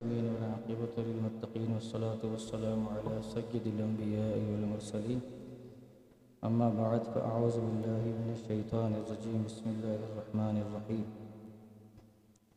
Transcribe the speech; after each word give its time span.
العالمين 0.00 0.32
والعاقبة 0.34 1.02
للمتقين 1.02 1.72
والصلاة 1.72 2.22
والسلام 2.24 2.88
على 2.88 3.20
سيد 3.22 3.66
الأنبياء 3.66 4.38
والمرسلين. 4.38 5.18
أما 6.46 6.68
بعد، 6.78 7.00
فأعوذ 7.14 7.58
بالله 7.60 8.02
من 8.20 8.34
الشيطان 8.36 8.94
الرجيم. 8.94 9.42
بسم 9.46 9.70
الله 9.70 9.96
الرحمن 10.08 10.56
الرحيم. 10.56 11.02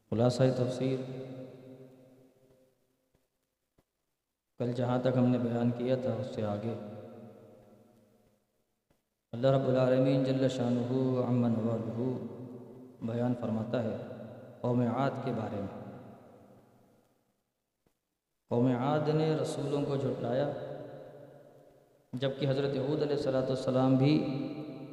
خلاصہ 0.09 0.43
تفسیر. 0.57 0.97
کل 4.59 4.73
جہاں 4.73 4.99
تک 4.99 5.17
ہم 5.17 5.25
نے 5.25 5.37
بیان 5.37 5.71
کیا 5.77 5.95
تھا، 5.95 6.13
اس 6.13 6.35
سے 6.35 6.45
آگے. 6.45 6.73
اللہ 9.31 9.47
رب 9.47 9.67
العالمین 9.67 10.23
جل 10.23 10.47
شانہ 10.49 10.93
عمن 11.27 11.53
والہ 11.65 12.17
بیان 13.11 13.33
فرماتا 13.41 13.83
ہے، 13.83 13.97
قوم 14.61 14.81
عاد 14.81 15.11
کے 15.25 15.31
بارے 15.31 15.55
میں. 15.55 15.82
قوم 18.53 18.65
عاد 18.67 19.07
نے 19.07 19.27
رسولوں 19.35 19.81
کو 19.85 19.95
جھٹلایا، 19.95 20.49
جبکہ 22.13 22.49
حضرت 22.49 22.75
حود 22.77 23.01
علیہ 23.01 23.15
الصلاۃ 23.15 23.47
والسلام 23.47 23.95
بھی 23.95 24.13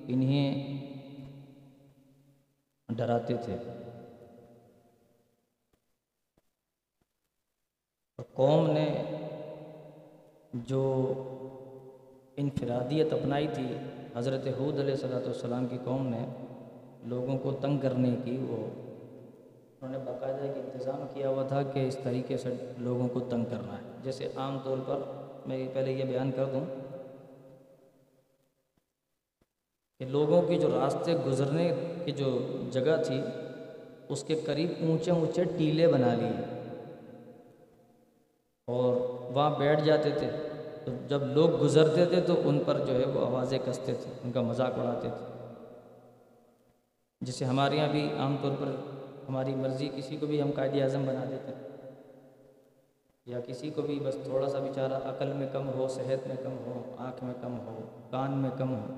انہیں 0.08 0.46
ڈراتے 2.88 3.34
تھے۔ 3.44 3.56
قوم 8.34 8.70
نے 8.70 8.88
جو 10.66 10.82
انفرادیت 12.36 13.12
اپنائی 13.12 13.46
تھی 13.54 13.66
حضرت 14.14 14.46
حود 14.58 14.78
علیہ 14.80 14.96
صلاۃ 14.96 15.26
والسلام 15.26 15.66
کی 15.66 15.78
قوم 15.84 16.06
نے 16.06 16.26
لوگوں 17.08 17.38
کو 17.38 17.52
تنگ 17.52 17.78
کرنے 17.78 18.16
کی، 18.24 18.36
وہ 18.48 18.66
انہوں 19.82 19.98
نے 19.98 20.10
باقاعدہ 20.10 20.42
ایک 20.42 20.56
انتظام 20.56 21.06
کیا 21.14 21.28
ہوا 21.28 21.42
تھا 21.42 21.62
کہ 21.62 21.88
اس 21.88 21.98
طریقے 22.02 22.36
سے 22.36 22.72
لوگوں 22.78 23.08
کو 23.08 23.20
تنگ 23.20 23.44
کرنا 23.44 23.72
ہے۔ 23.72 23.90
جیسے 24.04 24.28
عام 24.36 24.58
طور 24.64 24.76
پر 24.86 24.98
میں 25.46 25.68
پہلے 25.74 25.92
یہ 25.92 26.04
بیان 26.04 26.30
کر 26.32 26.44
دوں 26.44 26.64
کہ 29.98 30.04
لوگوں 30.04 30.42
کی 30.42 30.58
جو 30.58 30.70
راستے 30.80 31.14
گزرنے 31.26 31.74
کی 32.04 32.12
جو 32.12 32.38
جگہ 32.70 33.02
تھی، 33.06 33.20
اس 34.08 34.24
کے 34.24 34.40
قریب 34.46 34.70
اونچے 34.80 35.10
اونچے 35.10 35.44
ٹیلے 35.44 35.86
بنا 35.86 36.14
لیے۔ 36.14 36.60
اور 38.66 38.96
وہاں 39.32 39.58
بیٹھ 39.58 39.84
جاتے 39.84 40.10
تھے۔ 40.10 40.30
تو 40.84 40.92
جب 41.08 41.26
لوگ 41.26 41.62
گزرتے 41.62 42.06
تھے 42.06 42.20
تو 42.20 42.34
ان 42.44 42.62
پر 42.66 42.78
جو 42.78 43.00
ہے 43.00 43.04
وہ 43.04 43.26
آوازیں 43.26 43.58
کستے 43.64 43.92
تھے، 43.94 44.10
ان 44.24 44.32
کا 44.32 44.40
مذاق 44.40 44.78
اڑاتے 44.78 45.08
تھے۔ 45.08 45.26
جسے 47.20 47.44
ہمارے 47.44 47.76
یہاں 47.76 47.88
بھی 47.88 48.08
عام 48.18 48.36
طور 48.42 48.52
پر 48.60 48.89
ہماری 49.30 49.54
مرضی 49.54 49.88
کسی 49.96 50.16
کو 50.16 50.26
بھی 50.26 50.42
ہم 50.42 50.50
قائد 50.54 50.82
اعظم 50.82 51.04
بنا 51.06 51.24
دیتے 51.30 51.52
ہیں۔ 51.52 51.70
یا 53.26 53.40
کسی 53.46 53.70
کو 53.70 53.82
بھی 53.82 54.00
بس 54.00 54.16
تھوڑا 54.24 54.48
سا 54.48 54.58
بیچارہ 54.58 54.92
عقل 54.92 55.32
میں 55.32 55.46
کم 55.52 55.68
ہو، 55.68 55.88
صحت 55.88 56.26
میں 56.26 56.36
کم 56.44 56.52
ہو، 56.66 56.94
آنکھ 56.98 57.24
میں 57.24 57.34
کم 57.42 57.58
ہو، 57.58 57.78
کان 58.10 58.38
میں 58.38 58.50
کم 58.58 58.74
ہو 58.74 58.94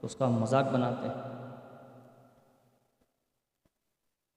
تو 0.00 0.06
اس 0.06 0.16
کا 0.16 0.26
ہم 0.26 0.32
مذاق 0.32 0.64
بناتے 0.64 1.08
ہیں۔ 1.08 1.32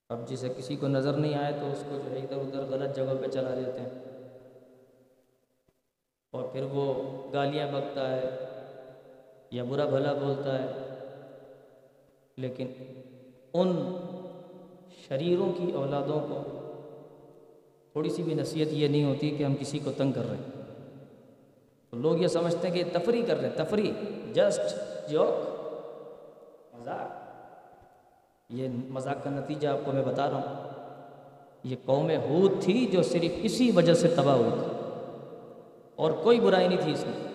اب 0.10 0.30
جسے 0.30 0.50
کسی 0.58 0.76
کو 0.76 0.88
نظر 0.88 1.14
نہیں 1.14 1.34
آئے 1.34 1.54
تو 1.60 1.72
اس 1.72 1.84
کو 1.90 1.98
جو 2.06 2.12
ہے 2.12 2.20
ادھر 2.20 2.38
ادھر 2.38 2.64
غلط 2.64 2.96
جگہ 2.96 3.14
پہ 3.22 3.28
چلا 3.28 3.50
دیتے 3.50 3.80
ہیں۔ 3.80 3.90
اور 6.32 6.44
پھر 6.52 6.64
وہ 6.72 6.94
گالیاں 7.34 7.68
بکتا 7.68 8.16
ہے 8.16 8.30
یا 9.52 9.64
برا 9.64 9.86
بھلا 9.86 10.14
بولتا 10.14 10.60
ہے۔ 10.60 10.68
لیکن 12.38 12.68
ان 13.54 13.96
شریروں 15.08 15.54
کی 15.54 15.72
اولادوں 15.72 16.20
کو 16.20 16.44
تھوڑی 17.92 18.10
سی 18.10 18.24
بھی 18.24 18.34
نصیحت 18.34 18.68
یہ 18.72 18.88
نہیں 18.88 19.04
ہوتی 19.04 19.30
کہ 19.30 19.44
ہم 19.44 19.56
کسی 19.56 19.80
کو 19.80 19.92
تنگ 19.98 20.12
کر 20.12 20.22
رہے 20.30 20.36
ہیں۔ 20.36 20.62
تو 21.90 21.98
لوگ 21.98 22.22
یہ 22.22 22.28
سمجھتے 22.28 22.68
ہیں 22.68 22.76
کہ 22.76 23.00
تفریح 23.00 23.26
کر 23.26 23.40
رہے 23.40 23.50
ہیں، 23.50 23.56
تفریح 23.56 23.94
جسٹ 24.34 24.78
جوک 25.10 25.56
مذاق۔ 26.76 27.08
یہ 28.50 28.68
مذاق 28.90 29.24
کا 29.24 29.30
نتیجہ 29.30 29.68
آپ 29.68 29.78
کو 29.86 29.92
میں 29.92 30.04
بتا 30.04 30.30
رہا 30.30 30.34
ہوں۔ 30.34 30.70
یہ 31.64 31.76
قوم 31.86 32.10
ہود 32.10 32.64
تھی 32.64 32.86
جو 32.92 33.04
صرف 33.04 33.32
اسی 33.42 33.72
وجہ 33.72 33.94
سے 33.94 34.08
تباہ 34.08 34.36
ہوئی 34.36 34.50
تھی۔ 34.50 34.90
اور 35.96 36.12
کوئی 36.12 36.40
برائی 36.40 36.68
نہیں 36.68 36.82
تھی 36.82 36.92
اس 36.92 37.06
میں۔ 37.08 37.34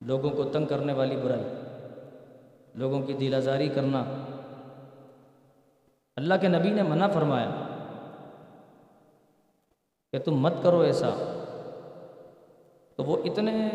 لوگوں 0.00 0.30
کو 0.30 0.44
تنگ 0.44 0.66
کرنے 0.66 0.92
والی 0.92 1.16
برائی، 1.16 1.44
لوگوں 2.74 3.02
کی 3.02 3.12
دل 3.12 3.34
آزاری 3.34 3.68
کرنا 3.68 4.04
اللہ 6.16 6.34
کے 6.40 6.48
نبی 6.48 6.70
نے 6.70 6.82
منع 6.82 7.06
فرمایا 7.06 7.50
کہ 10.12 10.18
تم 10.18 10.34
مت 10.34 10.52
کرو 10.62 10.80
ایسا۔ 10.80 11.08
تو 12.96 13.04
وہ 13.04 13.16
اتنے 13.24 13.68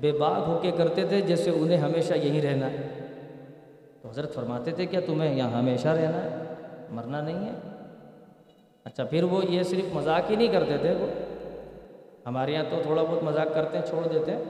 بے 0.00 0.12
باک 0.12 0.48
ہو 0.48 0.58
کے 0.62 0.70
کرتے 0.70 1.04
تھے 1.04 1.20
جیسے 1.20 1.50
انہیں 1.50 1.76
ہمیشہ 1.76 2.14
یہیں 2.14 2.42
رہنا 2.42 2.70
ہے۔ 2.70 3.06
تو 4.02 4.08
حضرت 4.08 4.34
فرماتے 4.34 4.70
تھے 4.70 4.86
کیا 4.86 5.00
تمہیں 5.06 5.34
یہاں 5.34 5.50
ہمیشہ 5.50 5.88
رہنا 5.88 6.24
ہے، 6.24 6.54
مرنا 6.90 7.20
نہیں 7.20 7.48
ہے۔ 7.48 7.84
اچھا 8.84 9.04
پھر 9.04 9.22
وہ 9.22 9.44
یہ 9.44 9.62
صرف 9.62 9.94
مذاق 9.94 10.30
ہی 10.30 10.36
نہیں 10.36 10.48
کرتے 10.48 10.78
تھے 10.78 10.94
وہ۔ 10.94 11.06
ہمارے 12.26 12.52
یہاں 12.52 12.64
تو 12.70 12.76
تھوڑا 12.82 13.02
بہت 13.02 13.22
مذاق 13.22 13.54
کرتے 13.54 13.78
ہیں، 13.78 13.86
چھوڑ 13.86 14.08
دیتے 14.08 14.32
ہیں۔ 14.32 14.44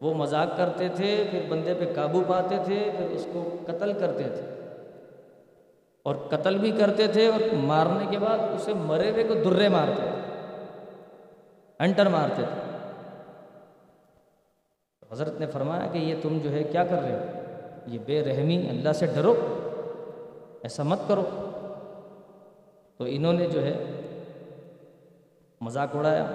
وہ 0.00 0.14
مذاق 0.14 0.56
کرتے 0.56 0.88
تھے، 0.88 1.24
پھر 1.30 1.42
بندے 1.48 1.74
پہ 1.74 1.92
قابو 1.94 2.22
پاتے 2.28 2.56
تھے، 2.64 2.90
پھر 2.96 3.06
اس 3.10 3.26
کو 3.32 3.56
قتل 3.66 3.92
کرتے 3.92 4.22
تھے۔ 4.22 4.57
اور 6.08 6.16
قتل 6.30 6.58
بھی 6.58 6.70
کرتے 6.70 7.06
تھے 7.06 7.28
اور 7.28 7.54
مارنے 7.54 8.06
کے 8.10 8.18
بعد 8.18 8.38
اسے 8.38 8.74
مرے 8.74 9.10
ہوئے 9.10 9.24
کو 9.24 9.34
درے 9.34 9.68
مارتے 9.68 10.02
تھے 10.02 10.10
انٹر 11.78 12.08
مارتے 12.08 12.42
تھے۔ 12.42 12.78
حضرت 15.12 15.40
نے 15.40 15.46
فرمایا 15.46 15.86
کہ 15.86 15.98
یہ 15.98 16.14
تم 16.22 16.38
جو 16.42 16.52
ہے 16.52 16.64
کیا 16.64 16.84
کر 16.84 17.02
رہے 17.02 17.12
ہو؟ 17.12 17.24
یہ 17.86 17.98
بے 18.06 18.24
رحمی، 18.24 18.68
اللہ 18.68 18.92
سے 18.92 19.06
ڈرو، 19.06 19.34
ایسا 20.62 20.82
مت 20.82 20.98
کرو۔ 21.08 21.22
تو 22.96 23.04
انہوں 23.08 23.32
نے 23.32 23.46
جو 23.46 23.62
ہے 23.62 24.00
مذاق 25.60 25.96
اڑایا 25.96 26.26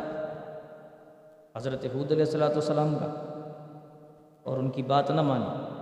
حضرت 1.58 1.86
حود 1.86 2.12
علیہ 2.12 2.26
السلاۃ 2.26 2.50
والسلام 2.50 2.96
کا 2.96 3.06
اور 4.44 4.58
ان 4.58 4.70
کی 4.70 4.82
بات 4.82 5.12
نہ 5.12 5.22
مانی۔ 5.22 5.73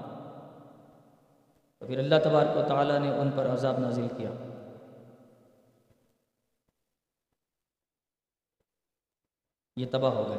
پھر 1.92 2.00
اللہ 2.00 2.16
تبارک 2.24 2.58
و 2.58 2.62
تعالیٰ 2.68 3.00
نے 3.00 3.12
ان 3.12 3.30
پر 3.36 3.46
عذاب 3.46 3.80
نازل 3.80 4.08
کیا۔ 4.18 4.30
یہ 9.76 9.86
تباہ 9.92 10.12
ہو 10.12 10.30
گئے 10.30 10.38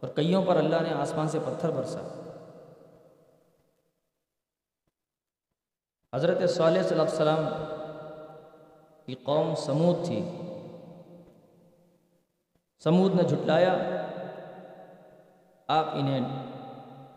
اور 0.00 0.08
کئیوں 0.08 0.44
پر 0.46 0.56
اللہ 0.56 0.76
نے 0.82 0.92
آسمان 0.92 1.28
سے 1.28 1.38
پتھر 1.38 1.70
برسا۔ 1.70 2.00
حضرت 6.14 6.50
صالح 6.50 6.82
صلی 6.82 7.00
اللہ 7.00 7.02
علیہ 7.02 7.14
وسلم 7.14 7.48
کی 9.06 9.14
قوم 9.14 9.54
سمود 9.54 10.06
تھی۔ 10.06 10.30
سمود 12.84 13.14
نے 13.14 13.22
جھٹلایا۔ 13.22 13.74
آپ 15.66 15.86
انہیں 15.92 16.42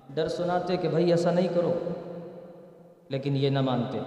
ڈر 0.10 0.28
سناتے 0.28 0.78
کہ 0.78 0.90
بھائی 0.90 1.12
ایسا 1.12 1.32
نہیں 1.32 1.48
کرو۔ 1.48 1.80
لیکن 3.14 3.36
یہ 3.36 3.50
نہ 3.50 3.62
مانتے۔ 3.62 4.00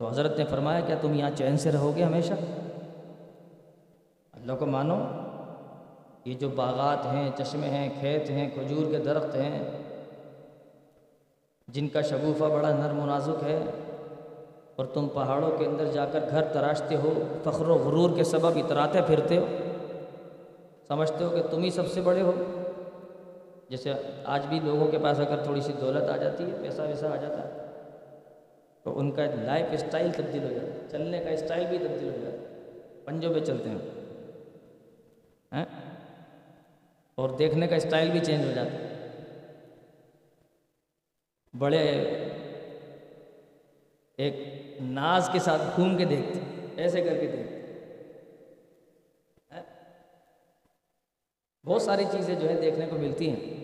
تو 0.00 0.08
حضرت 0.08 0.38
نے 0.38 0.44
فرمایا، 0.44 0.80
کیا 0.80 0.96
تم 1.00 1.14
یہاں 1.14 1.30
چین 1.36 1.56
سے 1.56 1.72
رہو 1.72 1.90
گے 1.96 2.02
ہمیشہ؟ 2.04 2.34
اللہ 4.34 4.52
کو 4.58 4.66
مانو، 4.66 4.96
یہ 6.24 6.34
جو 6.34 6.48
باغات 6.48 7.06
ہیں، 7.06 7.30
چشمے 7.36 7.68
ہیں، 7.70 7.88
کھیت 8.00 8.30
ہیں، 8.30 8.48
کھجور 8.54 8.90
کے 8.90 8.98
درخت 8.98 9.34
ہیں، 9.36 9.62
جن 11.68 11.88
کا 11.88 12.02
شگوفہ 12.02 12.44
بڑا 12.44 12.70
نرم 12.70 12.98
و 12.98 13.06
نازک 13.06 13.42
ہے، 13.42 13.58
اور 14.76 14.86
تم 14.86 15.08
پہاڑوں 15.14 15.50
کے 15.58 15.66
اندر 15.66 15.92
جا 15.92 16.04
کر 16.06 16.24
گھر 16.30 16.52
تراشتے 16.52 16.96
ہو، 16.96 17.12
فخر 17.44 17.68
و 17.68 17.74
غرور 17.74 18.16
کے 18.16 18.24
سبب 18.24 18.56
اتراتے 18.56 19.02
پھرتے 19.06 19.36
ہو، 19.36 19.46
سمجھتے 20.88 21.24
ہو 21.24 21.30
کہ 21.30 21.42
تم 21.50 21.62
ہی 21.62 21.70
سب 21.70 21.86
سے 21.86 22.00
بڑے 22.00 22.22
ہو۔ 22.22 22.32
جیسے 23.68 23.92
آج 24.24 24.46
بھی 24.46 24.60
لوگوں 24.60 24.88
کے 24.88 24.98
پاس 24.98 25.20
اگر 25.20 25.42
تھوڑی 25.44 25.60
سی 25.60 25.72
دولت 25.80 26.08
آ 26.08 26.16
جاتی 26.16 26.44
ہے، 26.44 26.50
پیسہ 26.62 26.82
ویسا 26.82 27.12
آ 27.12 27.16
جاتا 27.16 27.38
ہے، 27.38 27.66
تو 28.82 28.98
ان 28.98 29.10
کا 29.10 29.22
لائف 29.42 29.66
اسٹائل 29.70 30.10
تبدیل 30.16 30.44
ہو 30.44 30.48
جاتا 30.48 30.66
ہے، 30.66 30.78
چلنے 30.90 31.18
کا 31.18 31.30
اسٹائل 31.30 31.66
بھی 31.66 31.78
تبدیل 31.78 32.08
ہو 32.08 32.18
جاتا 32.22 32.38
ہے۔ 32.38 32.60
پنجوں 33.04 33.34
پہ 33.34 33.40
چلتے 33.40 33.70
ہیں۔ 33.70 33.78
ہاں؟ 35.52 35.64
اور 37.14 37.30
دیکھنے 37.30 37.66
کا 37.66 37.76
اسٹائل 37.76 38.10
بھی 38.10 38.20
چینج 38.20 38.44
ہو 38.44 38.52
جاتا 38.54 38.70
ہے۔ 38.70 38.88
بڑے 41.58 41.88
ایک 44.16 44.36
ناز 44.80 45.30
کے 45.32 45.38
ساتھ 45.38 45.62
گھوم 45.76 45.96
کے 45.96 46.04
دیکھتے 46.04 46.40
ایسے 46.76 47.00
کر 47.00 47.14
کے 47.20 47.26
دیکھتے 47.26 47.72
ہاں؟ 49.50 49.62
بہت 51.66 51.82
ساری 51.82 52.04
چیزیں 52.12 52.34
جو 52.34 52.48
ہے 52.50 52.60
دیکھنے 52.60 52.86
کو 52.90 52.96
ملتی 52.96 53.30
ہیں۔ 53.30 53.57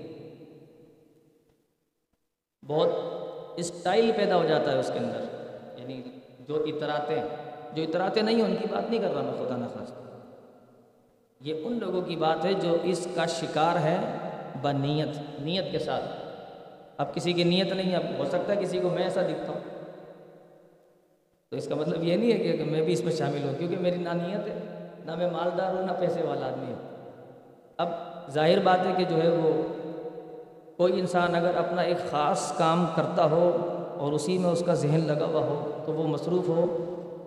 بہت 2.67 2.89
اسٹائل 3.57 4.13
پیدا 4.17 4.37
ہو 4.37 4.45
جاتا 4.45 4.73
ہے 4.73 4.79
اس 4.79 4.91
کے 4.93 4.99
اندر۔ 4.99 5.25
یعنی 5.79 6.03
جو 6.49 6.65
اتراتے 6.65 7.19
ہیں، 7.19 7.29
جو 7.75 7.83
اتراتے 7.83 8.23
نہیں 8.23 8.35
ہیں، 8.35 8.43
ان 8.43 8.57
کی 8.57 8.67
بات 8.71 8.91
نہیں 8.91 9.01
کر 9.01 9.15
رہا 9.15 9.23
میں، 9.23 9.47
خدا 9.47 9.57
نخواستہ 9.57 9.95
یہ 11.41 11.55
ان 11.65 11.79
لوگوں 11.79 12.03
کی 12.03 12.17
بات 12.17 12.45
ہے 12.45 12.55
جو 12.55 12.77
اس 12.83 13.09
کا 13.15 13.27
شکار 13.27 13.77
ہے 13.77 13.97
بنیت، 14.63 15.41
نیت 15.41 15.65
کے 15.73 15.79
ساتھ۔ 15.79 16.05
اب 16.97 17.15
کسی 17.15 17.33
کی 17.33 17.45
نیت 17.45 17.73
نہیں، 17.73 17.97
اب 17.97 18.03
ہو 18.19 18.25
سکتا 18.25 18.57
ہے 18.57 18.63
کسی 18.63 18.81
کو 18.81 18.89
میں 18.89 19.03
ایسا 19.03 19.23
دکھتا 19.23 19.53
ہوں۔ 19.53 19.61
تو 21.51 21.57
اس 21.57 21.69
کا 21.69 21.75
مطلب 21.75 22.05
یہ 22.05 22.17
نہیں 22.17 22.33
ہے 22.33 22.57
کہ 22.57 22.65
میں 22.65 22.83
بھی 22.83 22.93
اس 22.93 23.05
میں 23.05 23.13
شامل 23.13 23.49
ہوں، 23.49 23.55
کیونکہ 23.59 23.77
میری 23.81 23.97
نہ 23.97 24.09
نیت 24.09 24.47
ہے، 24.47 24.89
نہ 25.05 25.15
میں 25.15 25.31
مالدار 25.31 25.75
ہوں، 25.75 25.87
نہ 25.87 25.93
پیسے 25.99 26.23
والا 26.23 26.47
آدمی 26.47 26.73
ہوں۔ 26.73 27.13
اب 27.77 27.89
ظاہر 28.31 28.59
بات 28.59 28.79
ہے 28.87 28.93
کہ 28.97 29.05
جو 29.05 29.23
ہے 29.23 29.29
وہ 29.29 29.74
کوئی 30.77 31.01
انسان 31.01 31.35
اگر 31.35 31.55
اپنا 31.57 31.83
ایک 31.83 32.11
خاص 32.11 32.59
کام 32.59 32.87
کرتا 32.95 33.25
ہو 33.25 33.57
اور 33.99 34.13
اسی 34.13 34.39
میں 34.39 34.51
اس 34.51 34.63
کا 34.67 34.75
ذہن 34.75 35.01
لگا 35.07 35.25
ہوا 35.25 35.41
ہو 35.41 35.83
تو 35.87 35.93
وہ 35.93 36.09
مصروف 36.09 36.49
ہو، 36.49 36.77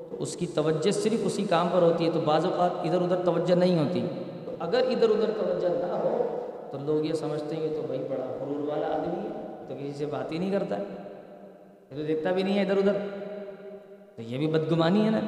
تو 0.09 0.15
اس 0.19 0.35
کی 0.35 0.47
توجہ 0.47 0.91
صرف 0.91 1.19
اسی 1.25 1.43
کام 1.43 1.67
پر 1.71 1.81
ہوتی 1.81 2.05
ہے 2.05 2.11
تو 2.11 2.21
بعض 2.21 2.45
اوقات 2.45 2.71
ادھر 2.83 3.01
ادھر 3.01 3.15
توجہ 3.25 3.55
نہیں 3.55 3.79
ہوتی۔ 3.79 4.07
تو 4.45 4.51
اگر 4.59 4.77
ادھر 4.77 5.09
ادھر 5.09 5.29
توجہ 5.39 5.67
نہ 5.67 5.93
ہو 5.93 6.37
تو 6.71 6.77
لوگ 6.81 7.05
یہ 7.05 7.13
سمجھتے 7.13 7.55
ہیں 7.55 7.69
کہ 7.69 7.75
تو 7.75 7.81
بھائی 7.85 7.99
بڑا 7.99 8.25
غرور 8.39 8.67
والا 8.69 8.87
آدمی 8.87 9.29
ہے 9.29 9.29
تو 9.67 9.75
کسی 9.75 9.93
سے 9.97 10.05
بات 10.05 10.31
ہی 10.31 10.37
نہیں 10.37 10.51
کرتا۔ 10.51 10.77
ہے 10.77 10.83
یہ 11.91 11.95
تو 11.95 12.03
دیکھتا 12.03 12.31
بھی 12.31 12.43
نہیں 12.43 12.55
ہے 12.55 12.61
ادھر 12.61 12.77
ادھر۔ 12.77 12.93
تو 14.15 14.21
یہ 14.21 14.37
بھی 14.37 14.47
بدگمانی 14.47 15.05
ہے 15.05 15.09
نا۔ 15.09 15.19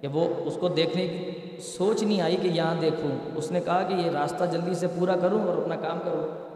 کہ 0.00 0.08
وہ 0.08 0.28
اس 0.38 0.56
کو 0.60 0.68
دیکھنے 0.68 1.08
کی 1.08 1.30
سوچ 1.60 2.02
نہیں 2.02 2.20
آئی 2.20 2.36
کہ 2.36 2.48
یہاں 2.48 2.74
دیکھوں۔ 2.80 3.10
اس 3.36 3.50
نے 3.50 3.60
کہا 3.60 3.82
کہ 3.82 3.94
یہ 3.94 4.10
راستہ 4.10 4.44
جلدی 4.52 4.74
سے 4.74 4.86
پورا 4.86 5.16
کروں 5.20 5.46
اور 5.46 5.56
اپنا 5.56 5.76
کام 5.76 5.98
کروں۔ 6.04 6.53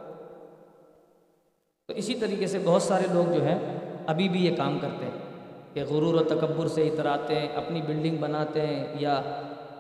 تو 1.89 1.95
اسی 1.95 2.15
طریقے 2.15 2.47
سے 2.47 2.59
بہت 2.65 2.83
سارے 2.83 3.05
لوگ 3.13 3.33
جو 3.33 3.43
ہیں، 3.45 3.59
ابھی 4.07 4.29
بھی 4.29 4.47
یہ 4.47 4.57
کام 4.57 4.79
کرتے 4.79 5.05
ہیں 5.05 5.19
کہ 5.75 5.85
غرور 5.85 6.15
و 6.15 6.23
تکبر 6.23 6.69
سے 6.69 6.89
اتراتے 6.89 7.35
ہیں، 7.35 7.49
اپنی 7.55 7.83
بلڈنگ 7.87 8.17
بناتے 8.17 8.67
ہیں 8.67 8.87
یا 8.99 9.23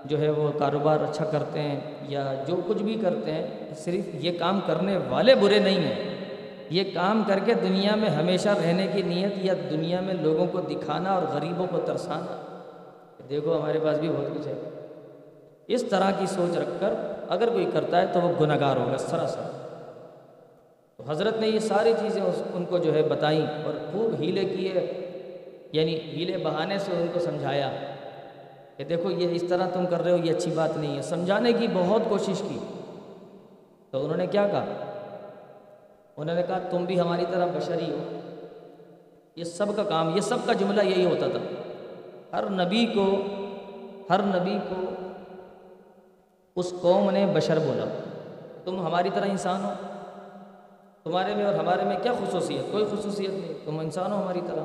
جو 0.04 0.20
ہے 0.20 0.30
وہ 0.30 0.58
کاروبار 0.58 1.00
اچھا 1.00 1.24
کرتے 1.24 1.60
ہیں 1.60 1.80
یا 2.02 2.34
جو 2.46 2.56
کچھ 2.66 2.82
بھی 2.82 2.94
کرتے 3.02 3.32
ہیں، 3.32 3.46
صرف 3.76 4.14
یہ 4.14 4.38
کام 4.38 4.60
کرنے 4.66 4.98
والے 5.08 5.34
برے 5.34 5.58
نہیں 5.58 5.80
ہیں۔ 5.80 6.14
یہ 6.70 6.84
کام 6.94 7.22
کر 7.26 7.38
کے 7.44 7.54
دنیا 7.54 7.94
میں 7.94 8.08
ہمیشہ 8.08 8.48
رہنے 8.48 8.86
کی 8.92 9.02
نیت 9.02 9.44
یا 9.44 9.54
دنیا 9.70 10.00
میں 10.00 10.14
لوگوں 10.14 10.46
کو 10.46 10.60
دکھانا 10.60 11.12
اور 11.12 11.22
غریبوں 11.34 11.66
کو 11.70 11.78
ترسانا۔ 11.78 12.60
دیکھو 13.28 13.56
ہمارے 13.56 13.78
پاس 13.78 13.98
بھی 13.98 14.08
بہت 14.08 14.38
کچھ 14.38 14.48
ہے۔ 14.48 14.54
اس 15.66 15.82
طرح 15.82 16.10
کی 16.10 16.26
سوچ 16.26 16.56
رکھ 16.56 16.80
کر 16.80 16.94
اگر 17.28 17.48
کوئی 17.48 17.66
کرتا 17.72 18.00
ہے 18.00 18.06
تو 18.12 18.20
وہ 18.20 18.32
گناہ 18.40 18.60
گار 18.60 18.76
ہوگا، 18.76 18.98
سراسر۔ 18.98 19.47
تو 20.98 21.04
حضرت 21.08 21.36
نے 21.40 21.48
یہ 21.48 21.58
ساری 21.58 21.92
چیزیں 22.00 22.22
ان 22.54 22.64
کو 22.64 22.78
جو 22.78 22.94
ہے 22.94 23.02
بتائیں 23.02 23.46
اور 23.64 23.72
خوب 23.92 24.20
ہیلے 24.20 24.44
کیے 24.44 24.72
یعنی 25.72 26.00
ہیلے 26.00 26.36
بہانے 26.36 26.78
سے 26.78 26.92
ان 26.92 27.06
کو 27.12 27.20
سمجھایا 27.20 27.72
کہ 28.76 28.84
دیکھو 28.84 29.10
یہ 29.10 29.28
اس 29.30 29.44
طرح 29.48 29.66
تم 29.68 29.86
کر 29.86 30.02
رہے 30.02 30.10
ہو، 30.10 30.16
یہ 30.16 30.34
اچھی 30.36 30.50
بات 30.50 30.76
نہیں 30.76 30.96
ہے۔ 30.96 31.02
سمجھانے 31.02 31.52
کی 31.52 31.66
بہت 31.74 32.02
کوشش 32.08 32.42
کی۔ 32.48 32.58
تو 33.90 34.04
انہوں 34.04 34.16
نے 34.16 34.26
کیا 34.26 34.48
کہا؟ 34.48 34.64
انہوں 36.16 36.36
نے 36.36 36.42
کہا، 36.42 36.58
تم 36.58 36.84
بھی 36.84 37.00
ہماری 37.00 37.24
طرح 37.30 37.46
بشری 37.46 37.92
ہو۔ 37.92 38.20
یہ 39.36 39.44
سب 39.44 39.76
کا 39.76 39.82
کام، 39.82 40.16
یہ 40.16 40.20
سب 40.20 40.36
کا 40.46 40.52
جملہ 40.52 40.82
یہی 40.82 41.04
ہوتا 41.04 41.26
تھا۔ 41.28 41.38
ہر 42.32 42.50
نبی 42.50 42.86
کو، 42.86 43.22
ہر 44.10 44.20
نبی 44.22 44.58
کو 44.68 44.90
اس 46.56 46.74
قوم 46.80 47.10
نے 47.10 47.26
بشر 47.34 47.58
بولا۔ 47.58 47.84
تم 48.64 48.86
ہماری 48.86 49.10
طرح 49.14 49.24
انسان 49.24 49.64
ہو۔ 49.64 49.87
تمہارے 51.08 51.34
میں 51.34 51.44
اور 51.44 51.54
ہمارے 51.54 51.84
میں 51.84 51.96
کیا 52.02 52.12
خصوصیت؟ 52.12 52.72
کوئی 52.72 52.84
خصوصیت 52.90 53.30
نہیں. 53.30 53.52
تم 53.64 53.78
انسان 53.78 54.12
ہو 54.12 54.16
ہماری 54.22 54.40
طرح. 54.46 54.64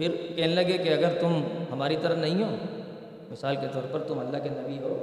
پھر 0.00 0.16
کہنے 0.36 0.54
لگے 0.54 0.76
کہ 0.78 0.92
اگر 0.94 1.18
تم 1.20 1.40
ہماری 1.72 1.96
طرح 2.02 2.16
نہیں 2.16 2.42
ہو، 2.42 2.56
مثال 3.30 3.56
کے 3.56 3.66
طور 3.72 3.82
پر 3.92 4.02
تم 4.08 4.18
اللہ 4.18 4.42
کے 4.42 4.48
نبی 4.48 4.78
ہو، 4.78 4.96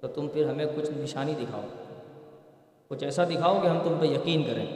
تو 0.00 0.08
تم 0.08 0.28
پھر 0.28 0.48
ہمیں 0.48 0.66
کچھ 0.76 0.90
نشانی 0.96 1.34
دکھاؤ. 1.40 1.62
کچھ 2.90 3.04
ایسا 3.04 3.24
دکھاؤ 3.24 3.60
کہ 3.62 3.66
ہم 3.66 3.78
تم 3.84 3.96
پہ 4.00 4.06
یقین 4.06 4.42
کریں. 4.42 4.66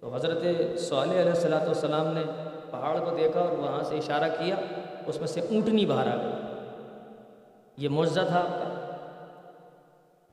تو 0.00 0.14
حضرت 0.14 0.42
صالح 0.78 1.20
علیہ 1.20 1.30
السلاۃ 1.30 1.66
والسلام 1.66 2.12
نے 2.14 2.22
پہاڑ 2.70 2.98
کو 2.98 3.16
دیکھا 3.16 3.40
اور 3.40 3.52
وہاں 3.58 3.82
سے 3.82 3.98
اشارہ 3.98 4.28
کیا، 4.38 4.56
اس 5.06 5.18
میں 5.18 5.28
سے 5.28 5.40
اونٹنی 5.40 5.86
باہر 5.86 6.06
آ 6.06 6.16
گئی. 6.16 6.34
یہ 7.84 7.88
معجزہ 7.88 8.20
تھا 8.28 8.40
آپ 8.40 8.58
کا 8.60 8.75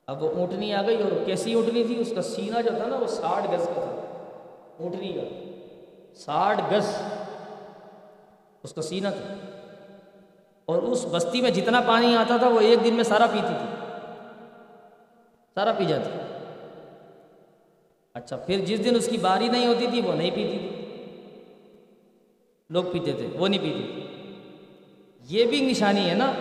اب 0.07 0.23
وہ 0.23 0.29
اونٹنی 0.29 0.73
آ 0.73 0.81
گئی 0.81 1.03
اور 1.03 1.25
کیسی 1.25 1.53
اونٹنی 1.53 1.83
تھی؟ 1.83 1.99
اس 1.99 2.11
کا 2.15 2.21
سینہ 2.21 2.61
جو 2.61 2.69
تھا 2.77 2.87
نا، 2.87 2.95
وہ 2.95 3.07
ساٹھ 3.07 3.45
گز 3.45 3.65
کا 3.65 3.73
تھا۔ 3.73 4.29
اونٹنی 4.79 5.13
کا۔ 5.13 5.51
ساٹھ 6.15 6.73
گز۔ 6.73 6.95
اس 8.63 8.73
کا 8.73 8.81
سینہ 8.81 9.07
تھا۔ 9.07 9.35
اور 10.65 10.83
اس 10.83 11.05
بستی 11.11 11.41
میں 11.41 11.51
جتنا 11.51 11.81
پانی 11.87 12.15
آتا 12.15 12.37
تھا، 12.37 12.47
وہ 12.47 12.59
ایک 12.59 12.83
دن 12.83 12.93
میں 12.93 13.03
سارا 13.03 13.25
پیتی 13.25 13.53
تھی۔ 13.59 13.85
سارا 15.55 15.73
پی 15.73 15.85
جاتی۔ 15.85 16.09
اچھا 18.13 18.35
پھر 18.35 18.59
جس 18.65 18.83
دن 18.85 18.95
اس 18.95 19.07
کی 19.07 19.17
باری 19.17 19.47
نہیں 19.47 19.67
ہوتی 19.67 19.87
تھی، 19.87 20.01
وہ 20.01 20.13
نہیں 20.13 20.31
پیتی 20.31 20.57
تھی۔ 20.57 20.69
لوگ 22.69 22.83
پیتے 22.91 23.13
تھے، 23.13 23.27
وہ 23.39 23.47
نہیں 23.47 23.61
پیتی 23.61 23.91
تھی۔ 23.93 24.07
یہ 25.29 25.45
بھی 25.45 25.61
نشانی 25.61 26.09
ہے 26.09 26.13
نا۔ 26.13 26.31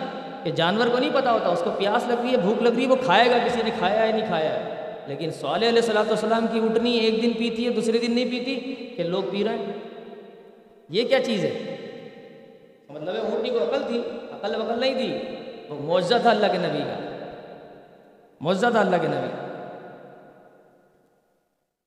کہ 0.43 0.51
جانور 0.51 0.87
کو 0.87 0.97
نہیں 0.97 1.09
پتا 1.13 1.31
ہوتا، 1.31 1.49
اس 1.49 1.61
کو 1.63 1.71
پیاس 1.77 2.07
لگ 2.07 2.13
رہی 2.13 2.31
ہے، 2.31 2.37
بھوک 2.37 2.61
لگ 2.61 2.69
رہی 2.69 2.83
ہے، 2.83 2.87
وہ 2.87 2.95
کھائے 3.03 3.31
گا، 3.31 3.37
کسی 3.37 3.61
نے 3.63 3.71
کھایا 3.79 4.07
ہے 4.07 4.11
نہیں 4.11 4.27
کھایا۔ 4.27 4.49
ہے 4.49 4.73
لیکن 5.07 5.31
صالح 5.31 5.69
علیہ 5.69 5.81
صلاۃ 5.81 6.05
والسلام 6.05 6.45
کی 6.51 6.59
اٹھنی 6.59 6.91
ایک 6.91 7.23
دن 7.23 7.33
پیتی 7.33 7.65
ہے، 7.65 7.69
دوسرے 7.69 7.97
دن 7.97 8.11
نہیں 8.11 8.31
پیتی، 8.31 8.55
کہ 8.97 9.03
لوگ 9.03 9.23
پی 9.31 9.43
رہے 9.43 9.57
ہیں۔ 9.57 9.73
یہ 10.89 11.07
کیا 11.07 11.23
چیز 11.23 11.45
ہے؟ 11.45 11.75
مطلب 12.89 13.15
اونٹنی 13.15 13.49
کو 13.49 13.57
عقل 13.57 13.83
تھی، 13.87 13.99
عقل 14.31 14.61
وقل 14.61 14.79
نہیں 14.79 14.93
تھی۔ 14.93 15.35
وہ 15.69 15.81
معجزہ 15.81 16.15
تھا 16.21 16.29
اللہ 16.29 16.47
کے 16.47 16.57
نبی 16.57 16.77
کا۔ 16.77 17.25
معجزہ 18.41 18.67
تھا 18.71 18.79
اللہ 18.79 18.95
کے 19.01 19.07
نبی۔ 19.07 19.45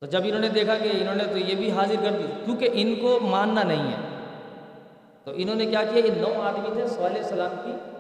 تو 0.00 0.06
جب 0.06 0.20
انہوں 0.24 0.40
نے 0.40 0.48
دیکھا 0.48 0.74
کہ 0.74 0.88
انہوں 1.00 1.14
نے 1.14 1.24
تو 1.24 1.38
یہ 1.38 1.54
بھی 1.54 1.70
حاضر 1.70 1.94
کر 2.04 2.10
دی، 2.10 2.24
کیونکہ 2.44 2.68
ان 2.72 2.94
کو 2.94 3.18
ماننا 3.22 3.62
نہیں 3.62 3.86
ہے۔ 3.86 4.24
تو 5.24 5.32
انہوں 5.34 5.54
نے 5.54 5.66
کیا 5.66 5.82
کیا؟ 5.82 6.06
یہ 6.06 6.10
نو 6.20 6.40
آدمی 6.40 6.68
تھے 6.72 6.86
صلی 6.86 7.04
السلام 7.04 7.50
کی۔ 7.64 7.95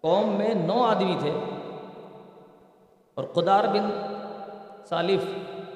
قوم 0.00 0.38
میں 0.38 0.54
نو 0.54 0.82
آدمی 0.82 1.16
تھے 1.20 1.30
اور 3.14 3.24
قدار 3.24 3.64
بن 3.64 3.90
صالف 4.88 5.22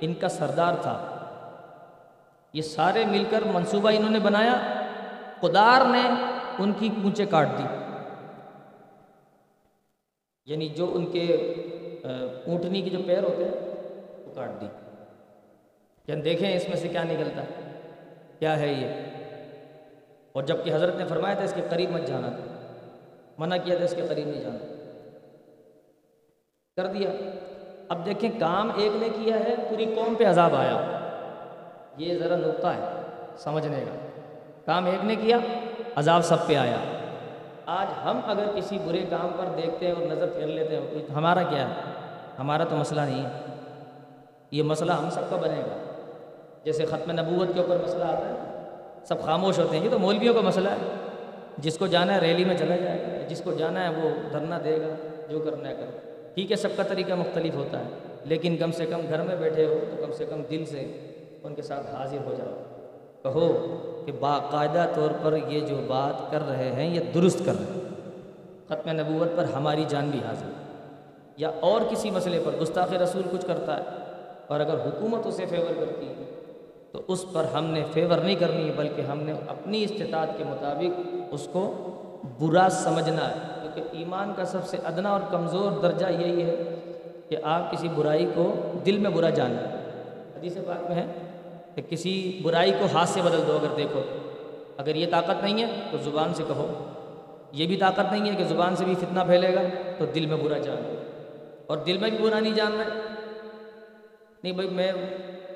ان 0.00 0.14
کا 0.14 0.28
سردار 0.28 0.74
تھا۔ 0.82 1.18
یہ 2.52 2.62
سارے 2.62 3.04
مل 3.04 3.24
کر 3.30 3.42
منصوبہ 3.52 3.90
انہوں 3.94 4.10
نے 4.10 4.18
بنایا۔ 4.18 4.80
قدار 5.40 5.80
نے 5.86 6.02
ان 6.58 6.72
کی 6.72 6.88
کونچے 7.02 7.26
کاٹ 7.26 7.48
دی۔ 7.58 7.64
یعنی 10.46 10.68
جو 10.68 10.90
ان 10.94 11.06
کے 11.06 11.24
اونٹنی 12.46 12.82
کے 12.82 12.90
جو 12.90 12.98
پیر 13.06 13.22
ہوتے 13.22 13.44
ہیں، 13.44 13.72
وہ 14.26 14.34
کاٹ 14.34 14.50
دی۔ 14.60 14.66
کہ 16.06 16.14
دیکھیں 16.14 16.56
اس 16.56 16.68
میں 16.68 16.76
سے 16.76 16.88
کیا 16.88 17.02
نکلتا 17.02 17.42
ہے۔ 17.42 17.80
کیا 18.38 18.58
ہے 18.58 18.72
یہ؟ 18.72 18.88
اور 20.32 20.42
جبکہ 20.42 20.74
حضرت 20.74 20.94
نے 20.96 21.04
فرمایا 21.04 21.34
تھا، 21.34 21.44
اس 21.44 21.52
کے 21.56 21.62
قریب 21.70 21.90
مت 21.90 22.06
جانا۔ 22.06 22.30
تھا 22.30 22.53
منع 23.38 23.56
کیا 23.64 23.76
تھا 23.76 23.84
اس 23.84 23.94
کے 23.96 24.02
قریب 24.08 24.28
نہیں 24.28 24.40
جانا۔ 24.40 24.74
کر 26.76 26.86
دیا۔ 26.86 27.10
اب 27.88 28.06
دیکھیں 28.06 28.30
کام 28.40 28.70
ایک 28.76 28.92
نے 28.94 29.08
کیا 29.08 29.36
ہے، 29.36 29.54
پوری 29.70 29.84
قوم 29.96 30.14
پہ 30.14 30.24
عذاب 30.24 30.54
آیا۔ 30.54 31.00
یہ 31.96 32.18
ذرا 32.18 32.36
نقطہ 32.36 32.66
ہے 32.66 33.02
سمجھنے 33.36 33.80
کا۔ 33.80 34.20
کام 34.64 34.86
ایک 34.86 35.04
نے 35.04 35.16
کیا، 35.16 35.38
عذاب 35.96 36.24
سب 36.24 36.36
پہ 36.46 36.56
آیا۔ 36.56 36.76
آج 37.66 37.86
ہم 38.04 38.20
اگر 38.24 38.44
کسی 38.56 38.78
برے 38.84 39.04
کام 39.10 39.28
پر 39.36 39.44
دیکھتے 39.56 39.86
ہیں 39.86 39.94
اور 39.94 40.06
نظر 40.06 40.26
پھیر 40.26 40.46
لیتے 40.46 40.76
ہیں 40.76 41.12
ہمارا 41.14 41.42
کیا 41.42 41.68
ہے؟ 41.68 41.74
ہمارا 42.38 42.64
تو 42.64 42.76
مسئلہ 42.76 43.00
نہیں 43.00 43.24
ہے۔ 43.24 43.30
یہ 44.50 44.62
مسئلہ 44.62 44.92
ہم 44.92 45.10
سب 45.10 45.20
کا 45.30 45.36
بنے 45.36 45.60
گا۔ 45.60 45.92
جیسے 46.64 46.84
ختم 46.84 47.10
نبوت 47.10 47.48
کے 47.54 47.60
اوپر 47.60 47.76
مسئلہ 47.82 48.04
آتا 48.04 48.28
ہے، 48.28 48.68
سب 49.04 49.22
خاموش 49.22 49.58
ہوتے 49.58 49.76
ہیں، 49.76 49.84
یہ 49.84 49.90
تو 49.90 49.98
مولویوں 49.98 50.34
کا 50.34 50.40
مسئلہ 50.40 50.68
ہے۔ 50.68 51.10
جس 51.58 51.78
کو 51.78 51.86
جانا 51.86 52.14
ہے، 52.14 52.20
ریلی 52.20 52.44
میں 52.44 52.56
چلا 52.56 52.76
جائے 52.76 53.02
گا۔ 53.02 53.13
جس 53.28 53.40
کو 53.44 53.52
جانا 53.52 53.84
ہے 53.84 53.94
وہ 53.94 54.10
دھرنا 54.32 54.58
دے 54.64 54.76
گا، 54.80 54.94
جو 55.28 55.38
کرنا 55.40 55.68
ہے 55.68 55.74
کر 55.74 55.90
ٹھیک 56.34 56.50
ہے، 56.50 56.56
سب 56.56 56.76
کا 56.76 56.82
طریقہ 56.82 57.14
مختلف 57.14 57.54
ہوتا 57.54 57.78
ہے، 57.78 57.88
لیکن 58.24 58.56
کم 58.56 58.72
سے 58.72 58.86
کم 58.86 59.00
گھر 59.08 59.22
میں 59.22 59.36
بیٹھے 59.36 59.64
ہو 59.66 59.78
تو 59.90 60.04
کم 60.04 60.12
سے 60.12 60.24
کم 60.24 60.42
دل 60.50 60.64
سے 60.64 60.80
ان 61.42 61.54
کے 61.54 61.62
ساتھ 61.62 61.94
حاضر 61.94 62.24
ہو 62.26 62.34
جاؤ۔ 62.38 62.62
کہو 63.22 63.48
کہ 64.06 64.12
باقاعدہ 64.20 64.86
طور 64.94 65.10
پر 65.22 65.36
یہ 65.48 65.60
جو 65.60 65.76
بات 65.86 66.30
کر 66.30 66.46
رہے 66.48 66.70
ہیں، 66.72 66.88
یہ 66.94 67.12
درست 67.14 67.44
کر 67.44 67.54
رہے 67.54 67.72
ہیں۔ 67.74 67.82
ختم 68.68 68.90
نبوت 68.90 69.36
پر 69.36 69.44
ہماری 69.54 69.84
جان 69.88 70.10
بھی 70.10 70.20
حاضر 70.26 70.50
یا 71.36 71.50
اور 71.60 71.80
کسی 71.90 72.10
مسئلے 72.10 72.38
پر 72.44 72.60
گستاخ 72.60 72.92
رسول 72.92 73.22
کچھ 73.30 73.46
کرتا 73.46 73.76
ہے، 73.76 74.02
اور 74.46 74.60
اگر 74.60 74.78
حکومت 74.86 75.26
اسے 75.26 75.46
فیور 75.46 75.72
کرتی 75.80 76.06
ہے، 76.08 76.24
تو 76.92 77.00
اس 77.08 77.24
پر 77.32 77.44
ہم 77.54 77.64
نے 77.66 77.82
فیور 77.92 78.18
نہیں 78.18 78.34
کرنی 78.34 78.66
ہے 78.66 78.72
بلکہ 78.76 79.02
ہم 79.02 79.20
نے 79.20 79.32
اپنی 79.48 79.82
استطاعت 79.84 80.36
کے 80.38 80.44
مطابق 80.44 81.00
اس 81.30 81.48
کو 81.52 81.62
برا 82.40 82.68
سمجھنا 82.70 83.28
ہے۔ 83.28 83.34
کیونکہ 83.62 83.96
ایمان 83.96 84.32
کا 84.36 84.44
سب 84.44 84.66
سے 84.66 84.76
ادنا 84.84 85.10
اور 85.10 85.20
کمزور 85.30 85.72
درجہ 85.72 86.06
یہی 86.06 86.42
ہے 86.42 86.74
کہ 87.28 87.36
آپ 87.42 87.72
کسی 87.72 87.88
برائی 87.88 88.26
کو 88.34 88.72
دل 88.86 88.98
میں 88.98 89.10
برا 89.10 89.30
جانیں۔ 89.30 89.76
حدیث 90.36 90.56
پاک 90.56 90.90
میں 90.90 90.96
ہے 90.96 91.06
کہ 91.74 91.82
کسی 91.88 92.40
برائی 92.42 92.72
کو 92.72 92.86
ہاتھ 92.92 93.08
سے 93.08 93.20
بدل 93.22 93.44
دو 93.46 93.58
اگر 93.62 93.76
دیکھو۔ 93.76 94.02
اگر 94.76 94.94
یہ 94.94 95.06
طاقت 95.10 95.44
نہیں 95.44 95.62
ہے 95.62 95.80
تو 95.90 95.98
زبان 95.98 96.34
سے 96.34 96.42
کہو۔ 96.48 96.90
یہ 97.52 97.66
بھی 97.66 97.76
طاقت 97.76 98.12
نہیں 98.12 98.30
ہے 98.30 98.36
کہ 98.36 98.44
زبان 98.44 98.76
سے 98.76 98.84
بھی 98.84 98.94
فتنہ 98.94 99.20
پھیلے 99.26 99.54
گا 99.54 99.60
تو 99.98 100.06
دل 100.06 100.26
میں 100.26 100.36
برا 100.36 100.58
جان۔ 100.58 100.94
اور 101.66 101.78
دل 101.78 101.98
میں 101.98 102.10
بھی 102.10 102.18
برا 102.18 102.40
نہیں 102.40 102.54
جاننا۔ 102.54 102.84
ہے 102.84 103.00
نہیں 104.42 104.52
بھائی، 104.52 104.68
میں 104.68 104.92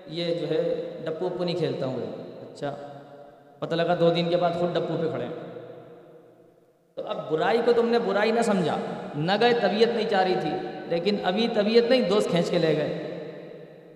یہ 0.06 0.34
جو 0.34 0.48
ہے 0.50 0.90
ڈپو 1.04 1.26
اپو 1.26 1.44
نہیں 1.44 1.56
کھیلتا 1.56 1.86
ہوں۔ 1.86 1.96
اچھا 2.18 2.76
پتہ 3.58 3.74
لگا 3.74 3.94
دو 4.00 4.10
دن 4.10 4.28
کے 4.30 4.36
بعد 4.36 4.50
خود 4.60 4.74
ڈپو 4.74 4.94
پہ 5.02 5.08
کھڑے 5.08 5.24
ہیں۔ 5.24 5.47
تو 6.98 7.06
اب 7.06 7.30
برائی 7.30 7.58
کو 7.64 7.72
تم 7.72 7.88
نے 7.88 7.98
برائی 7.98 8.30
نہ 8.30 8.40
سمجھا۔ 8.40 8.76
نہ 9.16 9.32
گئے، 9.40 9.52
طبیعت 9.52 9.96
نہیں 9.96 10.08
چاہ 10.10 10.22
رہی 10.22 10.34
تھی۔ 10.40 10.50
لیکن 10.88 11.16
ابھی 11.24 11.48
طبیعت 11.54 11.90
نہیں، 11.90 12.00
دوست 12.00 12.30
کھینچ 12.30 12.50
کے 12.50 12.58
لے 12.58 12.76
گئے۔ 12.76 13.04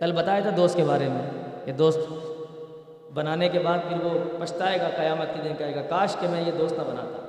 کل 0.01 0.13
بتایا 0.13 0.41
تھا 0.41 0.51
دوست 0.57 0.77
کے 0.77 0.85
بارے 0.85 1.09
میں 1.09 1.31
کہ 1.65 1.73
دوست 1.73 1.99
بنانے 3.15 3.49
کے 3.49 3.59
بعد 3.59 3.79
پھر 3.89 4.05
وہ 4.05 4.19
پچھتائے 4.41 4.81
گا، 4.81 4.89
قیامت 4.97 5.27
کے 5.35 5.49
دن 5.49 5.55
کہے 5.59 5.75
گا، 5.75 5.83
کاش 5.83 6.17
کہ 6.21 6.29
میں 6.29 6.47
یہ 6.47 6.53
دوست 6.59 6.75
نہ 6.79 6.83
بناتا۔ 6.83 7.27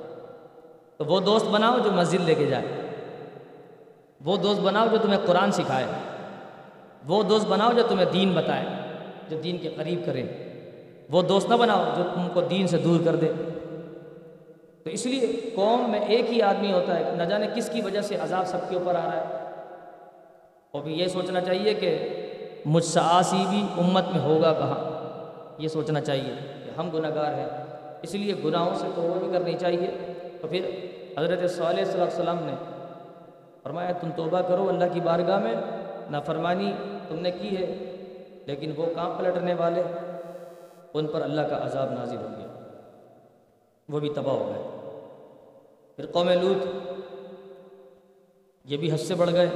تو 0.96 1.04
وہ 1.04 1.20
دوست 1.20 1.46
بناؤ 1.46 1.78
جو 1.84 1.92
مسجد 1.92 2.20
لے 2.24 2.34
کے 2.34 2.46
جائے۔ 2.46 2.64
وہ 4.24 4.36
دوست 4.36 4.60
بناؤ 4.60 4.86
جو 4.92 4.98
تمہیں 5.02 5.20
قرآن 5.26 5.52
سکھائے۔ 5.52 5.86
وہ 7.06 7.22
دوست 7.22 7.46
بناؤ 7.46 7.72
جو 7.72 7.82
تمہیں 7.88 8.06
دین 8.12 8.32
بتائے، 8.32 8.64
جو 9.28 9.40
دین 9.44 9.58
کے 9.58 9.68
قریب 9.76 10.06
کرے۔ 10.06 10.22
وہ 11.10 11.22
دوست 11.22 11.50
نہ 11.50 11.54
بناؤ 11.54 11.84
جو 11.96 12.02
تم 12.14 12.28
کو 12.34 12.40
دین 12.40 12.66
سے 12.66 12.78
دور 12.78 13.00
کر 13.04 13.16
دے۔ 13.16 13.32
تو 14.84 14.90
اس 14.90 15.06
لیے 15.06 15.50
قوم 15.54 15.90
میں 15.90 16.00
ایک 16.00 16.32
ہی 16.32 16.42
آدمی 16.42 16.72
ہوتا 16.72 16.98
ہے، 16.98 17.12
نہ 17.16 17.22
جانے 17.22 17.46
کس 17.54 17.70
کی 17.70 17.82
وجہ 17.82 18.00
سے 18.00 18.16
عذاب 18.16 18.46
سب 18.46 18.58
کے 18.68 18.76
اوپر 18.76 18.94
آ 18.94 19.04
رہا 19.04 19.16
ہے۔ 19.16 19.44
اور 20.70 20.82
بھی 20.82 20.92
یہ 20.92 21.06
سوچنا 21.06 21.40
چاہیے 21.40 21.74
کہ 21.74 22.08
مجھ 22.66 22.84
سے 22.84 23.00
آسی 23.02 23.44
بھی 23.48 23.66
امت 23.78 24.04
میں 24.12 24.20
ہوگا 24.20 24.52
کہاں؟ 24.52 24.94
یہ 25.58 25.68
سوچنا 25.68 26.00
چاہیے 26.00 26.34
کہ 26.64 26.70
ہم 26.78 26.90
گناہ 26.90 27.10
گار 27.14 27.34
ہیں، 27.34 27.48
اس 28.02 28.14
لیے 28.14 28.34
گناہوں 28.44 28.74
سے 28.74 28.86
توبہ 28.94 29.18
بھی 29.18 29.28
کرنی 29.32 29.54
چاہیے۔ 29.58 30.12
تو 30.40 30.48
پھر 30.48 30.70
حضرت 31.18 31.50
صلی 31.50 31.66
اللہ 31.66 31.80
علیہ 31.80 32.02
وسلم 32.02 32.36
نے 32.40 32.54
فرمایا، 33.62 33.92
تم 33.92 34.10
توبہ 34.16 34.40
کرو، 34.40 34.68
اللہ 34.68 34.84
کی 34.92 35.00
بارگاہ 35.00 35.38
میں 35.38 35.54
نافرمانی 36.10 36.72
تم 37.08 37.20
نے 37.20 37.30
کی 37.30 37.56
ہے، 37.56 37.96
لیکن 38.46 38.72
وہ 38.76 38.86
کام 38.94 39.12
پلٹنے 39.18 39.54
والے؟ 39.54 39.82
ان 40.94 41.06
پر 41.06 41.22
اللہ 41.22 41.40
کا 41.40 41.66
عذاب 41.66 41.92
نازل 41.92 42.16
ہو 42.16 42.28
گیا۔ 42.38 42.46
وہ 43.88 44.00
بھی 44.00 44.08
تباہ 44.08 44.34
ہو 44.34 44.52
گئے۔ 44.54 44.73
پھر 45.96 46.06
قوم 46.06 46.28
لوت، 46.28 46.90
یہ 48.64 48.76
بھی 48.76 48.92
حد 48.92 48.96
سے 48.96 49.14
بڑھ 49.14 49.32
گئے۔ 49.32 49.48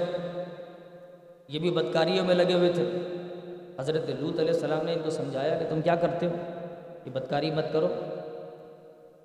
یہ 1.49 1.59
بھی 1.59 1.71
بدکاریوں 1.71 2.25
میں 2.25 2.35
لگے 2.35 2.54
ہوئے 2.54 2.73
تھے۔ 2.73 2.85
حضرت 3.78 4.11
لوت 4.21 4.38
علیہ 4.38 4.54
السلام 4.54 4.85
نے 4.85 4.92
ان 4.92 4.99
کو 5.04 5.11
سمجھایا 5.11 5.59
کہ 5.59 5.66
تم 5.68 5.83
کیا 5.83 5.95
کرتے 5.95 6.26
ہو؟ 6.26 6.33
کہ 7.04 7.11
بدکاری 7.11 7.50
مت 7.50 7.64
کرو۔ 7.73 7.88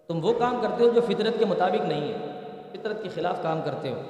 تم 0.07 0.25
وہ 0.25 0.33
کام 0.39 0.59
کرتے 0.61 0.83
ہو 0.83 0.89
جو 0.89 1.01
فطرت 1.01 1.39
کے 1.39 1.45
مطابق 1.45 1.85
نہیں 1.87 2.13
ہے۔ 2.13 2.17
فطرت 2.71 3.03
کے 3.03 3.09
خلاف 3.09 3.43
کام 3.43 3.61
کرتے 3.65 3.91
ہو۔ 3.91 4.01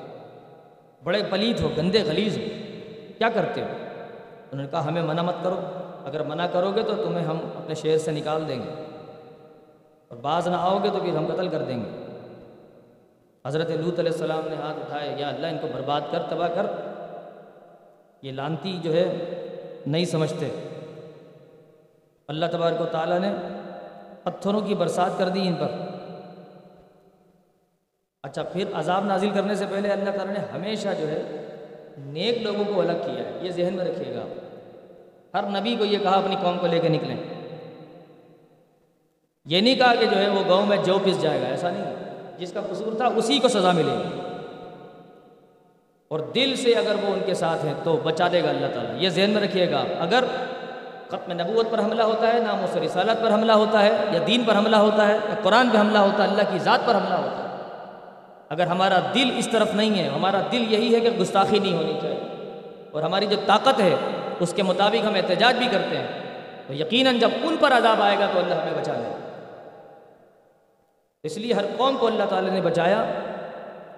بڑے 1.03 1.21
پلیت 1.29 1.61
ہو، 1.61 1.69
گندے 1.77 2.03
غلیظ 2.03 2.37
ہو۔ 2.37 2.43
کیا 3.17 3.29
کرتے 3.29 3.61
ہو؟ 3.61 3.67
انہوں 4.51 4.65
نے 4.65 4.67
کہا، 4.71 4.87
ہمیں 4.87 5.01
منع 5.01 5.21
مت 5.21 5.35
کرو۔ 5.43 5.59
اگر 6.05 6.23
منع 6.23 6.47
کرو 6.47 6.71
گے 6.71 6.81
تو 6.83 7.03
تمہیں 7.03 7.25
ہم 7.25 7.37
اپنے 7.55 7.75
شہر 7.75 7.97
سے 7.97 8.11
نکال 8.11 8.47
دیں 8.47 8.59
گے۔ 8.59 8.85
اور 10.07 10.17
بعض 10.17 10.47
نہ 10.47 10.55
آؤ 10.55 10.83
گے 10.83 10.89
تو 10.93 10.99
پھر 10.99 11.15
ہم 11.15 11.27
قتل 11.27 11.47
کر 11.47 11.61
دیں 11.61 11.77
گے۔ 11.77 12.12
حضرت 13.47 13.69
لوت 13.69 13.99
علیہ 13.99 14.11
السلام 14.11 14.47
نے 14.49 14.55
ہاتھ 14.55 14.77
اٹھائے، 14.77 15.15
یا 15.17 15.29
اللہ، 15.29 15.47
ان 15.47 15.57
کو 15.61 15.67
برباد 15.73 16.01
کر، 16.11 16.19
تباہ 16.29 16.49
کر۔ 16.55 16.65
یہ 18.21 18.31
لانتی 18.31 18.79
جو 18.83 18.93
ہے، 18.93 19.05
نہیں 19.85 20.05
سمجھتے۔ 20.05 20.49
اللہ 22.27 22.45
تبارک 22.51 22.81
و 22.81 22.85
تعالیٰ 22.85 23.19
نے 23.19 23.33
پتھروں 24.23 24.61
کی 24.61 24.75
برسات 24.75 25.11
کر 25.17 25.29
دی 25.29 25.47
ان 25.47 25.55
پر۔ 25.55 25.67
اچھا 28.23 28.43
پھر 28.43 28.65
عذاب 28.73 29.05
نازل 29.05 29.29
کرنے 29.29 29.55
سے 29.55 29.65
پہلے 29.69 29.89
اللہ 29.89 30.09
تعالیٰ 30.09 30.33
نے 30.33 30.39
ہمیشہ 30.53 30.87
جو 30.99 31.07
ہے، 31.07 31.47
نیک 31.97 32.41
لوگوں 32.41 32.73
کو 32.73 32.81
الگ 32.81 32.97
کیا 33.05 33.23
ہے۔ 33.23 33.31
یہ 33.41 33.51
ذہن 33.51 33.73
میں 33.73 33.85
رکھیے 33.85 34.15
گا۔ 34.15 34.25
ہر 35.33 35.59
نبی 35.59 35.75
کو 35.79 35.85
یہ 35.85 35.97
کہا، 35.97 36.17
اپنی 36.17 36.35
قوم 36.41 36.57
کو 36.59 36.67
لے 36.67 36.79
کے 36.79 36.89
نکلیں۔ 36.89 37.17
یہ 39.45 39.61
نہیں 39.61 39.75
کہا 39.75 39.95
کہ 39.95 40.05
جو 40.05 40.17
ہے، 40.17 40.29
وہ 40.29 40.43
گاؤں 40.49 40.65
میں 40.65 40.77
جو 40.77 40.99
پس 41.05 41.21
جائے 41.21 41.41
گا، 41.41 41.47
ایسا 41.47 41.69
نہیں۔ 41.69 42.12
جس 42.37 42.51
کا 42.51 42.61
قصور 42.71 42.93
تھا، 42.93 43.09
اسی 43.15 43.39
کو 43.39 43.47
سزا 43.47 43.71
ملے 43.71 43.91
گی 43.91 44.19
اور 46.07 46.19
دل 46.19 46.55
سے 46.55 46.71
اگر 46.71 46.95
وہ 47.03 47.13
ان 47.13 47.19
کے 47.25 47.33
ساتھ 47.33 47.65
ہیں 47.65 47.73
تو 47.83 47.97
بچا 47.97 48.27
دے 48.31 48.43
گا 48.43 48.49
اللہ 48.49 48.67
تعالیٰ۔ 48.73 49.01
یہ 49.01 49.09
ذہن 49.09 49.29
میں 49.29 49.41
رکھیے 49.41 49.71
گا۔ 49.71 49.83
اگر 49.99 50.23
ختم 51.07 51.31
نبوت 51.31 51.71
پر 51.71 51.79
حملہ 51.79 52.03
ہوتا 52.03 52.33
ہے 52.33 52.39
نام 52.39 52.59
و 52.59 52.85
رسالت 52.85 53.21
پر 53.21 53.33
حملہ 53.33 53.51
ہوتا 53.51 53.81
ہے، 53.81 53.91
یا 54.11 54.19
دین 54.27 54.43
پر 54.43 54.57
حملہ 54.57 54.75
ہوتا 54.75 55.07
ہے، 55.07 55.13
یا 55.13 55.35
قرآن 55.43 55.69
پہ 55.69 55.77
حملہ 55.77 55.97
ہوتا 55.97 56.23
ہے، 56.23 56.29
اللہ 56.29 56.41
کی 56.51 56.59
ذات 56.59 56.79
پر 56.85 56.95
حملہ 56.95 57.13
ہوتا 57.13 57.43
ہے۔ 57.43 57.55
اگر 58.49 58.67
ہمارا 58.67 58.99
دل 59.13 59.31
اس 59.37 59.47
طرف 59.51 59.75
نہیں 59.75 60.03
ہے، 60.03 60.09
ہمارا 60.09 60.41
دل 60.51 60.73
یہی 60.73 60.95
ہے 60.95 60.99
کہ 60.99 61.09
گستاخی 61.09 61.59
نہیں 61.59 61.77
ہونی 61.77 61.93
چاہیے۔ 62.01 62.19
اور 62.91 63.03
ہماری 63.03 63.25
جو 63.25 63.37
طاقت 63.45 63.79
ہے، 63.79 63.95
اس 64.39 64.53
کے 64.53 64.63
مطابق 64.63 65.07
ہم 65.07 65.13
احتجاج 65.15 65.55
بھی 65.55 65.67
کرتے 65.71 65.97
ہیں۔ 65.97 66.07
تو 66.67 66.73
یقیناً 66.73 67.19
جب 67.19 67.29
ان 67.43 67.55
پر 67.59 67.71
عذاب 67.71 68.01
آئے 68.01 68.15
گا 68.19 68.27
تو 68.33 68.39
اللہ 68.39 68.53
ہمیں 68.53 68.81
بچا 68.81 68.93
لے 68.93 69.22
اس 71.23 71.37
لیے 71.37 71.53
ہر 71.53 71.65
قوم 71.77 71.97
کو 71.97 72.07
اللہ 72.07 72.23
تعالیٰ 72.29 72.51
نے 72.51 72.61
بچایا 72.61 73.05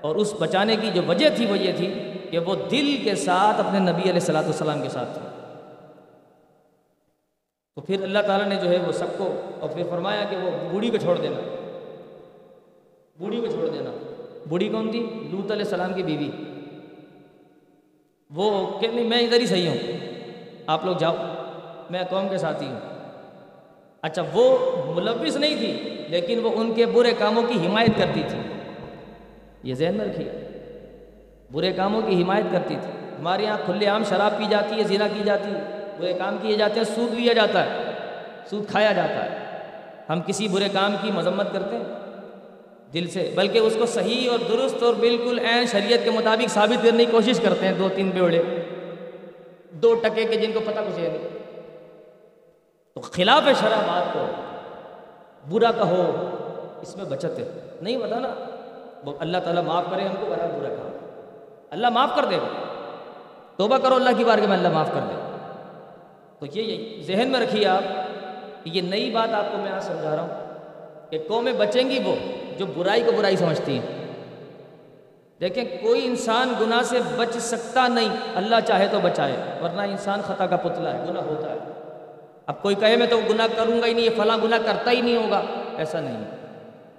اور 0.02 0.16
اس 0.16 0.34
بچانے 0.40 0.76
کی 0.82 0.92
جو 0.94 1.02
وجہ 1.08 1.30
تھی 1.36 1.46
وہ 1.46 1.58
یہ 1.58 1.72
تھی 1.78 2.12
کہ 2.32 2.40
وہ 2.40 2.56
دل 2.56 2.98
کے 3.04 3.16
ساتھ 3.16 3.60
اپنے 3.60 3.80
نبی 3.80 4.02
علیہ 4.02 4.14
السلاۃ 4.14 4.44
والسلام 4.44 4.82
کے 4.82 4.90
ساتھ 4.90 5.14
تھے۔ 5.14 5.30
تو 7.76 7.82
پھر 7.82 8.04
اللہ 8.04 8.20
تعالیٰ 8.20 8.48
نے 8.48 8.56
جو 8.56 8.70
ہے 8.70 8.78
وہ 8.88 8.92
سب 8.92 9.06
کو 9.18 9.42
اور 9.60 9.70
پھر 9.70 9.84
فرمایا 9.90 10.24
کہ 10.30 10.38
وہ 10.38 10.52
بوڑھی 10.72 10.90
کو 10.90 10.98
چھوڑ 10.98 11.18
دینا۔ 11.18 11.36
بوڑھی 13.20 13.42
کو 13.42 13.48
چھوڑ 13.48 13.68
دینا۔ 13.68 13.90
بوڑھی 14.50 14.70
کون 14.70 14.92
تھی؟ 14.92 15.00
لوت 15.32 15.52
علیہ 15.52 15.64
السلام 15.64 15.94
کی 15.94 16.04
بیوی۔ 16.04 16.32
وہ 18.36 18.80
کہ 18.80 18.88
نہیں، 18.88 19.06
میں 19.06 19.20
ادھر 19.20 19.40
ہی 19.40 19.46
صحیح 19.46 19.70
ہوں۔ 19.70 19.78
آپ 20.68 20.86
لوگ 20.86 20.96
جاؤ، 20.98 21.16
میں 21.90 22.04
قوم 22.10 22.30
کے 22.30 22.38
ساتھ 22.38 22.64
ہی 22.64 22.68
ہوں۔ 22.68 22.80
اچھا 24.02 24.24
وہ 24.34 24.58
ملوث 24.96 25.36
نہیں 25.36 25.56
تھی۔ 25.56 25.95
لیکن 26.08 26.40
وہ 26.40 26.50
ان 26.56 26.74
کے 26.74 26.86
برے 26.86 27.12
کاموں 27.18 27.44
کی 27.44 27.68
حمایت 27.68 27.92
کرتی 27.98 28.24
تھی۔ 28.28 28.40
یہ 29.64 29.74
ذہن 29.76 29.96
میں 29.96 30.06
رکھیے۔ 30.06 30.32
برے 31.52 31.72
کاموں 31.72 32.02
کی 32.02 32.24
حمایت 32.24 32.46
کرتی 32.52 32.76
تھی۔ 32.82 32.92
ہمارے 33.20 33.44
یہاں 33.44 33.58
کھلے 33.66 33.86
عام 33.86 34.04
شراب 34.04 34.38
پی 34.38 34.44
جاتی 34.50 34.76
ہے، 34.76 34.84
زنا 34.84 35.08
کی 35.08 35.20
جاتی 35.26 35.50
ہے۔ 35.52 35.86
برے 36.00 36.14
کام 36.14 36.38
کیے 36.42 36.56
جاتے 36.56 36.80
ہیں، 36.80 36.96
سود 36.96 37.14
لیا 37.14 37.34
جاتا 37.34 37.64
ہے۔ 37.66 37.92
سود 38.50 38.70
کھایا 38.70 38.94
جاتا 38.94 39.26
ہے۔ 39.26 39.38
ہم 40.10 40.22
کسی 40.22 40.48
برے 40.48 40.70
کام 40.74 40.96
کی 41.02 41.12
مذمت 41.12 41.54
کرتے 41.54 41.76
ہیں۔ 41.76 41.84
دل 42.94 43.08
سے، 43.08 43.32
بلکہ 43.36 43.58
اس 43.58 43.76
کو 43.80 43.86
صحیح 43.86 44.30
اور 44.32 44.40
درست 44.40 44.84
اور 44.84 44.94
بالکل 44.94 45.40
عین 45.40 45.66
شریعت 45.66 46.00
کے 46.04 46.10
مطابق 46.10 46.52
ثابت 46.52 46.84
کرنے 46.84 47.06
کی 47.06 47.12
کوشش 47.12 47.40
کرتے 47.40 47.68
ہیں۔ 47.68 47.74
دو 47.74 47.90
تین 47.96 48.10
بیوڑے، 48.10 48.42
دو 49.72 49.96
ٹکے 49.96 50.24
کے 50.24 50.36
جن 50.36 50.52
کو 50.52 50.60
پتہ 50.60 50.80
کچھ 50.80 51.00
ہے 51.00 51.08
نہیں۔ 51.08 51.28
تو 52.94 53.02
خلاف 53.02 53.44
شرح 53.44 53.80
بات 53.88 54.14
کو 54.14 54.26
برا 55.50 55.72
کہو، 55.72 56.30
اس 56.82 56.98
میں 56.98 57.06
بچت 57.06 57.40
ہے۔ 57.40 57.78
نہیں 57.82 57.98
بتا 57.98 58.20
نا۔ 58.20 58.30
وہ 59.06 59.14
اللہ 59.20 59.38
تعالیٰ 59.38 59.64
معاف 59.64 59.84
کرے، 59.92 60.02
ہم 60.02 60.16
کو 60.20 60.26
بڑا 60.26 60.46
برا 60.46 60.70
کہا۔ 60.70 60.90
اللہ 61.72 61.90
معاف 61.90 62.10
کر 62.16 62.26
دے۔ 62.26 62.38
گا 62.38 62.48
توبہ 63.58 63.78
کرو 63.78 63.96
اللہ 63.96 64.10
کی 64.18 64.24
بار 64.24 64.38
کے 64.38 64.48
میں، 64.48 64.58
اللہ 64.58 64.68
معاف 64.68 64.90
کر 64.94 65.00
دے۔ 65.00 65.22
تو 66.40 66.60
یہ 66.60 67.02
ذہن 67.04 67.28
میں 67.28 67.40
رکھیے 67.40 67.68
آپ 67.68 67.84
یہ 68.66 68.82
نئی 68.82 69.12
بات 69.12 69.34
آپ 69.34 69.46
کو 69.52 69.58
میں 69.58 69.72
آج 69.72 69.84
سمجھا 69.84 70.16
رہا 70.16 70.22
ہوں 70.22 70.54
کہ 71.12 71.20
قومیں 71.28 71.54
بچیں 71.54 71.90
گی 71.90 72.00
وہ 72.06 72.16
جو 72.58 72.66
برائی 72.66 73.04
کو 73.04 73.12
برائی 73.18 73.36
سمجھتی 73.36 73.80
ہیں۔ 73.80 74.06
دیکھیں، 75.42 75.64
کوئی 75.82 76.06
انسان 76.06 76.54
گناہ 76.62 76.82
سے 76.82 77.00
بچ 77.16 77.38
سکتا 77.38 77.88
نہیں۔ 77.88 78.10
اللہ 78.36 78.56
چاہے 78.68 78.88
تو 78.92 79.00
بچائے، 79.00 79.36
ورنہ 79.62 79.82
انسان 79.82 80.22
خطا 80.28 80.46
کا 80.46 80.56
پتلا 80.56 80.94
ہے، 80.94 81.06
گناہ 81.10 81.24
ہوتا 81.24 81.52
ہے۔ 81.52 81.85
اب 82.46 82.62
کوئی 82.62 82.76
کہے 82.76 82.96
میں 82.96 83.08
تو 83.08 83.20
گناہ 83.30 83.48
کروں 83.56 83.82
گا 83.82 83.86
ہی 83.86 83.94
نہیں، 83.94 84.06
یہ 84.06 84.10
فلاں 84.18 84.38
گناہ 84.38 84.60
کرتا 84.66 84.92
ہی 84.92 85.02
نہیں 85.02 85.18
ہوگا۔ 85.18 85.42
ایسا 85.78 86.00
نہیں۔ 86.00 86.26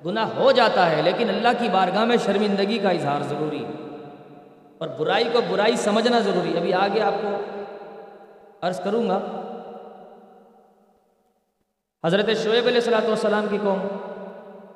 گناہ 0.04 0.28
ہو 0.36 0.52
جاتا 0.52 0.90
ہے، 0.90 1.02
لیکن 1.02 1.28
اللہ 1.28 1.48
کی 1.58 1.68
بارگاہ 1.68 2.04
میں 2.04 2.16
شرمندگی 2.16 2.78
کا 2.78 2.88
اظہار 2.88 3.20
ضروری 3.22 3.64
ہے۔ 3.64 3.70
اور 4.78 4.88
برائی 4.88 5.24
کو 5.32 5.40
برائی 5.48 5.76
سمجھنا 5.76 6.18
ضروری 6.18 6.58
ابھی 6.58 6.72
آگے 6.72 7.00
آپ 7.00 7.14
کو 7.22 7.28
عرض 8.62 8.80
کروں 8.80 9.08
گا۔ 9.08 9.18
حضرت 12.06 12.26
شعیب 12.26 12.66
علیہ 12.66 12.76
السلاۃ 12.76 13.06
والسلام 13.06 13.46
کی 13.50 13.58
قوم، 13.62 13.86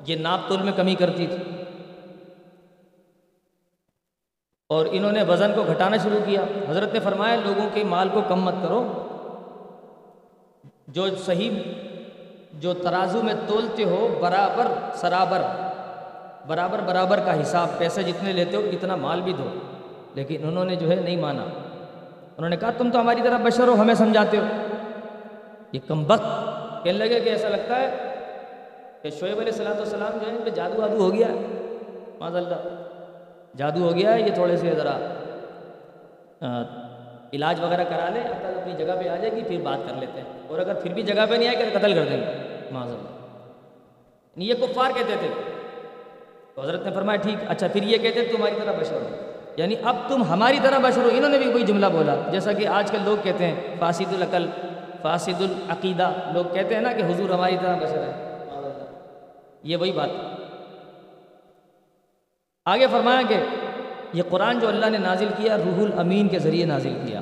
یہ 0.07 0.17
ناپ 0.17 0.41
تول 0.49 0.63
میں 0.63 0.73
کمی 0.73 0.95
کرتی 0.95 1.27
تھی۔ 1.27 1.63
اور 4.69 4.87
انہوں 4.91 5.13
نے 5.13 5.23
وزن 5.23 5.53
کو 5.55 5.63
گھٹانا 5.63 5.97
شروع 5.97 6.19
کیا۔ 6.25 6.41
حضرت 6.69 6.95
نے 6.95 7.01
فرمایا، 7.01 7.37
لوگوں 7.45 7.69
کے 7.75 7.85
مال 7.85 8.09
کو 8.09 8.21
کم 8.29 8.41
مت 8.41 8.55
کرو۔ 8.63 9.07
جو 10.93 11.17
صحیح 11.17 11.51
جو 12.53 12.75
ترازو 12.75 13.23
میں 13.23 13.35
تولتے 13.47 13.85
ہو، 13.85 14.19
برابر، 14.21 14.97
سرابر، 14.97 15.43
برابر 16.47 16.79
برابر 16.87 17.21
کا 17.25 17.43
حساب 17.43 17.79
پیسے 17.79 18.03
جتنے 18.03 18.33
لیتے 18.33 18.57
ہو، 18.57 18.63
اتنا 18.73 18.97
مال 18.97 19.21
بھی 19.21 19.33
دو۔ 19.33 19.45
لیکن 20.15 20.37
انہوں 20.43 20.65
نے 20.65 20.75
جو 20.75 20.91
ہے 20.91 20.95
نہیں 20.95 21.17
مانا۔ 21.17 21.43
انہوں 22.37 22.49
نے 22.49 22.57
کہا، 22.57 22.71
تم 22.79 22.91
تو 22.91 23.01
ہماری 23.01 23.21
طرح 23.23 23.39
بشر 23.45 23.69
ہو، 23.69 23.75
ہمیں 23.81 23.95
سمجھاتے 23.95 24.39
ہو۔ 24.39 24.45
یہ 25.73 25.81
کم 25.87 26.05
وقت 26.09 26.25
کہنے 26.85 26.99
لگے 26.99 27.21
کہ 27.21 27.29
ایسا 27.29 27.49
لگتا 27.49 27.77
ہے 27.77 28.15
کہ 29.03 29.11
شعیب 29.11 29.39
علیہ 29.39 29.53
السلام 29.53 29.77
والسلام 29.77 30.19
جو 30.19 30.31
ہے، 30.31 30.37
ان 30.37 30.43
پہ 30.45 30.51
جادو 30.51 30.81
وادو 30.81 30.97
ہو 30.97 31.15
گیا۔ 31.15 31.29
ہے 31.29 31.69
معاذ 32.19 32.37
اللہ 32.37 32.85
جادو 33.57 33.81
ہو 33.81 33.95
گیا 33.95 34.13
ہے، 34.13 34.21
یہ 34.21 34.35
تھوڑے 34.35 34.57
سے 34.57 34.73
ذرا 34.77 34.93
علاج 37.33 37.61
وغیرہ 37.61 37.85
کرا 37.85 38.09
لے، 38.09 38.21
اب 38.21 38.37
تک 38.39 38.59
اپنی 38.59 38.73
جگہ 38.73 38.93
پہ 38.93 39.09
آ 39.09 39.17
جائے 39.17 39.33
گی، 39.33 39.43
پھر 39.49 39.61
بات 39.61 39.91
کر 39.91 39.97
لیتے 39.97 40.21
ہیں۔ 40.21 40.29
اور 40.47 40.59
اگر 40.59 40.75
پھر 40.75 40.95
بھی 40.95 41.03
جگہ 41.03 41.27
پہ 41.31 41.35
نہیں 41.35 41.49
آئے 41.49 41.59
گا 41.59 41.65
تو 41.73 41.79
قتل 41.79 41.95
کر 41.95 42.05
دیں 42.05 42.21
گے۔ 42.21 42.59
معاذ 42.71 42.91
اللہ 42.91 43.09
یعنی 44.37 44.49
یہ 44.49 44.55
کفار 44.55 44.91
کہتے 44.95 45.15
تھے۔ 45.19 45.29
تو 46.55 46.63
حضرت 46.63 46.85
نے 46.85 46.91
فرمایا، 46.91 47.17
ٹھیک 47.17 47.37
اچھا 47.49 47.67
پھر 47.73 47.83
یہ 47.83 47.99
کہتے 47.99 48.21
ہیں 48.21 48.33
تمہاری 48.33 48.55
طرح 48.65 48.73
بشر 48.73 48.95
ہو۔ 48.95 49.09
یعنی 49.57 49.75
اب 49.83 49.97
تم 50.09 50.23
ہماری 50.23 50.59
طرح 50.63 50.79
بشر 50.79 51.03
ہو، 51.03 51.09
انہوں 51.13 51.31
نے 51.31 51.39
بھی 51.39 51.53
کوئی 51.53 51.65
جملہ 51.65 51.87
بولا۔ 51.87 52.15
جیسا 52.31 52.53
کہ 52.53 52.67
آج 52.67 52.91
کل 52.91 52.99
لوگ 53.05 53.17
کہتے 53.23 53.47
ہیں، 53.47 53.61
فاسد 53.79 54.13
العقل، 54.13 54.47
فاسد 55.03 55.43
العقیدہ۔ 55.43 56.11
لوگ 56.33 56.45
کہتے 56.55 56.75
ہیں 56.75 56.83
نا 56.83 56.93
کہ 56.93 57.03
حضور 57.03 57.31
ہماری 57.31 57.57
طرح 57.63 57.77
بشر 57.77 58.03
ہے 58.03 58.27
یہ 59.63 59.77
وہی 59.77 59.93
بات۔ 59.93 60.11
آگے 62.65 62.87
فرمایا 62.91 63.23
کہ 63.29 63.37
یہ 64.13 64.23
قرآن 64.29 64.59
جو 64.59 64.69
اللہ 64.69 64.87
نے 64.87 64.99
نازل 64.99 65.29
کیا، 65.37 65.57
روح 65.57 65.85
الامین 65.85 66.29
کے 66.29 66.39
ذریعے 66.39 66.67
نازل 66.67 66.99
کیا۔ 67.07 67.21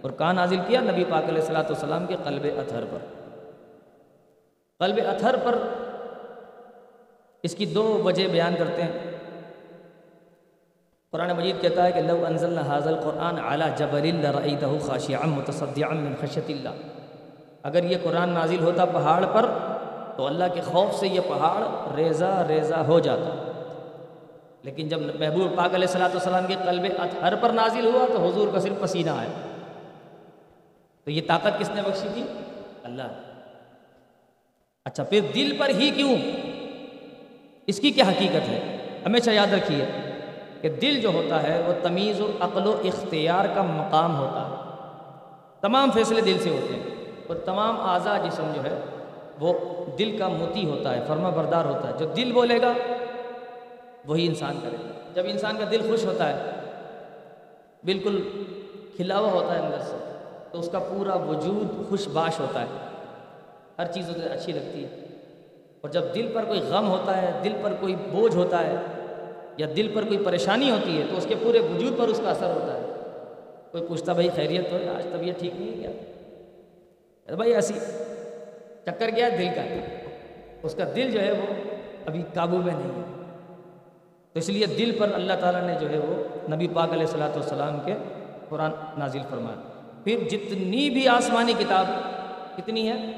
اور 0.00 0.10
کہاں 0.10 0.34
نازل 0.34 0.56
کیا؟ 0.66 0.80
نبی 0.80 1.04
پاک 1.04 1.24
علیہ 1.28 1.40
السلاۃ 1.40 1.62
والسلام 1.62 2.06
کے 2.06 2.16
قلب 2.24 2.46
اتھر 2.56 2.84
پر۔ 2.90 2.98
قلب 4.78 4.98
اتھر 5.08 5.36
پر 5.44 5.58
اس 7.42 7.54
کی 7.54 7.66
دو 7.66 8.00
وجہ 8.04 8.28
بیان 8.28 8.54
کرتے 8.58 8.82
ہیں۔ 8.82 8.92
قرآن 11.12 11.30
مجید 11.36 11.60
کہتا 11.60 11.84
ہے 11.84 11.92
کہ 11.92 12.00
لو 12.00 12.24
انزلنا 12.26 12.60
حاضل 12.60 12.94
قرآن 12.96 13.38
اعلیٰ 13.38 13.76
جبر 13.76 14.00
الرعیدہ 14.02 14.68
خاشعا 14.86 15.26
متصدعا 15.26 15.94
من 15.94 16.14
خشیت 16.20 16.44
اللہ۔ 16.48 16.68
اگر 17.62 17.84
یہ 17.84 17.96
قرآن 18.02 18.28
نازل 18.28 18.60
ہوتا 18.60 18.84
پہاڑ 18.84 19.24
پر، 19.32 19.46
تو 20.16 20.26
اللہ 20.26 20.44
کے 20.54 20.60
خوف 20.60 20.94
سے 20.94 21.08
یہ 21.08 21.20
پہاڑ 21.28 21.62
ریزہ 21.96 22.46
ریزہ 22.48 22.74
ہو 22.74 23.00
جاتا۔ 23.00 23.45
لیکن 24.66 24.88
جب 24.88 25.00
محبوب 25.00 25.56
پاک 25.56 25.74
علیہ 25.74 25.86
السلاۃ 25.86 26.08
والسلام 26.08 26.46
کے 26.46 26.54
قلب 26.64 26.84
اطہر 26.98 27.34
پر 27.36 27.50
نازل 27.50 27.86
ہوا 27.86 28.06
تو 28.06 28.26
حضور 28.26 28.48
کا 28.52 28.60
صرف 28.60 28.80
پسینہ 28.80 29.10
آیا۔ 29.10 29.28
تو 31.04 31.10
یہ 31.10 31.20
طاقت 31.26 31.58
کس 31.58 31.70
نے 31.70 31.82
بخشی 31.82 32.08
تھی؟ 32.14 32.24
اللہ۔ 32.84 33.02
اچھا 34.84 35.04
پھر 35.04 35.20
دل 35.34 35.56
پر 35.58 35.68
ہی 35.68 35.90
کیوں؟ 35.90 36.16
اس 37.66 37.80
کی 37.80 37.90
کیا 37.90 38.04
حقیقت 38.08 38.48
ہے؟ 38.48 38.76
ہمیشہ 39.06 39.22
اچھا 39.22 39.32
یاد 39.32 39.52
رکھیے 39.52 39.84
کہ 40.60 40.68
دل 40.68 41.00
جو 41.00 41.08
ہوتا 41.08 41.42
ہے 41.42 41.62
وہ 41.66 41.72
تمیز 41.82 42.20
و 42.20 42.30
عقل 42.40 42.66
و 42.66 42.80
اختیار 42.84 43.44
کا 43.54 43.62
مقام 43.62 44.16
ہوتا 44.16 44.50
ہے۔ 44.50 44.76
تمام 45.60 45.90
فیصلے 45.90 46.20
دل 46.20 46.38
سے 46.38 46.50
ہوتے 46.50 46.74
ہیں 46.74 46.82
اور 47.26 47.36
تمام 47.36 47.80
اعضاء 47.80 48.16
جسم 48.26 48.52
جو 48.54 48.64
ہے 48.64 48.80
وہ 49.40 49.52
دل 49.98 50.16
کا 50.18 50.28
موتی 50.28 50.66
ہوتا 50.66 50.94
ہے، 50.94 51.04
فرما 51.08 51.28
بردار 51.28 51.64
ہوتا 51.64 51.88
ہے۔ 51.88 51.98
جو 51.98 52.06
دل 52.06 52.32
بولے 52.32 52.60
گا 52.62 52.72
وہی 54.06 54.26
انسان 54.26 54.58
کرے 54.62 54.76
گا۔ 54.84 55.12
جب 55.14 55.22
انسان 55.26 55.56
کا 55.58 55.64
دل 55.70 55.80
خوش 55.88 56.04
ہوتا 56.04 56.28
ہے، 56.28 56.50
بالکل 57.84 58.22
کھلا 58.96 59.18
ہوا 59.18 59.32
ہوتا 59.32 59.54
ہے 59.54 59.64
اندر 59.64 59.78
سے، 59.78 59.96
تو 60.52 60.60
اس 60.60 60.68
کا 60.72 60.78
پورا 60.78 61.14
وجود 61.14 61.88
خوش 61.88 62.08
باش 62.08 62.40
ہوتا 62.40 62.60
ہے۔ 62.60 62.66
ہر 63.78 63.92
چیز 63.92 64.10
اسے 64.10 64.28
اچھی 64.28 64.52
لگتی 64.52 64.84
ہے۔ 64.84 64.88
اور 65.80 65.90
جب 65.90 66.02
دل 66.14 66.30
پر 66.34 66.44
کوئی 66.44 66.60
غم 66.60 66.88
ہوتا 66.88 67.22
ہے، 67.22 67.32
دل 67.44 67.52
پر 67.62 67.74
کوئی 67.80 67.96
بوجھ 67.96 68.36
ہوتا 68.36 68.66
ہے 68.66 68.76
یا 69.56 69.66
دل 69.76 69.90
پر 69.94 70.02
کوئی 70.02 70.18
پریشانی 70.24 70.70
ہوتی 70.70 71.00
ہے، 71.00 71.06
تو 71.10 71.16
اس 71.16 71.26
کے 71.28 71.34
پورے 71.42 71.58
وجود 71.58 71.98
پر 71.98 72.08
اس 72.08 72.20
کا 72.24 72.30
اثر 72.30 72.46
ہوتا 72.46 72.74
ہے۔ 72.74 72.82
کوئی 73.72 73.86
پوچھتا، 73.86 74.12
بھائی 74.12 74.28
خیریت 74.34 74.72
ہو 74.72 74.76
آج 74.96 75.06
طبیعت 75.12 75.40
ٹھیک 75.40 75.52
نہیں 75.58 75.70
ہے 75.70 75.92
کیا؟ 77.26 77.34
بھائی، 77.34 77.54
ایسی 77.54 77.74
چکر 78.84 79.10
کیا 79.10 79.28
دل 79.38 79.48
کا۔ 79.54 79.62
اس 80.62 80.74
کا 80.74 80.84
دل 80.96 81.10
جو 81.10 81.20
ہے 81.20 81.32
وہ 81.32 81.54
ابھی 82.06 82.22
قابو 82.34 82.56
میں 82.56 82.74
نہیں 82.74 83.02
ہے۔ 83.02 83.15
تو 84.36 84.40
اس 84.40 84.48
لیے 84.48 84.66
دل 84.66 84.96
پر 84.98 85.10
اللہ 85.14 85.32
تعالیٰ 85.40 85.62
نے 85.62 85.74
جو 85.80 85.90
ہے 85.90 85.98
وہ 85.98 86.24
نبی 86.54 86.68
پاک 86.68 86.92
علیہ 86.92 87.02
السلاۃ 87.02 87.30
والسلام 87.30 87.80
کے 87.84 87.94
قرآن 88.48 88.70
نازل 88.98 89.18
فرمایا۔ 89.30 89.60
پھر 90.04 90.18
جتنی 90.30 90.90
بھی 90.90 91.08
آسمانی 91.08 91.52
کتاب، 91.58 91.86
کتنی 92.56 92.88
ہے؟ 92.88 93.12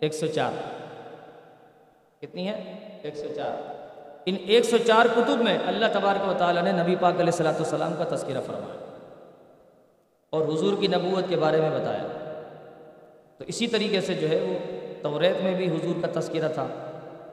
ایک 0.00 0.14
سو 0.14 0.26
چار۔ 0.26 0.52
کتنی 2.20 2.48
ہے؟ 2.48 2.78
ایک 3.02 3.16
سو 3.16 3.26
چار۔ 3.36 3.72
ان 4.26 4.34
ایک 4.46 4.64
سو 4.64 4.76
چار 4.86 5.04
کتب 5.16 5.42
میں 5.42 5.58
اللہ 5.66 5.86
تبارک 5.92 6.28
و 6.28 6.32
تعالیٰ 6.38 6.62
نے 6.62 6.72
نبی 6.72 6.96
پاک 7.00 7.14
علیہ 7.14 7.24
السلاۃ 7.24 7.54
والسلام 7.54 7.94
کا 7.98 8.16
تذکرہ 8.16 8.40
فرمایا۔ 8.46 8.96
اور 10.30 10.48
حضور 10.48 10.74
کی 10.80 10.86
نبوت 10.86 11.28
کے 11.28 11.36
بارے 11.36 11.60
میں 11.60 11.70
بتایا۔ 11.70 12.34
تو 13.38 13.44
اسی 13.46 13.66
طریقے 13.66 14.00
سے 14.00 14.14
جو 14.14 14.28
ہے 14.28 14.40
وہ 14.40 14.58
توریت 15.02 15.42
میں 15.42 15.54
بھی 15.54 15.68
حضور 15.68 16.04
کا 16.04 16.20
تذکرہ 16.20 16.48
تھا۔ 16.48 16.66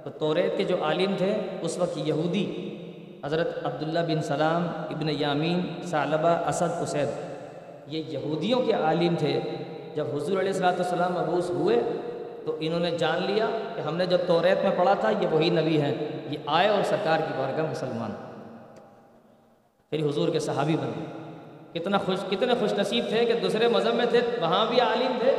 تو 0.03 0.09
توریت 0.09 0.57
کے 0.57 0.63
جو 0.63 0.83
عالم 0.83 1.15
تھے، 1.17 1.35
اس 1.61 1.77
وقت 1.77 1.97
یہودی 1.97 2.77
حضرت 3.25 3.65
عبداللہ 3.65 3.99
بن 3.99 4.21
سلام 4.21 4.67
ابن 4.67 5.09
یامین 5.09 5.61
ثعلبہ 5.83 6.27
اسد 6.27 6.81
اسید۔ 6.81 7.07
یہ 7.87 8.03
یہودیوں 8.07 8.61
کے 8.61 8.73
عالم 8.73 9.15
تھے۔ 9.19 9.39
جب 9.95 10.05
حضور 10.15 10.39
علیہ 10.39 10.51
السلاۃ 10.51 10.73
والسلام 10.73 11.13
مبوس 11.13 11.49
ہوئے 11.49 11.81
تو 12.45 12.57
انہوں 12.59 12.79
نے 12.79 12.91
جان 12.91 13.23
لیا 13.23 13.47
کہ 13.75 13.81
ہم 13.81 13.97
نے 13.97 14.05
جب 14.05 14.17
توریت 14.27 14.63
میں 14.63 14.71
پڑھا 14.77 14.93
تھا، 14.93 15.09
یہ 15.09 15.27
وہی 15.31 15.49
نبی 15.49 15.81
ہیں۔ 15.81 15.95
یہ 16.29 16.37
آئے 16.45 16.67
اور 16.67 16.83
سرکار 16.83 17.17
کی 17.17 17.33
بارگاہ 17.37 17.71
مسلمان۔ 17.71 18.11
پھر 19.89 20.09
حضور 20.09 20.29
کے 20.29 20.39
صحابی 20.39 20.75
بنے۔ 20.81 21.05
کتنا 21.79 21.97
خوش، 21.97 22.17
کتنے 22.29 22.53
خوش 22.59 22.73
نصیب 22.73 23.05
تھے 23.09 23.25
کہ 23.25 23.33
دوسرے 23.33 23.67
مذہب 23.67 23.95
میں 23.95 24.05
تھے، 24.05 24.21
وہاں 24.41 24.65
بھی 24.65 24.79
عالم 24.79 25.11
تھے۔ 25.19 25.35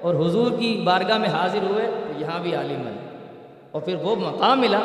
اور 0.00 0.14
حضور 0.14 0.52
کی 0.58 0.82
بارگاہ 0.84 1.18
میں 1.18 1.28
حاضر 1.28 1.62
ہوئے 1.70 1.86
تو 1.86 2.20
یہاں 2.20 2.38
بھی 2.42 2.54
عالم 2.54 2.82
بنے۔ 2.82 3.16
اور 3.70 3.82
پھر 3.82 3.94
وہ 3.94 4.16
مقام 4.16 4.60
ملا 4.60 4.80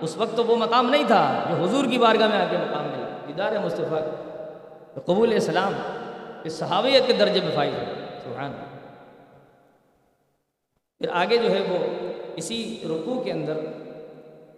اس 0.00 0.16
وقت 0.16 0.36
تو 0.36 0.44
وہ 0.44 0.56
مقام 0.56 0.90
نہیں 0.90 1.04
تھا 1.06 1.44
جو 1.48 1.64
حضور 1.64 1.84
کی 1.84 1.98
بارگاہ 1.98 2.28
میں 2.28 2.40
آ 2.40 2.46
کے 2.50 2.56
مقام 2.56 2.84
ملا۔ 2.84 3.08
دیدار 3.28 3.52
مصطفیٰ 3.64 4.00
تو 4.94 5.00
قبول 5.04 5.32
اسلام 5.32 5.72
اس 6.44 6.52
صحابیت 6.52 7.06
کے 7.06 7.12
درجے 7.12 7.40
میں 7.40 7.50
فائد 7.54 7.74
سبحان 8.24 8.52
پھر 10.98 11.08
آگے 11.12 11.36
جو 11.36 11.50
ہے 11.50 11.60
وہ 11.68 11.78
اسی 12.36 12.82
رکوع 12.84 13.22
کے 13.22 13.32
اندر 13.32 13.58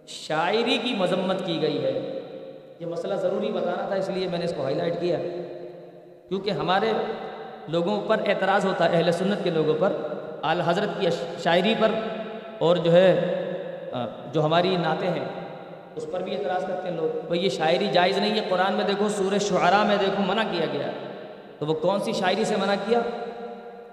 شاعری 0.07 0.77
کی 0.77 0.95
مذمت 0.95 1.45
کی 1.45 1.61
گئی 1.61 1.83
ہے۔ 1.83 2.19
یہ 2.79 2.85
مسئلہ 2.85 3.13
ضروری 3.13 3.51
بتانا 3.51 3.87
تھا 3.87 3.95
اس 3.95 4.09
لیے 4.09 4.27
میں 4.27 4.39
نے 4.39 4.45
اس 4.45 4.53
کو 4.57 4.63
ہائی 4.63 4.75
لائٹ 4.75 5.01
کیا۔ 5.01 5.17
کیونکہ 6.29 6.49
ہمارے 6.49 6.91
لوگوں 7.67 8.01
پر 8.01 8.19
اعتراض 8.25 8.65
ہوتا 8.65 8.91
ہے، 8.91 8.97
اہل 8.97 9.11
سنت 9.11 9.43
کے 9.43 9.49
لوگوں 9.49 9.73
پر 9.79 9.93
اعلی 10.43 10.61
حضرت 10.65 10.89
کی 10.99 11.07
شاعری 11.43 11.73
پر 11.79 11.87
اور 12.59 12.75
جو 12.75 12.91
ہے 12.91 13.37
جو 14.33 14.45
ہماری 14.45 14.75
نعتیں 14.75 15.09
ہیں، 15.09 15.25
اس 15.95 16.05
پر 16.11 16.19
بھی 16.19 16.35
اعتراض 16.35 16.65
کرتے 16.65 16.89
ہیں 16.89 16.95
لوگ۔ 16.95 17.25
بھائی، 17.25 17.43
یہ 17.43 17.49
شاعری 17.49 17.87
جائز 17.93 18.17
نہیں 18.17 18.41
ہے، 18.41 18.45
قرآن 18.49 18.73
میں 18.73 18.85
دیکھو، 18.85 19.09
سورہ 19.09 19.37
شعراء 19.37 19.83
میں 19.83 19.97
دیکھو، 19.99 20.23
منع 20.23 20.43
کیا 20.51 20.65
گیا۔ 20.73 20.91
تو 21.59 21.65
وہ 21.65 21.73
کون 21.73 21.99
سی 21.99 22.13
شاعری 22.13 22.45
سے 22.45 22.55
منع 22.55 22.75
کیا؟ 22.85 22.99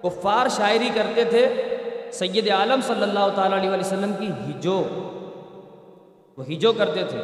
کفار 0.02 0.48
شاعری 0.48 0.90
کرتے 0.94 1.24
تھے 1.24 1.64
سید 2.12 2.50
عالم 2.50 2.80
صلی 2.82 3.02
اللہ 3.02 3.28
تعالیٰ 3.34 3.58
علیہ 3.58 3.70
وسلم 3.70 4.12
کی 4.18 4.26
ہجو۔ 4.26 4.82
وہ 6.36 6.44
ہجو 6.48 6.72
کرتے 6.72 7.04
تھے۔ 7.08 7.18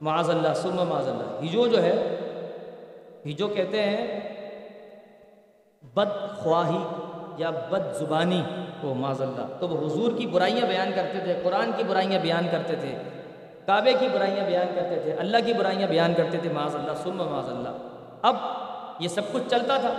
معاذ 0.00 0.30
اللہ 0.30 0.54
سلم 0.54 0.84
معاذ 0.88 1.08
اللہ 1.08 1.48
ہجو 1.48 1.66
جو 1.66 1.82
ہے، 1.82 2.18
ہجو 3.26 3.48
کہتے 3.48 3.82
ہیں 3.82 4.20
بد 5.94 6.38
خواہی 6.38 7.03
یا 7.36 7.50
بد 7.50 7.96
زبانی 7.98 8.42
کو 8.80 8.94
معاذ 8.94 9.22
اللہ۔ 9.22 9.46
تو 9.60 9.68
وہ 9.68 9.86
حضور 9.86 10.12
کی 10.18 10.26
برائیاں 10.26 10.66
بیان 10.66 10.90
کرتے 10.94 11.18
تھے، 11.18 11.40
قرآن 11.42 11.70
کی 11.76 11.84
برائیاں 11.84 12.20
بیان 12.20 12.46
کرتے 12.50 12.76
تھے، 12.76 12.98
کعبے 13.66 13.92
کی 13.92 14.08
برائیاں 14.12 14.46
بیان 14.46 14.66
کرتے 14.74 15.00
تھے، 15.02 15.12
اللہ 15.12 15.36
کی 15.46 15.52
برائیاں 15.52 15.88
بیان 15.88 16.14
کرتے 16.14 16.38
تھے، 16.38 16.50
معاذ 16.52 16.74
اللہ 16.74 16.92
سلم 17.02 17.16
معاذ 17.16 17.50
اللہ۔ 17.50 17.68
اب 18.22 18.36
یہ 18.98 19.08
سب 19.08 19.22
کچھ 19.32 19.42
چلتا 19.50 19.76
تھا۔ 19.76 19.92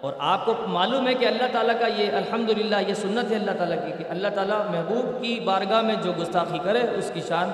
اور 0.00 0.12
آپ 0.18 0.46
کو 0.46 0.54
معلوم 0.66 1.08
ہے 1.08 1.14
کہ 1.14 1.24
اللہ 1.24 1.46
تعالیٰ 1.52 1.80
کا 1.80 1.86
یہ 1.86 2.12
الحمدللہ، 2.12 2.76
یہ 2.88 2.94
سنت 2.94 3.30
ہے 3.30 3.36
اللہ 3.36 3.50
تعالیٰ 3.58 3.78
کی 3.86 4.04
کہ 4.04 4.10
اللہ 4.10 4.28
تعالیٰ 4.34 4.58
محبوب 4.58 5.22
کی 5.22 5.40
بارگاہ 5.40 5.80
میں 5.80 5.94
جو 6.02 6.12
گستاخی 6.12 6.58
کرے، 6.64 6.78
اس 6.78 7.10
کی 7.14 7.20
شان 7.20 7.50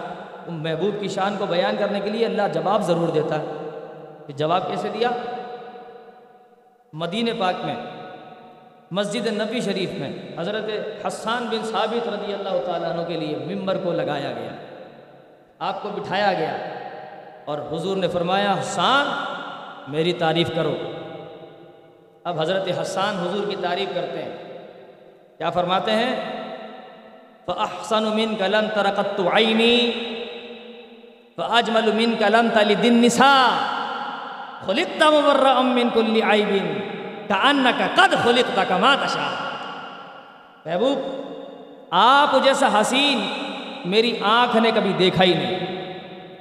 محبوب 0.48 1.00
کی 1.00 1.08
شان 1.08 1.36
کو 1.38 1.46
بیان 1.46 1.76
کرنے 1.78 2.00
کے 2.00 2.10
لیے 2.10 2.26
اللہ 2.26 2.42
جواب 2.52 2.82
ضرور 2.82 3.08
دیتا 3.08 3.38
ہے۔ 3.38 3.52
جواب 4.36 4.68
کیسے 4.68 4.88
دیا؟ 4.94 5.10
مدین 6.92 7.28
پاک 7.38 7.54
میں 7.64 7.76
مسجد 8.90 9.26
نبی 9.26 9.60
شریف 9.60 9.90
میں 9.92 10.12
حضرت 10.38 10.64
حسان 11.06 11.44
بن 11.50 11.64
ثابت 11.64 12.08
رضی 12.08 12.34
اللہ 12.34 12.66
تعالیٰ 12.66 12.90
عنہ 12.90 13.02
کے 13.08 13.16
لیے 13.16 13.54
ممبر 13.54 13.78
کو 13.78 13.92
لگایا 13.92 14.32
گیا، 14.32 14.50
آپ 15.58 15.82
کو 15.82 15.88
بٹھایا 15.88 16.32
گیا 16.32 16.56
اور 17.44 17.58
حضور 17.58 17.96
نے 17.96 18.08
فرمایا، 18.08 18.52
حسان، 18.52 19.06
میری 19.88 20.12
تعریف 20.12 20.50
کرو۔ 20.54 20.74
اب 22.24 22.40
حضرت 22.40 22.68
حسان 22.80 23.16
حضور 23.16 23.50
کی 23.50 23.56
تعریف 23.60 23.94
کرتے 23.94 24.22
ہیں۔ 24.22 24.36
کیا 25.38 25.50
فرماتے 25.50 25.90
ہیں؟ 25.90 26.16
فَأَحْسَنُ 27.46 28.14
مِنْكَ 28.14 28.44
لَمْ 28.44 28.74
تَرَقَتُّ 28.74 29.22
عَيْنِي 29.32 29.90
فَأَجْمَلُ 31.36 31.94
مِنْكَ 31.94 32.24
لَمْ 32.28 32.50
تَلِدِ 32.54 32.88
النِّسَاء 32.88 33.48
خُلِقْتَ 34.66 35.04
مُبَرَّأً 35.04 35.66
مِنْ 35.66 35.88
كُلِّ 35.94 36.22
عَيْبٍ 36.22 36.62
كَأَنَّكَ 37.30 37.84
قَدْ 37.94 38.22
خُلِقْتَ 38.22 38.60
كَمَا 38.68 38.94
تَشَاءُ۔ 38.94 39.50
محبوب، 40.66 40.98
آپ 41.90 42.44
جیسا 42.44 42.80
حسین 42.80 43.26
میری 43.84 44.18
آنکھ 44.20 44.56
نے 44.56 44.70
کبھی 44.70 44.92
دیکھا 44.92 45.24
ہی 45.24 45.34
نہیں۔ 45.34 45.58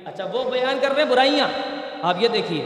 اچھا 0.05 0.23
وہ 0.33 0.51
بیان 0.51 0.79
کر 0.81 0.95
رہے 0.95 1.03
ہیں 1.03 1.09
برائیاں۔ 1.09 1.47
آپ 2.01 2.15
یہ 2.19 2.27
دیکھیے۔ 2.27 2.65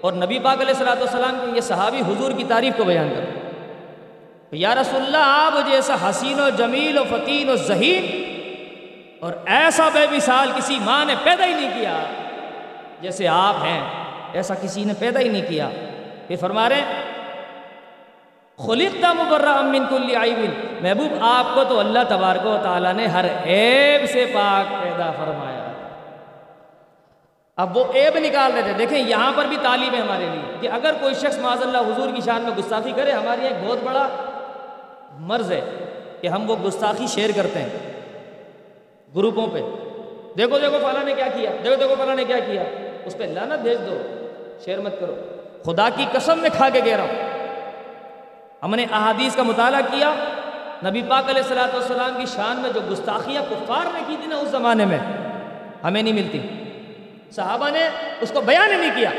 اور 0.00 0.12
نبی 0.12 0.38
پاک 0.38 0.60
علیہ 0.60 0.68
السلاۃ 0.68 0.96
والسلام 0.96 1.36
کے 1.44 1.56
یہ 1.56 1.60
صحابی 1.60 2.00
حضور 2.00 2.32
کی 2.32 2.44
تعریف 2.44 2.76
کو 2.76 2.84
بیان 2.84 3.08
کر 3.16 3.24
یا 4.52 4.74
رسول 4.74 5.02
اللہ، 5.02 5.16
آپ 5.20 5.70
جیسا 5.70 5.94
حسین 6.10 6.40
و 6.40 6.48
جمیل 6.50 6.98
و 6.98 7.04
فتین 7.10 7.48
و 7.48 7.56
ذہین 7.56 8.24
اور 9.20 9.32
ایسا 9.46 9.88
بے 9.92 10.06
مثال 10.16 10.52
کسی 10.56 10.78
ماں 10.80 11.04
نے 11.04 11.14
پیدا 11.22 11.44
ہی 11.44 11.52
نہیں 11.52 11.70
کیا۔ 11.78 12.02
جیسے 13.00 13.28
آپ 13.28 13.54
ہیں، 13.64 13.80
ایسا 14.32 14.54
کسی 14.54 14.84
نے 14.84 14.92
پیدا 14.98 15.20
ہی 15.20 15.28
نہیں 15.28 15.48
کیا۔ 15.48 15.68
پھر 16.26 16.36
فرما 16.36 16.68
رہے 16.68 17.11
خلقتا 18.66 19.12
مبرہ 19.12 19.48
امن 19.48 19.84
کلی 19.90 20.16
عیب 20.16 20.38
محبوب، 20.80 21.16
آپ 21.20 21.54
کو 21.54 21.64
تو 21.68 21.78
اللہ 21.78 21.98
تبارک 22.08 22.46
و 22.46 22.56
تعالیٰ 22.62 22.92
نے 22.92 23.06
ہر 23.06 23.24
عیب 23.24 24.10
سے 24.10 24.26
پاک 24.34 24.82
پیدا 24.82 25.10
فرمایا۔ 25.10 25.72
اب 27.56 27.76
وہ 27.76 27.84
عیب 27.94 28.18
نکال 28.18 28.52
دیتے 28.56 28.72
دیکھیں، 28.72 28.98
یہاں 28.98 29.32
پر 29.36 29.44
بھی 29.44 29.56
تعلیم 29.62 29.94
ہے 29.94 30.00
ہمارے 30.00 30.26
لیے 30.32 30.56
کہ 30.60 30.68
اگر 30.68 30.92
کوئی 31.00 31.14
شخص 31.14 31.38
معاذ 31.38 31.62
اللہ 31.62 31.78
حضور 31.78 32.08
کی 32.14 32.20
شان 32.20 32.42
میں 32.42 32.50
گستاخی 32.58 32.92
کرے، 32.96 33.10
ہمارے 33.10 33.48
ایک 33.48 33.68
بہت 33.68 33.78
بڑا 33.84 34.08
مرض 35.18 35.52
ہے 35.52 35.60
کہ 36.20 36.26
ہم 36.26 36.50
وہ 36.50 36.56
گستاخی 36.56 37.06
شیئر 37.06 37.30
کرتے 37.36 37.58
ہیں 37.58 38.02
گروپوں 39.16 39.46
پہ۔ 39.46 39.60
دیکھو 40.38 40.58
دیکھو 40.58 40.78
فلاں 40.78 41.04
نے 41.04 41.14
کیا 41.14 41.28
کیا؟ 41.34 41.50
دیکھو 41.64 41.76
دیکھو 41.76 41.94
فلاں 41.98 42.16
نے 42.16 42.24
کیا 42.24 42.38
کیا؟ 42.38 42.62
اس 43.04 43.18
پہ 43.18 43.24
لانت 43.24 43.62
بھیج 43.62 43.78
دو، 43.78 43.98
شیئر 44.64 44.80
مت 44.80 45.00
کرو۔ 45.00 45.14
خدا 45.64 45.88
کی 45.96 46.06
قسم 46.12 46.38
میں 46.38 46.50
کھا 46.52 46.68
کے 46.68 46.80
کہہ 46.80 46.96
رہا 46.96 47.04
ہوں۔ 47.04 47.41
ہم 48.62 48.74
نے 48.74 48.86
احادیث 48.92 49.36
کا 49.36 49.42
مطالعہ 49.42 49.80
کیا۔ 49.80 50.14
نبی 50.84 51.02
پاک 51.08 51.30
علیہ 51.30 51.42
السلاۃ 51.42 51.74
والسلام 51.74 52.14
کی 52.18 52.26
شان 52.26 52.56
میں 52.56 52.70
جو 52.70 52.80
گستاخیاں 52.90 53.42
کفار 53.50 53.84
نے 53.94 54.00
کی 54.06 54.16
تھی 54.20 54.26
نا 54.26 54.36
اس 54.36 54.48
زمانے 54.48 54.84
میں، 54.84 54.98
ہمیں 55.84 56.02
نہیں 56.02 56.14
ملتی۔ 56.14 56.40
صحابہ 57.32 57.70
نے 57.70 57.88
اس 58.20 58.30
کو 58.30 58.40
بیان 58.40 58.80
نہیں 58.80 58.90
کیا۔ 58.94 59.10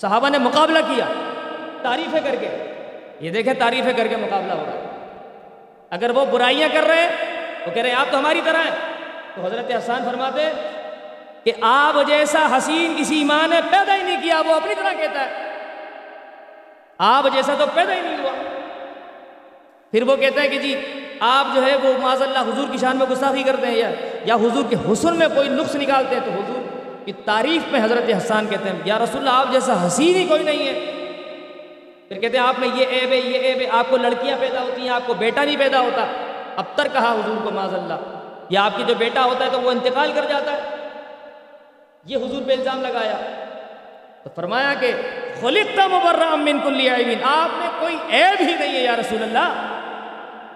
صحابہ 0.00 0.28
نے 0.28 0.38
مقابلہ 0.38 0.78
کیا، 0.78 1.04
تعریفیں 1.82 2.20
کر 2.20 2.34
کے۔ 2.40 2.48
یہ 3.20 3.30
دیکھیں 3.30 3.54
تعریفیں 3.54 3.92
کر 3.92 4.06
کے 4.06 4.16
مقابلہ 4.16 4.52
ہو 4.52 4.64
رہا 4.66 4.72
ہے 4.72 4.84
اگر 5.90 6.10
وہ 6.10 6.24
برائیاں 6.24 6.68
کر 6.72 6.82
رہے 6.82 7.00
ہیں، 7.00 7.10
وہ 7.66 7.74
کہہ 7.74 7.82
رہے 7.82 7.90
ہیں، 7.90 7.96
آپ 7.96 8.06
تو 8.10 8.18
ہماری 8.18 8.40
طرح 8.44 8.58
ہیں۔ 8.58 8.70
تو 9.34 9.46
حضرت 9.46 9.70
حسان 9.70 10.02
فرماتے 10.04 10.50
کہ 11.44 11.52
آپ 11.60 12.06
جیسا 12.06 12.56
حسین 12.56 12.94
کسی 12.98 13.24
ماں 13.24 13.48
نے 13.48 13.60
پیدا 13.70 13.96
ہی 13.96 14.02
نہیں 14.02 14.22
کیا، 14.22 14.42
وہ 14.46 14.54
اپنی 14.54 14.74
طرح 14.74 14.92
کہتا 14.92 15.20
ہے۔ 15.20 15.47
آپ 16.98 17.24
جیسا 17.34 17.54
تو 17.58 17.64
پیدا 17.74 17.94
ہی 17.94 18.00
نہیں 18.00 18.18
ہوا۔ 18.18 18.30
پھر 19.90 20.02
وہ 20.02 20.16
کہتا 20.16 20.42
ہے 20.42 20.48
کہ 20.48 20.58
جی 20.58 20.80
آپ 21.20 21.46
جو 21.54 21.66
ہے 21.66 21.76
وہ 21.76 21.92
معذ 22.02 22.22
اللہ 22.22 22.38
حضور 22.38 22.68
کی 22.70 22.78
شان 22.78 22.96
میں 22.96 23.06
گستاخی 23.06 23.42
کرتے 23.42 23.66
ہیں 23.66 23.74
یا 23.74 23.90
یا 24.24 24.34
حضور 24.34 24.64
کے 24.68 24.76
حسن 24.92 25.16
میں 25.16 25.26
کوئی 25.34 25.48
نقص 25.48 25.74
نکالتے 25.74 26.14
ہیں 26.16 26.22
تو 26.24 26.30
حضور 26.30 26.78
کی 27.04 27.12
تعریف 27.24 27.62
میں 27.72 27.84
حضرت 27.84 28.16
حسان 28.16 28.46
کہتے 28.46 28.68
ہیں، 28.68 28.78
یا 28.84 28.98
رسول 28.98 29.18
اللہ، 29.18 29.30
آپ 29.30 29.52
جیسا 29.52 29.86
حسین 29.86 30.14
ہی 30.14 30.26
کوئی 30.28 30.42
نہیں 30.42 30.68
ہے۔ 30.68 30.92
پھر 32.08 32.18
کہتے 32.18 32.38
ہیں، 32.38 32.44
آپ 32.44 32.54
میں 32.58 32.68
یہ 32.74 32.86
عیب 32.86 33.12
ہے، 33.12 33.16
یہ 33.16 33.48
عیب 33.48 33.60
ہے، 33.60 33.66
آپ 33.70 33.84
کو 33.90 33.96
لڑکیاں 33.96 34.36
پیدا 34.40 34.62
ہوتی 34.62 34.82
ہیں، 34.82 34.88
آپ 34.88 35.02
کو 35.06 35.14
بیٹا 35.14 35.44
نہیں 35.44 35.56
پیدا 35.56 35.80
ہوتا۔ 35.80 36.06
اب 36.56 36.64
تر 36.74 36.88
کہا 36.92 37.12
حضور 37.12 37.36
کو 37.44 37.50
معذ 37.50 37.74
اللہ 37.74 37.94
یا 38.48 38.64
آپ 38.64 38.72
کی 38.76 38.82
جو 38.86 38.94
بیٹا 38.98 39.24
ہوتا 39.24 39.44
ہے 39.44 39.50
تو 39.52 39.60
وہ 39.60 39.70
انتقال 39.70 40.12
کر 40.14 40.24
جاتا 40.28 40.52
ہے۔ 40.52 40.60
یہ 42.04 42.16
حضور 42.16 42.42
پہ 42.46 42.52
الزام 42.52 42.82
لگایا۔ 42.82 43.47
تو 44.24 44.30
فرمایا 44.34 44.74
کہ 44.80 44.92
خلقتا 45.40 45.86
مبرہ 45.86 46.36
من 46.36 46.58
کلی 46.64 46.88
عیبین 46.88 47.18
آپ 47.22 47.48
میں 47.58 47.68
کوئی 47.80 47.94
عیب 47.94 48.40
ہی 48.40 48.54
نہیں 48.54 48.72
ہے 48.72 48.80
یا 48.80 48.96
رسول 48.96 49.22
اللہ 49.22 49.76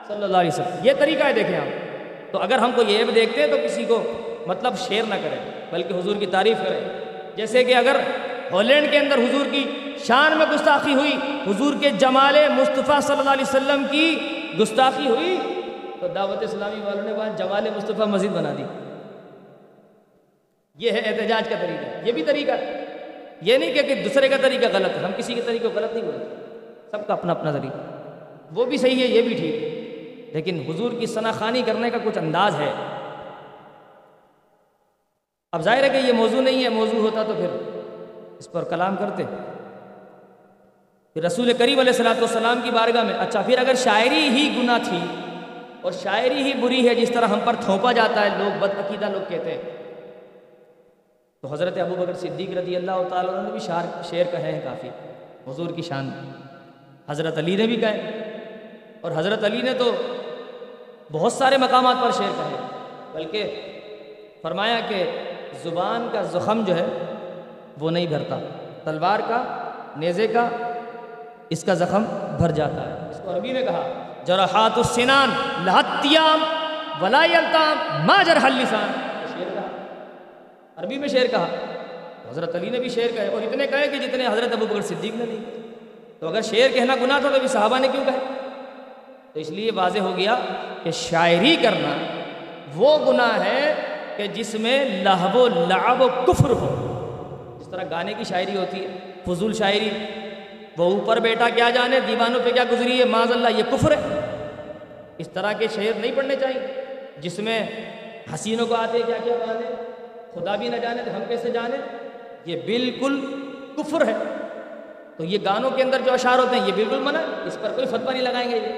صلی 0.07 0.25
اللہ 0.25 0.37
علیہ 0.37 0.51
وسلم۔ 0.51 0.79
یہ 0.83 0.93
طریقہ 0.99 1.25
ہے 1.25 1.33
دیکھیں 1.33 1.57
آپ۔ 1.57 1.93
تو 2.33 2.39
اگر 2.39 2.59
ہم 2.59 2.71
کو 2.75 2.83
یہ 2.83 2.99
عیب 2.99 3.15
دیکھتے 3.15 3.41
ہیں 3.41 3.49
تو 3.49 3.57
کسی 3.65 3.85
کو 3.85 4.03
مطلب 4.47 4.79
شیئر 4.79 5.05
نہ 5.05 5.15
کریں، 5.15 5.51
بلکہ 5.71 5.95
حضور 5.95 6.17
کی 6.17 6.27
تعریف 6.27 6.57
کریں۔ 6.65 6.81
جیسے 7.37 7.65
کہ 7.65 7.75
اگر 7.75 7.97
ہالینڈ 8.53 8.91
کے 8.91 8.99
اندر 8.99 9.19
حضور 9.19 9.47
کی 9.51 9.95
شان 10.05 10.39
میں 10.39 10.47
گستاخی 10.55 10.95
ہوئی، 10.95 11.19
حضور 11.47 11.75
کے 11.81 11.91
جمال 11.91 12.39
مصطفیٰ 12.49 13.01
صلی 13.01 13.19
اللہ 13.19 13.31
علیہ 13.31 13.45
وسلم 13.49 13.85
کی 13.91 14.19
گستاخی 14.61 15.09
ہوئی، 15.09 15.39
تو 16.01 16.09
دعوت 16.09 16.43
اسلامی 16.43 16.81
والوں 16.81 17.03
نے 17.03 17.13
وہاں 17.13 17.37
جمال 17.37 17.69
مصطفیٰ 17.77 18.07
مسجد 18.07 18.29
بنا 18.29 18.55
دی۔ 18.59 18.65
یہ 20.79 20.91
ہے 20.91 20.99
احتجاج 20.99 21.49
کا 21.49 21.55
طریقہ۔ 21.61 22.07
یہ 22.07 22.13
بھی 22.13 22.23
طریقہ 22.23 22.53
یہ 23.43 23.59
نہیں 23.59 23.73
کہ 23.75 23.95
دوسرے 23.95 24.29
کا 24.29 24.37
طریقہ 24.43 24.67
غلط 24.73 24.99
ہے، 24.99 25.05
ہم 25.05 25.11
کسی 25.17 25.35
کے 25.35 25.41
طریقے 25.41 25.69
کو 25.69 25.75
غلط 25.75 25.93
نہیں 25.93 26.05
بولتے۔ 26.05 26.35
سب 26.91 27.07
کا 27.07 27.13
اپنا 27.13 27.33
اپنا 27.33 27.53
طریقہ۔ 27.53 27.77
وہ 28.53 28.65
بھی 28.65 28.77
صحیح 28.77 29.03
ہے، 29.03 29.07
یہ 29.07 29.23
بھی 29.23 29.35
ٹھیک 29.35 29.63
ہے۔ 29.63 29.69
لیکن 30.33 30.63
حضور 30.69 30.91
کی 30.99 31.07
ثنا 31.07 31.33
خانی 31.33 31.63
کرنے 31.67 31.91
کا 31.91 31.99
کچھ 32.05 32.19
انداز 32.19 32.61
ہے۔ 32.61 32.73
اب 35.53 35.61
ظاہر 35.61 35.83
ہے 35.83 35.89
کہ 35.89 36.07
یہ 36.07 36.13
موضوع 36.13 36.41
نہیں 36.41 36.65
ہے، 36.65 36.69
موضوع 36.69 36.99
ہوتا 36.99 37.23
تو 37.23 37.35
پھر 37.35 37.47
اس 38.39 38.53
پر 38.53 38.65
کلام 38.65 38.97
کرتے۔ 38.97 39.23
پھر 41.15 41.23
رسول 41.23 41.53
کریم 41.53 41.79
علیہ 41.79 41.93
السلاۃ 41.93 42.15
والسلام 42.15 42.61
کی 42.65 42.71
بارگاہ 42.71 43.05
میں 43.05 43.15
اچھا 43.15 43.43
پھر 43.43 43.59
اگر 43.59 43.75
شاعری 43.75 44.29
ہی 44.29 44.63
گناہ 44.63 44.79
تھی 44.85 44.99
اور 45.81 45.93
شاعری 45.93 46.43
ہی 46.43 46.53
بری 46.61 46.89
ہے، 46.89 46.95
جس 46.95 47.11
طرح 47.15 47.27
ہم 47.27 47.39
پر 47.45 47.55
تھوپا 47.61 47.93
جاتا 47.93 48.25
ہے، 48.25 48.39
لوگ 48.39 48.59
بد 48.59 48.79
عقیدہ 48.79 49.05
لوگ 49.05 49.21
کہتے 49.29 49.51
ہیں۔ 49.51 49.82
تو 51.43 51.53
حضرت 51.53 51.79
ابو 51.79 51.95
بکر 51.95 52.15
صدیق 52.15 52.59
رضی 52.59 52.77
اللہ 52.77 52.91
تعالیٰ 53.11 53.45
نے 53.45 53.51
بھی 53.51 53.61
شعر 53.61 54.03
شعر 54.11 54.25
کہے 54.31 54.53
ہیں 54.53 54.61
کافی۔ 54.65 54.89
حضور 55.51 55.71
کی 55.71 55.83
شان۔ 55.83 56.11
حضرت 57.09 57.39
علی 57.39 57.57
نے 57.57 57.67
بھی 57.67 57.77
کہے۔ 57.77 58.11
اور 59.01 59.13
حضرت 59.17 59.45
علی 59.45 59.63
نے 59.63 59.75
تو 59.75 59.93
بہت 61.13 61.33
سارے 61.33 61.57
مقامات 61.57 61.97
پر 62.03 62.11
شعر 62.11 62.31
کہے۔ 62.37 62.57
بلکہ 63.13 63.61
فرمایا 64.43 64.81
کہ 64.89 65.05
زبان 65.63 66.09
کا 66.13 66.23
زخم 66.23 66.65
جو 66.67 66.77
ہے 66.77 66.87
وہ 67.81 67.91
نہیں 67.91 68.07
بھرتا۔ 68.07 68.39
تلوار 68.85 69.21
کا، 69.29 69.71
نیزے 69.97 70.27
کا، 70.27 70.49
اس 71.49 71.65
کا 71.65 71.75
زخم 71.75 72.05
بھر 72.39 72.51
جاتا 72.51 72.91
ہے۔ 72.91 73.11
اس 73.11 73.21
کو 73.25 73.35
عربی 73.35 73.53
میں 73.53 73.63
کہا 73.63 73.93
جرحات 74.25 74.79
السنان 74.79 75.31
لہتیام 75.65 76.45
ولا 77.03 77.25
یلتام 77.25 78.07
ما 78.07 78.23
جرح 78.23 78.45
اللسان 78.45 79.02
عربی 80.77 80.99
میں 80.99 81.09
شعر 81.09 81.27
کہا۔ 81.27 81.47
حضرت 82.31 82.55
علی 82.55 82.71
نے 82.71 82.81
بھی 82.81 82.89
شعر 82.89 83.17
کہے 83.17 83.29
اور 83.29 83.43
اتنے 83.43 83.67
کہے 83.67 83.89
کہ 83.89 84.07
جتنے 84.07 84.27
حضرت 84.27 84.53
ابو 84.53 84.67
بکر 84.67 84.83
صدیق 84.83 85.15
نے 85.15 85.25
نہیں 85.25 85.63
تو 86.21 86.29
اگر 86.29 86.43
شعر 86.43 86.69
کہنا 86.75 86.95
گناہ 87.03 87.21
تھا 87.21 87.29
تو 87.29 87.41
بھی 87.41 87.49
صحابہ 87.49 87.79
نے 87.79 87.89
کیوں 87.93 88.05
کہے 88.05 88.19
تو 89.33 89.41
اس 89.41 89.51
لیے 89.51 89.71
واضح 89.75 89.99
ہو 89.99 90.17
گیا 90.17 90.39
کہ 90.83 90.91
شاعری 90.91 91.57
کرنا 91.63 91.97
وہ 92.75 93.13
گناہ 93.13 93.45
ہے 93.45 93.75
کہ 94.17 94.27
جس 94.27 94.55
میں 94.55 95.03
لہب 95.03 95.37
و 95.37 95.49
لعب 95.49 96.03
و 96.03 96.09
کفر 96.27 96.51
ہو۔ 96.51 96.89
جس 97.61 97.69
طرح 97.71 97.83
گانے 97.91 98.15
کی 98.15 98.25
شاعری 98.25 98.57
ہوتی 98.57 98.85
ہے، 98.85 98.89
فضول 99.25 99.53
شاعری، 99.53 99.91
وہ 100.77 100.85
اوپر 100.85 101.17
بیٹا 101.17 101.49
کیا 101.49 101.71
جانے، 101.71 102.01
دیوانوں 102.01 102.41
پہ 102.45 102.51
کیا 102.51 102.65
گزری 102.73 102.99
ہے 102.99 103.05
معاذ 103.05 103.33
اللہ 103.33 103.49
یہ 103.49 103.63
کفر 103.71 103.91
ہے۔ 103.91 104.21
اس 105.19 105.29
طرح 105.29 105.53
کے 105.53 105.67
شعر 105.75 105.99
نہیں 105.99 106.13
پڑھنے 106.15 106.37
چاہیے۔ 106.41 106.85
جس 107.19 107.39
میں 107.39 107.67
حسینوں 108.35 108.67
کو 108.67 108.75
آتے 108.75 108.99
کیا 109.07 109.17
کیا 109.25 109.35
گانے 109.35 109.82
خدا 110.35 110.57
بھی 110.57 110.69
نہ 110.69 110.77
جانے 110.77 111.03
تو 111.05 111.17
ہم 111.17 111.23
کیسے 111.29 111.51
جانے؟ 111.51 111.77
یہ 112.45 112.61
بالکل 112.67 113.43
کفر 113.77 114.07
ہے۔ 114.07 114.17
تو 115.17 115.25
یہ 115.25 115.39
گانوں 115.45 115.71
کے 115.71 115.83
اندر 115.83 116.01
جو 116.05 116.13
اشعار 116.13 116.39
ہوتے 116.39 116.57
ہیں، 116.57 116.67
یہ 116.67 116.73
بالکل 116.73 116.99
منع 116.99 117.19
اس 117.45 117.59
پر 117.61 117.71
کوئی 117.75 117.87
فتوہ 117.87 118.11
نہیں 118.11 118.23
لگائیں 118.23 118.51
گے 118.51 118.57
یہ۔ 118.57 118.69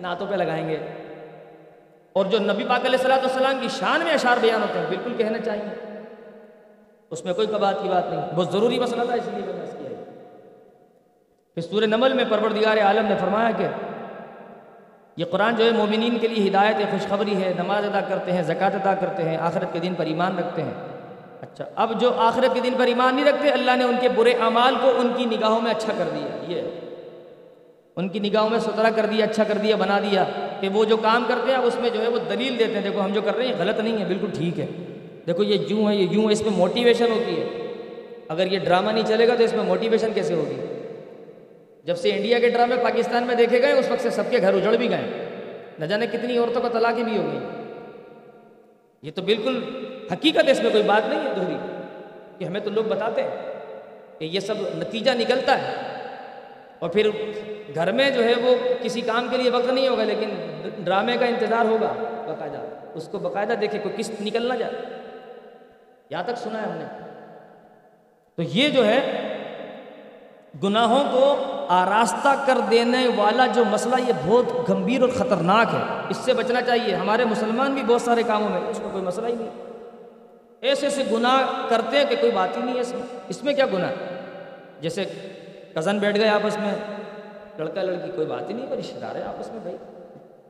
نعتوں 0.00 0.26
پہ 0.26 0.34
لگائیں 0.34 0.68
گے۔ 0.68 0.78
اور 2.12 2.24
جو 2.24 2.38
نبی 2.38 2.64
پاک 2.68 2.80
علیہ 2.80 2.98
السلاۃ 2.98 3.18
والسلام 3.18 3.58
کی 3.60 3.68
شان 3.68 4.00
میں 4.00 4.12
اشعار 4.12 4.36
بیان 4.40 4.62
ہوتے 4.62 4.78
ہیں، 4.78 4.86
بالکل 4.88 5.12
کہنا 5.16 5.38
چاہیے۔ 5.38 6.00
اس 7.10 7.24
میں 7.24 7.34
کوئی 7.34 7.46
بات 7.46 7.74
کی 7.82 7.88
بات 7.88 8.04
نہیں۔ 8.10 8.20
بہت 8.34 8.52
ضروری 8.52 8.78
مسئلہ 8.78 9.02
تھا، 9.04 9.14
اس 9.14 9.28
لیے 9.34 9.46
میں 9.46 9.54
نے 9.54 9.70
کیا۔ 9.78 10.02
پھر 11.54 11.62
سورہ 11.62 11.84
نمل 11.84 12.12
میں 12.12 12.24
پروردگار 12.28 12.76
عالم 12.76 13.06
نے 13.06 13.14
فرمایا 13.20 13.50
کہ 13.50 13.66
یہ 15.16 15.24
قرآن 15.24 15.56
جو 15.56 15.64
ہے 15.64 15.70
مومنین 15.70 16.18
کے 16.18 16.28
لیے 16.28 16.48
ہدایت، 16.48 16.76
خوشخبری 16.90 17.42
ہے، 17.42 17.52
نماز 17.56 17.84
ادا 17.84 18.00
کرتے 18.00 18.32
ہیں، 18.32 18.42
زکوٰۃ 18.42 18.74
ادا 18.74 18.94
کرتے 18.94 19.22
ہیں، 19.22 19.36
آخرت 19.36 19.72
کے 19.72 19.78
دن 19.78 19.94
پر 19.94 20.06
ایمان 20.06 20.38
رکھتے 20.38 20.62
ہیں۔ 20.62 20.74
اچھا 21.40 21.64
اب 21.76 22.00
جو 22.00 22.14
آخرت 22.16 22.54
کے 22.54 22.60
دن 22.60 22.72
پر 22.78 22.86
ایمان 22.86 23.14
نہیں 23.14 23.24
رکھتے، 23.24 23.48
اللہ 23.48 23.76
نے 23.76 23.84
ان 23.84 23.96
کے 24.00 24.08
برے 24.08 24.32
اعمال 24.32 24.74
کو 24.80 24.92
ان 24.98 25.12
کی 25.16 25.24
نگاہوں 25.24 25.60
میں 25.60 25.70
اچھا 25.70 25.92
کر 25.98 26.04
دیا۔ 26.14 26.56
یہ 26.56 26.62
ان 27.96 28.08
کی 28.08 28.18
نگاہوں 28.18 28.50
میں 28.50 28.58
ستھرا 28.58 28.90
کر 28.90 29.06
دیا 29.06 29.24
اچھا 29.24 29.44
کر 29.44 29.58
دیا، 29.58 29.76
بنا 29.76 29.98
دیا 29.98 30.24
کہ 30.60 30.68
وہ 30.68 30.84
جو 30.84 30.96
کام 30.96 31.24
کرتے 31.28 31.50
ہیں، 31.50 31.58
اس 31.58 31.76
میں 31.80 31.90
جو 31.90 32.02
ہے 32.02 32.08
وہ 32.08 32.18
دلیل 32.30 32.58
دیتے 32.58 32.74
ہیں۔ 32.74 32.82
دیکھو، 32.82 33.00
ہم 33.00 33.12
جو 33.12 33.22
کر 33.22 33.36
رہے 33.36 33.46
ہیں 33.46 33.54
غلط 33.58 33.80
نہیں 33.80 33.98
ہے، 33.98 34.04
بالکل 34.04 34.26
ٹھیک 34.38 34.60
ہے۔ 34.60 34.66
دیکھو، 35.26 35.42
یہ 35.42 35.66
یوں 35.68 35.88
ہے، 35.88 35.96
یہ 35.96 36.06
یوں 36.10 36.24
ہے، 36.24 36.32
اس 36.32 36.42
میں 36.42 36.50
موٹیویشن 36.50 37.06
ہوتی 37.10 37.40
ہے۔ 37.40 37.44
اگر 38.28 38.52
یہ 38.52 38.58
ڈرامہ 38.58 38.90
نہیں 38.90 39.04
چلے 39.06 39.28
گا 39.28 39.34
تو 39.34 39.44
اس 39.44 39.52
میں 39.52 39.64
موٹیویشن 39.64 40.12
کیسے 40.14 40.34
ہوگی؟ 40.34 40.75
جب 41.86 41.96
سے 41.96 42.10
انڈیا 42.10 42.38
کے 42.38 42.50
ڈرامے 42.50 42.74
پاکستان 42.82 43.22
میں 43.22 43.34
دیکھے 43.34 43.62
گئے، 43.62 43.72
اس 43.72 43.90
وقت 43.90 44.02
سے 44.02 44.10
سب 44.10 44.22
کے 44.30 44.40
گھر 44.40 44.54
اجڑ 44.54 44.76
بھی 44.76 44.90
گئے۔ 44.90 45.28
نہ 45.78 45.84
جانے 45.84 46.06
کتنی 46.06 46.38
عورتوں 46.38 46.62
کو 46.62 46.68
طلاقیں 46.68 47.04
بھی 47.04 47.18
ہو 47.18 47.26
گئی 47.32 47.38
یہ 49.02 49.10
تو 49.14 49.22
بالکل 49.22 49.64
حقیقت 50.12 50.44
ہے، 50.46 50.50
اس 50.50 50.62
میں 50.62 50.70
کوئی 50.70 50.82
بات 50.82 51.08
نہیں 51.08 51.28
ہے 51.28 51.34
دوہری۔ 51.34 51.56
کہ 52.38 52.44
ہمیں 52.44 52.60
تو 52.60 52.70
لوگ 52.70 52.84
بتاتے 52.84 53.22
ہیں 53.22 53.30
کہ 54.18 54.24
یہ 54.24 54.40
سب 54.40 54.54
نتیجہ 54.60 55.10
نکلتا 55.10 55.58
ہے۔ 55.58 55.72
اور 56.78 56.90
پھر 56.90 57.10
گھر 57.74 57.92
میں 57.92 58.10
جو 58.10 58.24
ہے 58.24 58.32
وہ 58.42 58.54
کسی 58.82 59.00
کام 59.00 59.28
کے 59.30 59.36
لیے 59.36 59.50
وقت 59.50 59.72
نہیں 59.72 59.88
ہوگا، 59.88 60.04
لیکن 60.04 60.28
ڈرامے 60.78 61.16
کا 61.20 61.26
انتظار 61.26 61.64
ہوگا 61.64 61.92
باقاعدہ۔ 62.26 62.58
اس 62.94 63.08
کو 63.08 63.18
باقاعدہ 63.18 63.52
دیکھے 63.52 63.78
کوئی 63.78 63.94
قسط 63.96 64.22
نکل 64.22 64.48
نہ 64.48 64.54
جائے۔ 64.54 64.72
یہاں 66.10 66.22
تک 66.22 66.36
سنا 66.36 66.62
ہے 66.62 66.66
ہم 66.66 66.78
نے۔ 66.78 66.84
تو 68.36 68.42
یہ 68.42 68.68
جو 68.68 68.86
ہے 68.86 69.25
گناہوں 70.62 71.04
کو 71.12 71.42
آراستہ 71.68 72.34
کر 72.46 72.58
دینے 72.70 73.08
والا 73.16 73.46
جو 73.46 73.64
مسئلہ 73.64 73.94
یہ 74.08 74.12
بہت 74.26 74.70
گمبھیر 74.70 75.00
اور 75.00 75.08
خطرناک 75.08 75.74
ہے، 75.74 75.80
اس 76.08 76.16
سے 76.16 76.34
بچنا 76.34 76.60
چاہیے۔ 76.60 76.94
ہمارے 76.94 77.24
مسلمان 77.24 77.74
بھی 77.74 77.82
بہت 77.82 78.02
سارے 78.02 78.22
کاموں 78.22 78.48
میں، 78.48 78.60
اس 78.68 78.80
میں 78.80 78.88
کوئی 78.92 79.04
مسئلہ 79.04 79.26
ہی 79.26 79.34
نہیں۔ 79.34 79.50
ایسے 80.60 80.86
ایسے 80.86 81.04
گناہ 81.12 81.68
کرتے 81.68 81.98
ہیں 81.98 82.04
کہ 82.04 82.16
کوئی 82.20 82.32
بات 82.32 82.56
ہی 82.56 82.62
نہیں 82.62 82.74
ہے 82.74 82.80
اس 82.80 82.94
میں۔ 82.94 83.02
اس 83.28 83.44
میں 83.44 83.54
کیا 83.54 83.66
گناہ؟ 83.66 83.88
ہے 83.88 84.20
جیسے 84.80 85.04
کزن 85.74 85.98
بیٹھ 85.98 86.18
گئے 86.18 86.28
آپس 86.28 86.58
میں، 86.58 86.74
لڑکا 87.58 87.82
لڑکی، 87.82 88.10
کوئی 88.14 88.26
بات 88.26 88.50
ہی 88.50 88.54
نہیں 88.54 88.66
پر 88.70 88.76
رشتے 88.76 89.00
دار 89.00 89.14
ہے 89.14 89.22
آپس 89.22 89.52
میں 89.52 89.60
بھائی۔ 89.60 89.76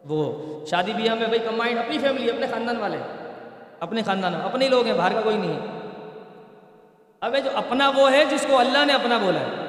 وہ 0.05 0.33
شادی 0.67 0.93
بیاہ 0.93 1.15
میں 1.15 1.27
بھائی 1.27 1.39
کمائنڈ 1.39 1.79
اپنی 1.79 1.99
فیملی، 1.99 2.31
اپنے 2.31 2.47
خاندان 2.47 2.77
والے۔ 2.77 2.99
اپنے 3.81 4.03
خاندان، 4.03 4.35
اپنے 4.35 4.65
ہی 4.65 4.71
لوگ 4.71 4.87
ہیں، 4.87 4.93
باہر 4.93 5.13
کا 5.13 5.21
کوئی 5.21 5.37
نہیں۔ 5.37 5.55
ہے 5.55 5.89
اب 7.21 7.37
جو 7.45 7.51
اپنا 7.55 7.91
وہ 7.97 8.13
ہے، 8.13 8.25
جس 8.25 8.47
کو 8.49 8.59
اللہ 8.59 8.85
نے 8.85 8.93
اپنا 8.93 9.19
بولا 9.19 9.41
ہے۔ 9.41 9.66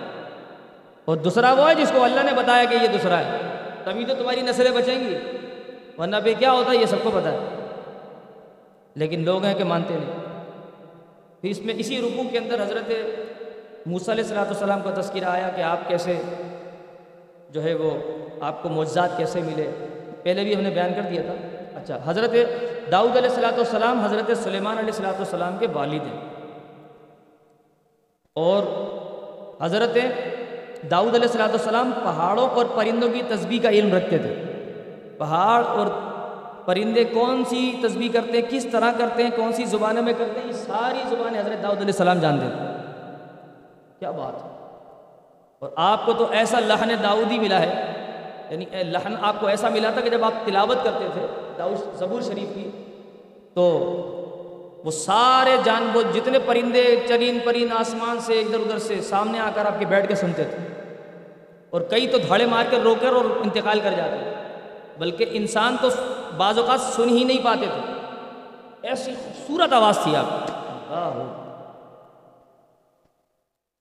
اور 1.07 1.17
دوسرا 1.17 1.53
وہ 1.53 1.69
ہے 1.69 1.75
جس 1.75 1.91
کو 1.95 2.03
اللہ 2.03 2.23
نے 2.23 2.31
بتایا 2.33 2.63
کہ 2.63 2.73
یہ 2.73 2.87
دوسرا 2.87 3.19
ہے۔ 3.19 3.37
تبھی 3.83 4.05
تو 4.05 4.15
تمہاری 4.15 4.41
نسلیں 4.41 4.71
بچیں 4.71 4.99
گی۔ 4.99 5.17
ورنہ 5.97 6.15
پہ 6.23 6.33
کیا 6.39 6.51
ہوتا 6.51 6.71
ہے؟ 6.71 6.77
یہ 6.77 6.85
سب 6.85 6.97
کو 7.03 7.11
پتا 7.13 7.31
ہے۔ 7.31 7.37
لیکن 8.95 9.25
لوگ 9.25 9.43
ہیں 9.43 9.53
کہ 9.53 9.63
مانتے 9.63 9.93
نہیں۔ 9.93 10.11
پھر 11.41 11.49
اس 11.49 11.59
میں 11.61 11.73
اسی 11.77 12.01
رکوع 12.01 12.23
کے 12.31 12.37
اندر 12.37 12.61
حضرت 12.61 12.91
موسیٰ 13.85 14.13
علیہ 14.13 14.23
السلاۃ 14.23 14.45
والسلام 14.45 14.81
کا 14.81 15.01
تذکرہ 15.01 15.25
آیا 15.25 15.49
کہ 15.49 15.61
آپ 15.61 15.79
کیسے 15.87 16.21
جو 17.49 17.63
ہے 17.63 17.73
وہ 17.73 17.91
آپ 18.41 18.63
کو 18.63 18.69
معجزات 18.69 19.17
کیسے 19.17 19.41
ملے۔ 19.41 19.71
پہلے 20.23 20.43
بھی 20.43 20.55
ہم 20.55 20.61
نے 20.61 20.69
بیان 20.69 20.93
کر 20.95 21.01
دیا 21.01 21.21
تھا۔ 21.21 21.33
اچھا 21.79 21.99
حضرت 22.05 22.31
داؤد 22.91 23.17
علیہ 23.17 23.29
السلاۃ 23.29 23.53
والسلام، 23.53 23.99
حضرت 23.99 24.37
سلیمان 24.37 24.77
علیہ 24.77 24.89
السلاۃ 24.89 25.13
والسلام 25.13 25.57
کے 25.57 25.67
والد 25.73 26.01
ہیں۔ 26.01 26.19
اور 28.33 28.63
حضرت 29.61 29.97
داؤد 30.91 31.15
علیہ 31.15 31.27
السلاۃ 31.27 31.49
والسلام 31.49 31.91
پہاڑوں 32.03 32.49
اور 32.49 32.65
پرندوں 32.65 33.09
کی 33.09 33.21
تسبیح 33.27 33.59
کا 33.61 33.69
علم 33.69 33.95
رکھتے 33.95 34.17
تھے۔ 34.17 34.43
پہاڑ 35.17 35.63
اور 35.63 35.87
پرندے 36.65 37.03
کون 37.03 37.43
سی 37.45 37.75
تسبیح 37.83 38.09
کرتے 38.13 38.31
ہیں؟ 38.31 38.41
کس 38.49 38.67
طرح 38.71 38.91
کرتے 38.97 39.23
ہیں؟ 39.23 39.29
کون 39.35 39.53
سی 39.53 39.65
زبانوں 39.65 40.03
میں 40.03 40.13
کرتے 40.17 40.39
ہیں؟ 40.39 40.47
یہ 40.47 40.51
ساری 40.51 40.99
زبانیں 41.09 41.39
حضرت 41.39 41.63
داؤد 41.63 41.77
علیہ 41.77 41.85
السلام 41.85 42.19
جانتے 42.19 42.45
تھے 42.49 42.65
کیا 43.99 44.11
بات 44.11 44.45
ہے؟ 44.45 44.49
اور 45.59 45.69
آپ 45.75 46.05
کو 46.05 46.13
تو 46.13 46.27
ایسا 46.31 46.59
لہن 46.59 46.89
داؤدی 47.03 47.39
ملا 47.39 47.61
ہے۔ 47.61 47.93
یعنی 48.49 48.65
لہن 48.83 49.15
آپ 49.21 49.33
کو 49.39 49.47
ایسا 49.47 49.69
ملا 49.69 49.89
تھا 49.89 50.01
کہ 50.01 50.09
جب 50.09 50.23
آپ 50.23 50.33
تلاوت 50.45 50.77
کرتے 50.83 51.07
تھے 51.13 51.25
داؤد 51.57 51.99
زبور 51.99 52.21
شریف 52.21 52.55
کی، 52.55 52.69
تو 53.53 54.03
وہ 54.83 54.91
سارے 54.91 55.57
جانور 55.63 56.03
جتنے 56.13 56.39
پرندے 56.39 56.95
چرین 57.07 57.39
پرند 57.45 57.71
آسمان 57.71 58.19
سے 58.19 58.39
ادھر 58.39 58.59
ادھر 58.59 58.77
سے 58.77 59.01
سامنے 59.01 59.39
آ 59.39 59.49
کر 59.55 59.65
آپ 59.65 59.79
کے 59.79 59.85
بیٹھ 59.85 60.07
کے 60.07 60.15
سنتے 60.15 60.43
تھے۔ 60.43 60.57
اور 61.69 61.81
کئی 61.81 62.07
تو 62.07 62.17
دھاڑے 62.17 62.45
مار 62.45 62.65
کر 62.69 62.79
رو 62.79 62.95
کر 63.01 63.07
اور 63.07 63.25
انتقال 63.25 63.79
کر 63.79 63.91
جاتے 63.91 64.33
بلکہ 64.97 65.25
انسان 65.31 65.75
تو 65.81 65.89
بعض 66.37 66.57
اوقات 66.57 66.79
سن 66.79 67.09
ہی 67.09 67.23
نہیں 67.23 67.45
پاتے 67.45 67.65
تھے۔ 67.73 67.93
ایسی 68.87 69.11
خوبصورت 69.15 69.73
آواز 69.73 69.97
تھی 70.03 70.15
آپ 70.15 70.25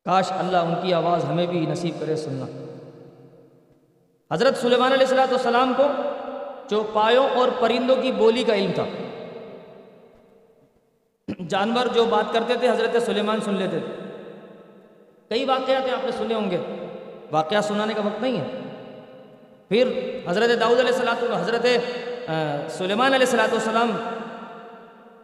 کاش 0.05 0.33
اللہ 0.33 0.57
ان 0.57 0.75
کی 0.83 0.95
آواز 0.95 1.25
ہمیں 1.25 1.47
بھی 1.47 1.61
نصیب 1.61 2.01
کرے 2.01 2.17
سننا۔ 2.17 2.47
حضرت 4.35 4.57
سلیمان 4.57 4.93
علیہ 4.93 5.07
السلاۃ 5.07 5.31
والسلام 5.31 5.73
کو 5.77 5.85
چوپایوں 6.71 7.29
اور 7.35 7.49
پرندوں 7.61 7.97
کی 7.97 8.13
بولی 8.13 8.45
کا 8.45 8.55
علم 8.55 8.73
تھا۔ 8.75 8.85
جانور 11.49 11.87
جو 11.95 12.05
بات 12.05 12.33
کرتے 12.33 12.55
تھے، 12.55 12.69
حضرت 12.69 13.03
سلیمان 13.03 13.41
سن 13.41 13.55
لیتے 13.55 13.79
تھے۔ 13.79 14.05
کئی 15.29 15.45
واقعات 15.45 15.85
ہیں 15.85 15.93
آپ 15.93 16.05
نے 16.05 16.11
سنے 16.13 16.35
ہوں 16.35 16.51
گے۔ 16.51 16.59
واقعات 17.31 17.65
سنانے 17.65 17.95
کا 17.95 18.01
وقت 18.05 18.23
نہیں 18.23 18.37
ہے۔ 18.41 18.45
پھر 19.69 19.89
حضرت 20.27 20.61
داؤد 20.61 20.79
علیہ 20.79 20.93
السلام 20.93 21.33
حضرت 21.33 21.67
سلیمان 22.71 23.15
علیہ 23.15 23.27
السلاۃ 23.27 23.53
والسلام 23.53 23.91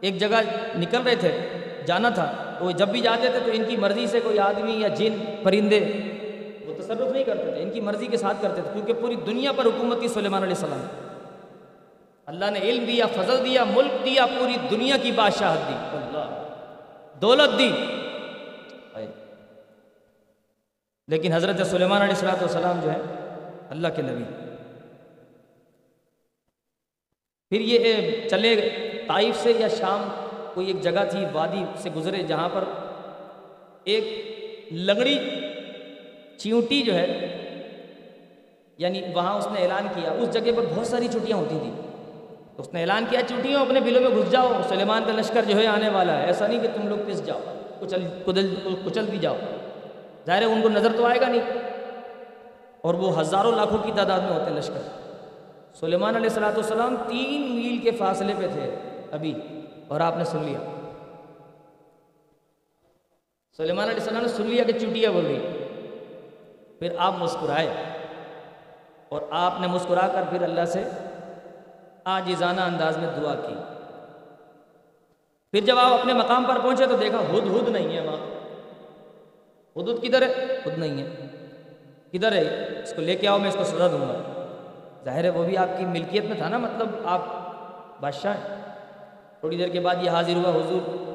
ایک 0.00 0.18
جگہ 0.18 0.40
نکل 0.76 1.02
رہے 1.02 1.14
تھے، 1.14 1.30
جانا 1.86 2.08
تھا۔ 2.08 2.54
تو 2.58 2.70
جب 2.70 2.88
بھی 2.88 3.00
جاتے 3.00 3.28
تھے 3.28 3.38
تو 3.44 3.50
ان 3.54 3.64
کی 3.68 3.76
مرضی 3.76 4.06
سے 4.06 4.20
کوئی 4.20 4.38
آدمی 4.38 4.72
یا 4.72 4.88
جن، 4.88 5.14
پرندے 5.42 5.80
وہ 6.66 6.82
تصرف 6.82 7.12
نہیں 7.12 7.24
کرتے 7.24 7.50
تھے، 7.52 7.62
ان 7.62 7.70
کی 7.70 7.80
مرضی 7.80 8.06
کے 8.06 8.16
ساتھ 8.16 8.42
کرتے 8.42 8.62
تھے، 8.62 8.70
کیونکہ 8.72 8.92
پوری 8.92 9.14
دنیا 9.26 9.52
پر 9.52 9.66
حکومت 9.66 10.00
کی 10.00 10.08
سلیمان 10.08 10.42
علیہ 10.42 10.54
السلام۔ 10.54 10.86
اللہ 12.32 12.50
نے 12.50 12.58
علم 12.58 12.84
دیا 12.84 13.06
فضل 13.06 13.44
دیا 13.44 13.64
ملک 13.64 14.04
دیا 14.04 14.26
پوری 14.26 14.56
دنیا 14.70 14.96
کی 15.02 15.12
بادشاہت 15.12 15.58
دی۔ 15.68 15.74
اللہ۔ 15.74 16.44
دولت 17.20 17.58
دی۔ 17.58 17.70
لیکن 21.08 21.32
حضرت 21.32 21.66
سلیمان 21.66 22.02
علیہ 22.02 22.14
السلاۃ 22.14 22.40
والسلام 22.40 22.80
جو 22.80 22.90
ہے 22.92 23.00
اللہ 23.70 23.88
کے 23.96 24.02
نبی۔ 24.02 24.24
پھر 27.48 27.60
یہ 27.60 28.28
چلے 28.28 28.70
طائف 29.08 29.36
سے 29.36 29.52
یا 29.58 29.68
شام 29.68 30.08
کوئی 30.54 30.66
ایک 30.66 30.80
جگہ 30.80 31.04
تھی 31.10 31.24
وادی 31.32 31.64
سے 31.76 31.90
گزرے 31.90 32.22
جہاں 32.22 32.48
پر 32.48 32.64
ایک 33.84 34.04
لگڑی 34.72 35.18
چیونٹی 36.36 36.82
جو 36.82 36.94
ہے 36.94 37.06
یعنی 38.78 39.02
وہاں 39.14 39.38
اس 39.38 39.48
نے 39.52 39.62
اعلان 39.62 39.86
کیا 39.94 40.10
اس 40.10 40.30
جگہ 40.32 40.52
پر 40.56 40.62
بہت 40.74 40.86
ساری 40.86 41.08
چھٹیاں 41.08 41.38
ہوتی 41.38 41.58
تھیں۔ 41.62 41.91
اس 42.58 42.72
نے 42.72 42.80
اعلان 42.80 43.04
کیا، 43.10 43.20
چوٹیوں 43.28 43.60
اپنے 43.60 43.80
بلوں 43.80 44.00
میں 44.00 44.10
گھس 44.10 44.30
جاؤ، 44.32 44.60
سلیمان 44.68 45.04
کا 45.06 45.12
لشکر 45.12 45.44
جو 45.44 45.56
ہے 45.56 45.66
آنے 45.66 45.88
والا 45.90 46.16
ہے، 46.18 46.26
ایسا 46.26 46.46
نہیں 46.46 46.60
کہ 46.60 46.68
تم 46.74 46.88
لوگ 46.88 46.98
پس 47.06 47.24
جاؤ، 47.26 47.40
کچل، 47.80 48.06
کدل، 48.26 48.54
کچل 48.84 49.06
بھی 49.10 49.18
جاؤ، 49.18 49.36
ظاہر 50.26 50.42
ہے 50.42 50.46
ان 50.46 50.62
کو 50.62 50.68
نظر 50.68 50.96
تو 50.96 51.06
آئے 51.06 51.20
گا 51.20 51.28
نہیں، 51.28 51.60
اور 52.80 52.94
وہ 52.94 53.20
ہزاروں 53.20 53.52
لاکھوں 53.52 53.78
کی 53.78 53.92
تعداد 53.96 54.20
میں 54.20 54.32
ہوتے 54.32 54.50
ہیں 54.50 54.58
لشکر، 54.58 54.82
سلیمان 55.80 56.16
علیہ 56.16 56.28
السلاۃ 56.28 56.52
والسلام 56.54 56.96
تین 57.08 57.50
میل 57.54 57.78
کے 57.82 57.90
فاصلے 57.98 58.32
پہ 58.38 58.46
تھے، 58.52 58.70
ابھی، 59.12 59.32
اور 59.88 60.00
آپ 60.00 60.16
نے 60.16 60.24
سن 60.24 60.44
لیا، 60.44 60.58
سلیمان 63.58 63.88
علیہ 63.88 64.00
السلام 64.00 64.22
نے 64.22 64.28
سن 64.28 64.46
لیا 64.46 64.64
کہ 64.64 64.78
چوٹیاں 64.78 65.12
بول 65.12 65.26
گئی 65.26 65.40
پھر 66.78 66.94
آپ 66.98 67.14
مسکرائے، 67.18 67.68
اور 69.08 69.20
آپ 69.38 69.60
نے 69.60 69.66
مسکرا 69.68 70.06
کر 70.12 70.22
پھر 70.30 70.42
اللہ 70.42 70.64
سے 70.66 70.82
آجزانہ 72.04 72.60
انداز 72.60 72.98
میں 72.98 73.08
دعا 73.20 73.34
کی۔ 73.34 73.54
پھر 75.50 75.60
جب 75.60 75.78
آپ 75.78 75.92
اپنے 75.92 76.12
مقام 76.12 76.44
پر 76.44 76.58
پہنچے 76.58 76.86
تو 76.86 76.96
دیکھا 76.96 77.18
ہد 77.18 77.46
ہد 77.46 77.68
نہیں 77.68 77.96
ہے 77.96 78.00
وہاں۔ 78.00 78.16
ہد 79.76 79.88
ہد 79.88 80.02
کدھر 80.02 80.22
ہے؟ 80.22 80.60
خود 80.64 80.78
نہیں 80.78 81.02
ہے۔ 81.02 81.26
کدھر 82.12 82.32
ہے؟ 82.32 82.66
اس 82.82 82.92
کو 82.92 83.02
لے 83.02 83.14
کے 83.14 83.28
آؤ، 83.28 83.38
میں 83.38 83.48
اس 83.48 83.54
کو 83.54 83.64
سزا 83.64 83.86
دوں 83.86 84.00
گا۔ 84.00 84.44
ظاہر 85.04 85.24
ہے 85.24 85.28
وہ 85.28 85.44
بھی 85.44 85.56
آپ 85.56 85.68
کی 85.78 85.84
ملکیت 85.84 86.24
میں 86.24 86.36
تھا 86.36 86.48
نا 86.48 86.58
مطلب 86.58 86.86
آپ 87.04 87.20
بادشاہ 88.00 88.34
ہیں۔ 88.34 88.56
تھوڑی 89.40 89.56
دیر 89.56 89.68
کے 89.68 89.80
بعد 89.80 89.94
یہ 90.00 90.10
حاضر 90.10 90.34
ہوا 90.34 90.50
حضور۔ 90.50 91.12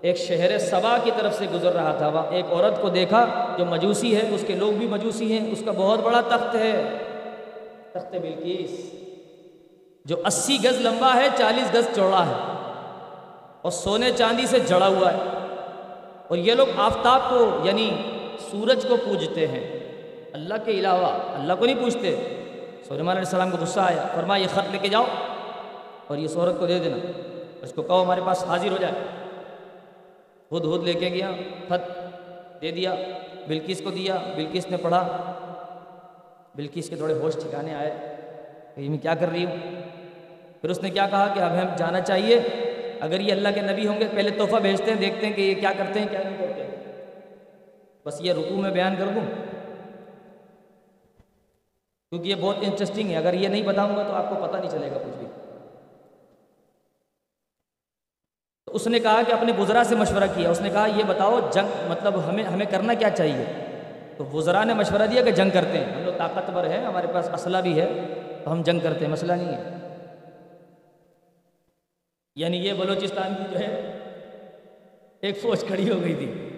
ایک 0.00 0.16
شہر 0.16 0.58
سبا 0.58 0.98
کی 1.04 1.10
طرف 1.16 1.34
سے 1.34 1.46
گزر 1.54 1.72
رہا 1.72 1.94
تھا۔ 1.98 2.08
وہاں 2.08 2.32
ایک 2.32 2.44
عورت 2.52 2.82
کو 2.82 2.88
دیکھا 2.88 3.54
جو 3.58 3.66
مجوسی 3.66 4.16
ہے، 4.16 4.34
اس 4.34 4.44
کے 4.46 4.54
لوگ 4.54 4.72
بھی 4.72 4.86
مجوسی 4.86 5.38
ہیں، 5.38 5.52
اس 5.52 5.62
کا 5.64 5.72
بہت 5.72 5.98
بڑا 5.98 6.20
تخت 6.20 6.54
ہے۔ 6.54 6.98
تخت 7.92 8.14
بلکیس 8.14 9.05
جو 10.06 10.16
اسی 10.24 10.58
گز 10.64 10.80
لمبا 10.80 11.14
ہے، 11.14 11.28
چالیس 11.38 11.74
گز 11.74 11.96
چوڑا 11.96 12.26
ہے۔ 12.26 12.32
اور 13.62 13.70
سونے 13.70 14.10
چاندی 14.12 14.46
سے 14.46 14.60
جڑا 14.60 14.88
ہوا 14.88 15.12
ہے۔ 15.12 15.18
اور 16.28 16.38
یہ 16.38 16.54
لوگ 16.54 16.66
آفتاب 16.76 17.20
کو 17.30 17.60
یعنی 17.64 17.90
سورج 18.50 18.86
کو 18.88 18.96
پوجتے 18.96 19.46
ہیں۔ 19.46 19.78
اللہ 20.32 20.54
کے 20.64 20.70
علاوہ 20.70 21.06
اللہ 21.06 21.52
کو 21.58 21.66
نہیں 21.66 21.80
پوچھتے 21.80 22.16
سلیمان 22.88 23.16
علیہ 23.16 23.28
السلام 23.28 23.50
کو 23.50 23.56
غصہ 23.60 23.80
آیا۔ 23.80 24.06
فرما 24.14 24.36
یہ 24.36 24.46
خط 24.54 24.70
لے 24.72 24.78
کے 24.78 24.88
جاؤ 24.88 25.04
اور 26.06 26.16
یہ 26.16 26.28
سورت 26.28 26.58
کو 26.58 26.66
دے 26.66 26.78
دینا۔ 26.78 26.96
اس 27.62 27.72
کو 27.72 27.82
کہو، 27.82 28.02
ہمارے 28.02 28.20
پاس 28.26 28.44
حاضر 28.44 28.70
ہو 28.70 28.76
جائے۔ 28.80 28.94
خود 30.48 30.62
خود 30.62 30.84
لے 30.84 30.92
کے 30.92 31.08
گیا، 31.08 31.30
خط 31.68 31.98
دے 32.62 32.70
دیا 32.70 32.94
بلکیس 33.48 33.80
کو 33.84 33.90
دیا 33.90 34.16
بلکیس 34.36 34.66
نے 34.70 34.76
پڑھا۔ 34.76 35.32
بلکیس 36.54 36.90
کے 36.90 36.96
تھوڑے 36.96 37.14
ہوش 37.14 37.34
ٹھکانے 37.34 37.74
آئے۔ 37.74 38.16
کہ 38.74 38.88
میں 38.88 38.98
کیا 38.98 39.14
کر 39.14 39.28
رہی 39.32 39.44
ہوں؟ 39.44 39.85
پھر 40.66 40.70
اس 40.70 40.82
نے 40.82 40.90
کیا 40.90 41.06
کہا 41.10 41.34
کہ 41.34 41.40
اب 41.40 41.52
ہم 41.52 41.76
جانا 41.76 42.00
چاہیے، 42.00 42.40
اگر 43.00 43.20
یہ 43.20 43.32
اللہ 43.32 43.48
کے 43.54 43.60
نبی 43.60 43.86
ہوں 43.86 44.00
گے، 44.00 44.08
پہلے 44.14 44.30
تحفہ 44.30 44.56
بھیجتے 44.56 44.90
ہیں، 44.90 45.00
دیکھتے 45.00 45.26
ہیں 45.26 45.32
کہ 45.32 45.40
یہ 45.40 45.54
کیا 45.54 45.72
کرتے 45.78 46.00
ہیں، 46.00 46.06
کیا 46.10 46.20
نہیں 46.24 46.36
کرتے 46.38 46.62
بس 48.06 48.16
یہ 48.20 48.32
رکوع 48.32 48.56
میں 48.56 48.70
بیان 48.70 48.96
کر 48.98 49.04
دوں۔ 49.06 49.20
کیونکہ 52.10 52.28
یہ 52.28 52.34
بہت 52.40 52.56
انٹرسٹنگ 52.62 53.10
ہے، 53.10 53.16
اگر 53.16 53.34
یہ 53.34 53.48
نہیں 53.48 53.62
بتاؤں 53.62 53.96
گا 53.96 54.02
تو 54.02 54.12
آپ 54.12 54.30
کو 54.30 54.46
پتہ 54.46 54.56
نہیں 54.56 54.70
چلے 54.70 54.90
گا 54.90 54.98
کچھ 54.98 55.18
بھی۔ 55.18 55.26
تو 58.66 58.74
اس 58.74 58.86
نے 58.86 58.98
کہا 58.98 59.22
کہ 59.26 59.32
اپنے 59.32 59.52
گزرا 59.58 59.84
سے 59.84 59.94
مشورہ 59.94 60.24
کیا۔ 60.34 60.50
اس 60.50 60.60
نے 60.60 60.70
کہا، 60.70 60.86
یہ 60.86 61.02
بتاؤ، 61.06 61.40
جنگ 61.52 61.68
مطلب 61.88 62.28
ہمیں 62.28 62.44
ہمیں 62.44 62.66
کرنا 62.66 62.94
کیا 62.94 63.10
چاہیے؟ 63.10 63.44
تو 64.16 64.24
وزراء 64.24 64.64
نے 64.64 64.74
مشورہ 64.74 65.06
دیا 65.06 65.22
کہ 65.22 65.30
جنگ 65.30 65.50
کرتے 65.50 65.78
ہیں۔ 65.78 65.94
ہم 65.94 66.04
لوگ 66.04 66.18
طاقتور 66.18 66.64
ہیں، 66.64 66.84
ہمارے 66.84 67.06
پاس 67.12 67.30
اسلحہ 67.34 67.60
بھی 67.60 67.80
ہے، 67.80 68.14
تو 68.44 68.52
ہم 68.52 68.62
جنگ 68.62 68.80
کرتے 68.80 69.04
ہیں، 69.04 69.12
مسئلہ 69.12 69.32
نہیں 69.32 69.54
ہے۔ 69.54 69.75
یعنی 72.36 72.56
یہ 72.56 72.72
بلوچستان 72.72 73.34
کی 73.38 73.44
جو 73.52 73.58
ہے 73.58 73.98
ایک 75.20 75.42
فوج 75.42 75.64
کھڑی 75.66 75.90
ہو 75.90 76.00
گئی 76.00 76.14
تھی۔ 76.14 76.48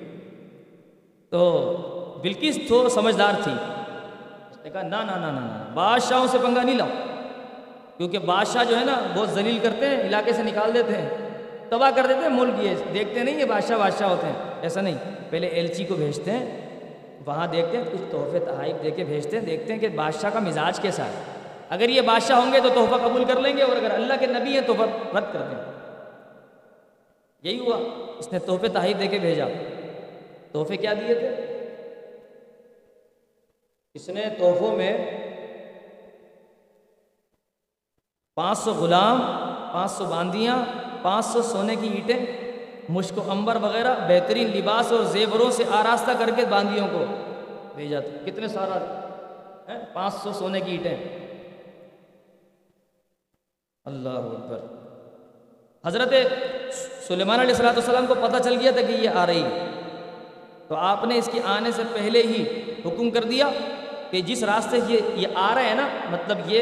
تو 1.30 2.20
بلکس 2.22 2.58
تو 2.68 2.88
سمجھدار 2.88 3.32
تھی۔ 3.42 3.52
اس 4.50 4.58
نے 4.64 4.70
کہا 4.70 4.82
نا 4.82 5.04
نا 5.04 5.16
نا 5.16 5.30
نا 5.30 5.70
بادشاہوں 5.74 6.26
سے 6.26 6.38
پنگا 6.38 6.62
نہیں 6.62 6.76
لاؤ۔ 6.76 6.88
کیونکہ 7.96 8.18
بادشاہ 8.18 8.64
جو 8.64 8.78
ہے 8.78 8.84
نا، 8.84 9.00
بہت 9.16 9.30
ذلیل 9.30 9.58
کرتے 9.62 9.86
ہیں، 9.86 10.00
علاقے 10.00 10.32
سے 10.32 10.42
نکال 10.42 10.74
دیتے 10.74 10.92
ہیں، 10.92 11.08
تباہ 11.68 11.90
کر 11.96 12.06
دیتے 12.08 12.20
ہیں 12.20 12.28
ملک۔ 12.28 12.54
یہ 12.58 12.74
دیکھتے 12.94 13.22
نہیں، 13.22 13.40
یہ 13.40 13.44
بادشاہ 13.44 13.78
بادشاہ 13.78 14.08
ہوتے 14.08 14.26
ہیں۔ 14.26 14.34
ایسا 14.62 14.80
نہیں، 14.80 14.96
پہلے 15.30 15.46
ایل 15.46 15.66
چی 15.66 15.84
کو 15.84 15.94
بھیجتے 15.94 16.30
ہیں، 16.30 16.70
وہاں 17.26 17.46
دیکھتے 17.46 17.76
ہیں، 17.76 17.84
کچھ 17.92 18.02
تحفے، 18.10 18.38
تحائف 18.38 18.76
دے 18.82 18.90
کے 18.90 19.04
بھیجتے 19.04 19.38
ہیں، 19.38 19.46
دیکھتے 19.46 19.72
ہیں 19.72 19.80
کہ 19.80 19.88
بادشاہ 19.88 20.30
کا 20.30 20.38
مزاج 20.38 20.80
کیسا 20.80 21.04
ہے۔ 21.04 21.37
اگر 21.68 21.88
یہ 21.88 22.00
بادشاہ 22.00 22.38
ہوں 22.38 22.52
گے 22.52 22.60
تو 22.60 22.68
تحفہ 22.68 22.96
قبول 23.04 23.24
کر 23.24 23.40
لیں 23.40 23.56
گے، 23.56 23.62
اور 23.62 23.76
اگر 23.76 23.90
اللہ 23.90 24.14
کے 24.20 24.26
نبی 24.26 24.52
ہیں 24.54 24.66
تو 24.66 24.74
رد 24.74 25.32
کر 25.32 25.42
دیں 25.50 25.58
یہی 27.42 27.58
ہوا، 27.58 27.76
اس 28.18 28.32
نے 28.32 28.38
تحفے 28.38 28.68
تحائف 28.68 28.98
دے 29.00 29.06
کے 29.06 29.18
بھیجا۔ 29.18 29.44
تحفے 30.52 30.76
کیا 30.76 30.92
دیے 30.92 31.14
تھے؟ 31.14 31.28
اس 33.94 34.08
نے 34.08 34.24
تحفوں 34.38 34.76
میں 34.76 34.92
پانچ 38.36 38.58
سو 38.58 38.72
غلام 38.72 39.20
پانچ 39.72 39.90
سو 39.90 40.04
باندیاں 40.04 40.56
پانچ 41.02 41.26
سو 41.26 41.42
سونے 41.42 41.76
کی 41.76 41.88
اینٹیں، 41.88 42.20
مشک 42.88 43.18
و 43.18 43.30
امبر 43.30 43.56
وغیرہ، 43.62 43.94
بہترین 44.08 44.56
لباس 44.56 44.92
اور 44.92 45.04
زیوروں 45.04 45.50
سے 45.50 45.64
آراستہ 45.70 46.10
کر 46.18 46.30
کے 46.36 46.44
باندیوں 46.50 46.86
کو 46.92 47.04
بھیجا 47.74 48.00
تھا۔ 48.00 48.24
کتنے 48.26 48.48
سارا؟ 48.48 48.78
پانچ 49.92 50.14
سو 50.14 50.32
سونے 50.32 50.60
کی 50.60 50.70
اینٹیں۔ 50.70 51.17
اللہ 53.88 54.16
اکبر۔ 54.30 54.60
حضرت 55.84 56.12
سلیمان 57.06 57.40
علیہ 57.40 57.54
السلاۃ 57.54 57.76
والسلام 57.76 58.06
کو 58.06 58.14
پتہ 58.20 58.42
چل 58.44 58.56
گیا 58.60 58.70
تھا 58.70 58.80
کہ 58.80 58.92
یہ 59.02 59.10
آ 59.14 59.26
رہی 59.26 59.42
ہے۔ 59.42 59.66
تو 60.68 60.74
آپ 60.76 61.04
نے 61.04 61.18
اس 61.18 61.28
کے 61.32 61.40
آنے 61.46 61.70
سے 61.76 61.82
پہلے 61.92 62.22
ہی 62.22 62.42
حکم 62.86 63.10
کر 63.10 63.24
دیا 63.24 63.48
کہ 64.10 64.20
جس 64.20 64.42
راستے 64.42 64.80
سے 64.86 64.98
یہ 65.14 65.26
آ 65.34 65.54
رہا 65.54 65.64
ہے 65.64 65.74
نا 65.74 65.86
مطلب 66.10 66.38
یہ 66.46 66.60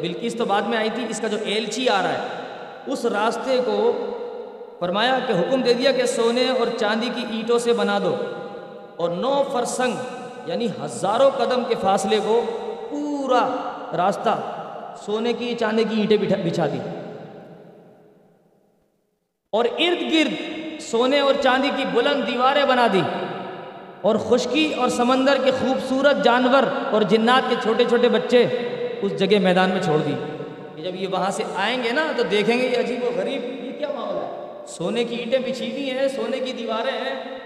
بلکیس 0.00 0.34
تو 0.38 0.44
بعد 0.44 0.62
میں 0.62 0.78
آئی 0.78 0.90
تھی، 0.94 1.04
اس 1.08 1.20
کا 1.20 1.28
جو 1.28 1.38
ایلچی 1.44 1.88
آ 1.88 2.00
رہا 2.02 2.12
ہے، 2.12 2.92
اس 2.92 3.04
راستے 3.12 3.58
کو 3.64 3.78
فرمایا 4.78 5.18
کہ 5.26 5.32
حکم 5.32 5.60
دے 5.62 5.74
دیا 5.74 5.92
کہ 5.92 6.06
سونے 6.06 6.48
اور 6.58 6.66
چاندی 6.78 7.10
کی 7.14 7.24
اینٹوں 7.30 7.58
سے 7.64 7.72
بنا 7.72 7.98
دو 8.04 8.14
اور 8.96 9.10
نو 9.10 9.42
فرسنگ 9.52 10.48
یعنی 10.48 10.66
ہزاروں 10.82 11.30
قدم 11.36 11.62
کے 11.68 11.74
فاصلے 11.80 12.18
کو 12.24 12.40
پورا 12.90 13.44
راستہ 13.96 14.34
سونے 14.96 15.32
کی 15.32 15.54
چاندی 15.60 15.84
کی 15.84 16.00
اینٹیں 16.00 16.50
بچھا 16.50 16.66
دی۔ 16.66 16.78
اور 19.50 19.64
ارد 19.64 20.12
گرد 20.12 20.34
سونے 20.80 21.20
اور 21.20 21.34
چاندی 21.42 21.70
کی 21.76 21.84
بلند 21.92 22.26
دیواریں 22.26 22.64
بنا 22.64 22.86
دی۔ 22.92 23.00
اور 24.00 24.16
خشکی 24.16 24.74
اور 24.76 24.88
سمندر 24.88 25.36
کے 25.44 25.50
خوبصورت 25.50 26.24
جانور 26.24 26.62
اور 26.90 27.02
جنات 27.02 27.42
کے 27.48 27.56
چھوٹے 27.62 27.84
چھوٹے 27.84 28.08
بچے 28.08 28.46
اس 29.02 29.18
جگہ 29.18 29.38
میدان 29.38 29.70
میں 29.70 29.82
چھوڑ 29.82 29.98
دی۔ 29.98 30.12
کہ 30.76 30.82
جب 30.82 30.94
یہ 30.94 31.08
وہاں 31.08 31.30
سے 31.30 31.42
آئیں 31.56 31.82
گے 31.84 31.92
نا 31.92 32.12
تو 32.16 32.22
دیکھیں 32.22 32.58
گے 32.58 32.68
یہ 32.68 32.78
عجیب 32.78 33.04
و 33.04 33.10
غریب 33.16 33.44
یہ 33.44 33.72
کیا 33.78 33.88
معاملہ 33.94 34.20
ہے۔ 34.20 34.66
سونے 34.66 35.04
کی 35.04 35.14
اینٹیں 35.14 35.38
بچھی 35.38 35.70
ہوئی 35.70 35.90
ہیں، 35.90 36.08
سونے 36.08 36.38
کی 36.38 36.52
دیواریں 36.52 36.92
ہیں۔ 36.92 37.38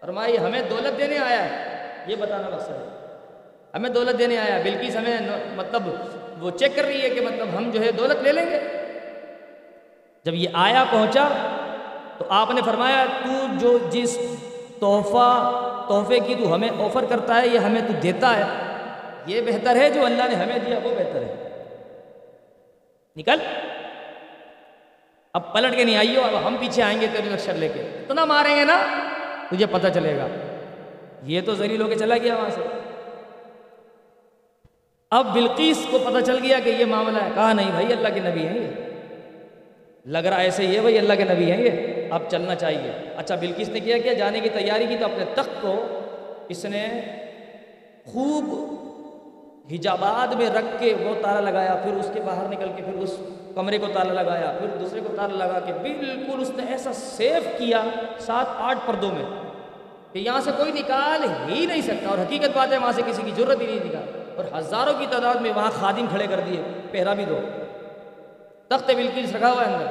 فرمائی، 0.00 0.38
ہمیں 0.38 0.62
دولت 0.70 0.98
دینے 0.98 1.18
آیا 1.18 1.44
ہے۔ 1.44 1.84
یہ 2.06 2.16
بتانا 2.16 2.56
مقصد 2.56 2.70
ہے۔ 2.70 3.06
ہمیں 3.74 3.90
دولت 3.90 4.18
دینے 4.18 4.38
آیا 4.38 4.62
بلکہ 4.64 4.96
ہمیں 4.96 5.16
مطلب 5.56 5.82
وہ 6.44 6.50
چیک 6.50 6.76
کر 6.76 6.84
رہی 6.84 7.02
ہے 7.02 7.10
کہ 7.10 7.20
مطلب 7.20 7.48
ہم 7.56 7.70
جو 7.70 7.80
ہے 7.80 7.92
دولت 7.92 8.22
لے 8.22 8.32
لیں 8.32 8.50
گے۔ 8.50 8.60
جب 10.24 10.34
یہ 10.34 10.48
آیا 10.52 10.84
پہنچا 10.90 11.28
تو 12.18 12.24
آپ 12.28 12.50
نے 12.50 12.60
فرمایا، 12.64 13.04
تو 13.24 13.32
جو 13.58 13.78
جس 13.90 14.18
تحفہ، 14.80 15.60
تحفے 15.88 16.18
کی 16.18 16.34
تو 16.34 16.54
ہمیں 16.54 16.68
آفر 16.78 17.04
کرتا 17.08 17.42
ہے، 17.42 17.48
یہ 17.48 17.58
ہمیں 17.58 17.80
تو 17.80 17.92
دیتا 18.02 18.36
ہے۔ 18.36 18.44
یہ 19.26 19.40
بہتر 19.40 19.76
ہے 19.76 19.90
جو 19.90 20.06
اللہ 20.06 20.22
نے 20.28 20.34
ہمیں 20.34 20.58
دیا، 20.58 20.78
وہ 20.84 20.90
بہتر 20.90 21.22
ہے۔ 21.22 21.64
نکل۔ 23.16 23.38
اب 25.34 25.52
پلٹ 25.52 25.76
کے 25.76 25.84
نہیں 25.84 25.96
آئیے 25.96 26.18
اب 26.18 26.46
ہم 26.46 26.56
پیچھے 26.60 26.82
آئیں 26.82 27.00
گے 27.00 27.06
تیرے 27.12 27.30
لکشر 27.30 27.52
لے 27.52 27.68
کے۔ 27.74 27.80
اتنا 27.80 28.24
ماریں 28.24 28.56
گے 28.56 28.64
نا، 28.64 28.84
تجھے 29.50 29.66
پتہ 29.66 29.86
چلے 29.94 30.16
گا۔ 30.16 30.26
یہ 31.22 31.40
تو 31.40 31.54
ذریع 31.54 31.82
ہو 31.82 31.88
کے 31.88 31.94
چلا 31.94 32.16
گیا 32.16 32.34
وہاں 32.36 32.50
سے۔ 32.50 32.83
اب 35.14 35.34
بلقیس 35.34 35.86
کو 35.90 35.98
پتہ 35.98 36.20
چل 36.24 36.38
گیا 36.42 36.58
کہ 36.64 36.68
یہ 36.68 36.84
معاملہ 36.84 37.18
ہے۔ 37.24 37.28
کہا 37.34 37.52
نہیں 37.52 37.70
بھائی، 37.70 37.92
اللہ 37.92 38.08
کے 38.14 38.20
نبی 38.20 38.46
ہیں 38.46 38.58
یہ۔ 38.58 38.68
لگ 40.06 40.18
رہا 40.18 40.36
ایسے 40.36 40.66
ہی 40.66 40.76
ہے 40.76 40.80
بھائی، 40.80 40.98
اللہ 40.98 41.12
کے 41.12 41.24
نبی 41.24 41.50
ہیں 41.50 41.62
یہ۔ 41.62 41.70
اب 42.10 42.22
چلنا 42.30 42.54
چاہیے۔ 42.54 42.90
اچھا 43.16 43.34
بلکس 43.34 43.68
نے 43.68 43.80
کیا 43.80 43.98
کیا 43.98 44.12
جانے 44.12 44.40
کی 44.40 44.48
تیاری 44.48 44.86
کی 44.86 44.96
تو 44.96 45.04
اپنے 45.04 45.24
تخت 45.34 45.62
کو 45.62 45.86
اس 46.48 46.64
نے 46.64 47.00
خوب 48.06 48.74
حجابات 49.72 50.36
میں 50.36 50.46
رکھ 50.46 50.80
کے 50.80 50.94
وہ 50.94 51.22
تالا 51.22 51.40
لگایا، 51.40 51.74
پھر 51.74 51.92
اس 51.92 52.10
کے 52.14 52.20
باہر 52.20 52.48
نکل 52.48 52.68
کے 52.76 52.82
پھر 52.82 52.94
اس 52.94 53.16
کمرے 53.54 53.78
کو 53.78 53.86
تالا 53.94 54.22
لگایا، 54.22 54.56
پھر 54.58 54.66
دوسرے 54.78 55.00
کو 55.00 55.16
تالا 55.16 55.46
لگا 55.46 55.60
کے 55.60 55.72
بالکل 55.72 56.40
اس 56.40 56.50
نے 56.56 56.62
ایسا 56.68 56.92
سیف 56.92 57.58
کیا 57.58 57.84
سات 58.18 58.46
آٹھ 58.56 58.78
پردوں 58.86 59.10
میں 59.12 59.24
کہ 60.12 60.18
یہاں 60.18 60.40
سے 60.40 60.50
کوئی 60.56 60.72
نکال 60.72 61.24
ہی 61.48 61.66
نہیں 61.66 61.82
سکتا 61.82 62.08
اور 62.08 62.18
حقیقت 62.18 62.48
بات 62.54 62.72
ہے، 62.72 62.78
وہاں 62.78 62.92
سے 62.92 63.02
کسی 63.06 63.22
کی 63.24 63.30
ضرورت 63.36 63.60
ہی 63.60 63.66
نہیں 63.66 63.84
نکال۔ 63.84 64.23
اور 64.36 64.44
ہزاروں 64.58 64.92
کی 64.98 65.06
تعداد 65.10 65.34
میں 65.34 65.52
وہاں 65.56 65.70
خادم 65.70 66.06
کھڑے 66.10 66.26
کر 66.26 66.40
دیے، 66.46 66.62
پہرا 66.90 67.14
بھی 67.14 67.24
دو۔ 67.24 67.38
تخت 68.68 68.90
بلکل 68.90 69.34
رکھا 69.34 69.52
ہوا 69.52 69.66
ہے 69.66 69.72
اندر۔ 69.72 69.86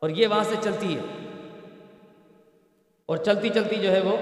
اور 0.00 0.10
یہ 0.10 0.26
وہاں 0.26 0.44
سے 0.44 0.54
چلتی 0.60 0.96
ہے۔ 0.96 1.00
اور 3.06 3.16
چلتی 3.16 3.48
چلتی 3.48 3.76
جو 3.76 3.92
ہے 3.92 4.00
وہ 4.00 4.16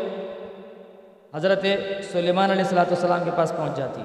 حضرت 1.34 1.64
سلیمان 2.12 2.50
علیہ 2.50 2.62
السلاۃ 2.62 2.84
والسلام 2.84 3.24
کے 3.24 3.30
پاس 3.36 3.52
پہنچ 3.56 3.76
جاتی۔ 3.76 4.02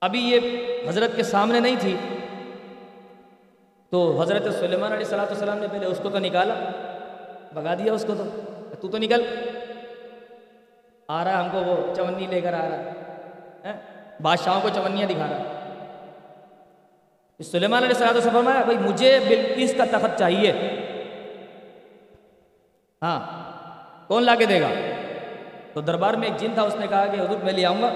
ابھی 0.00 0.20
یہ 0.20 0.40
حضرت 0.88 1.16
کے 1.16 1.22
سامنے 1.22 1.60
نہیں 1.60 1.76
تھی۔ 1.80 1.96
تو 3.90 4.22
حضرت 4.22 4.54
سلیمان 4.54 4.92
علیہ 4.92 5.04
السلاۃ 5.04 5.26
والسلام 5.26 5.58
نے 5.58 5.66
پہلے 5.72 5.86
اس 5.86 6.00
کو 6.02 6.10
تو 6.10 6.18
نکالا۔ 6.18 6.54
بگا 7.54 7.74
دیا 7.74 7.92
اس 7.92 8.04
کو 8.08 8.14
تو۔ 8.14 8.24
تو 8.80 8.88
تو 8.88 8.98
نکل۔ 8.98 9.22
آ 11.08 11.24
رہا 11.24 11.30
ہے، 11.30 11.36
ہم 11.36 11.48
کو 11.52 11.58
وہ 11.58 11.94
چونی 11.94 12.26
لے 12.26 12.40
کر 12.40 12.52
آ 12.52 12.68
رہا 12.68 12.78
ہے۔ 12.78 12.92
بادشاہوں 14.22 14.60
کو 14.60 14.68
چونیاں 14.68 15.08
دکھا 15.08 15.26
رہا 15.30 15.52
سلیمان 17.50 17.82
علیہ 17.82 17.96
السلام 17.96 18.20
سے 18.20 18.30
فرمایا، 18.30 18.62
بھائی، 18.62 18.78
مجھے 18.78 19.18
بلکیس 19.28 19.74
کا 19.76 19.84
تخت 19.90 20.18
چاہیے۔ 20.18 20.52
ہاں 23.02 23.20
کون 24.08 24.22
لا 24.22 24.34
کے 24.34 24.44
دے 24.44 24.60
گا؟ 24.60 24.68
تو 25.72 25.80
دربار 25.80 26.14
میں 26.14 26.28
ایک 26.28 26.40
جن 26.40 26.50
تھا، 26.54 26.62
اس 26.62 26.76
نے 26.76 26.86
کہا 26.86 27.06
کہ 27.06 27.20
حضور 27.20 27.44
میں 27.44 27.52
لے 27.52 27.66
آؤں 27.66 27.82
گا۔ 27.82 27.90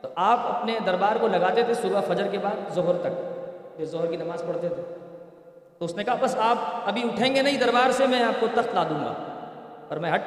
تو 0.00 0.08
آپ 0.16 0.40
اپنے 0.42 0.78
دربار 0.86 1.16
کو 1.20 1.28
لگاتے 1.28 1.62
تھے 1.62 1.74
صبح 1.74 2.00
فجر 2.00 2.26
کے 2.26 2.38
بعد، 2.38 2.74
ظہر 2.74 2.92
تک، 3.00 3.36
پھر 3.76 3.84
ظہر 3.84 4.06
کی 4.06 4.16
نماز 4.16 4.42
پڑھتے 4.46 4.68
تھے۔ 4.68 4.82
تو 5.78 5.84
اس 5.84 5.96
نے 5.96 6.04
کہا، 6.04 6.14
بس 6.20 6.36
آپ 6.36 6.56
ابھی 6.86 7.02
اٹھیں 7.02 7.34
گے 7.34 7.42
نہیں 7.42 7.58
دربار 7.58 7.90
سے، 7.90 8.06
میں 8.06 8.24
آپ 8.24 8.40
کو 8.40 8.46
تخت 8.54 8.74
لا 8.74 8.82
دوں 8.82 9.04
گا۔ 9.04 9.12
اور 9.88 9.96
میں 9.96 10.12
ہٹ۔ 10.12 10.22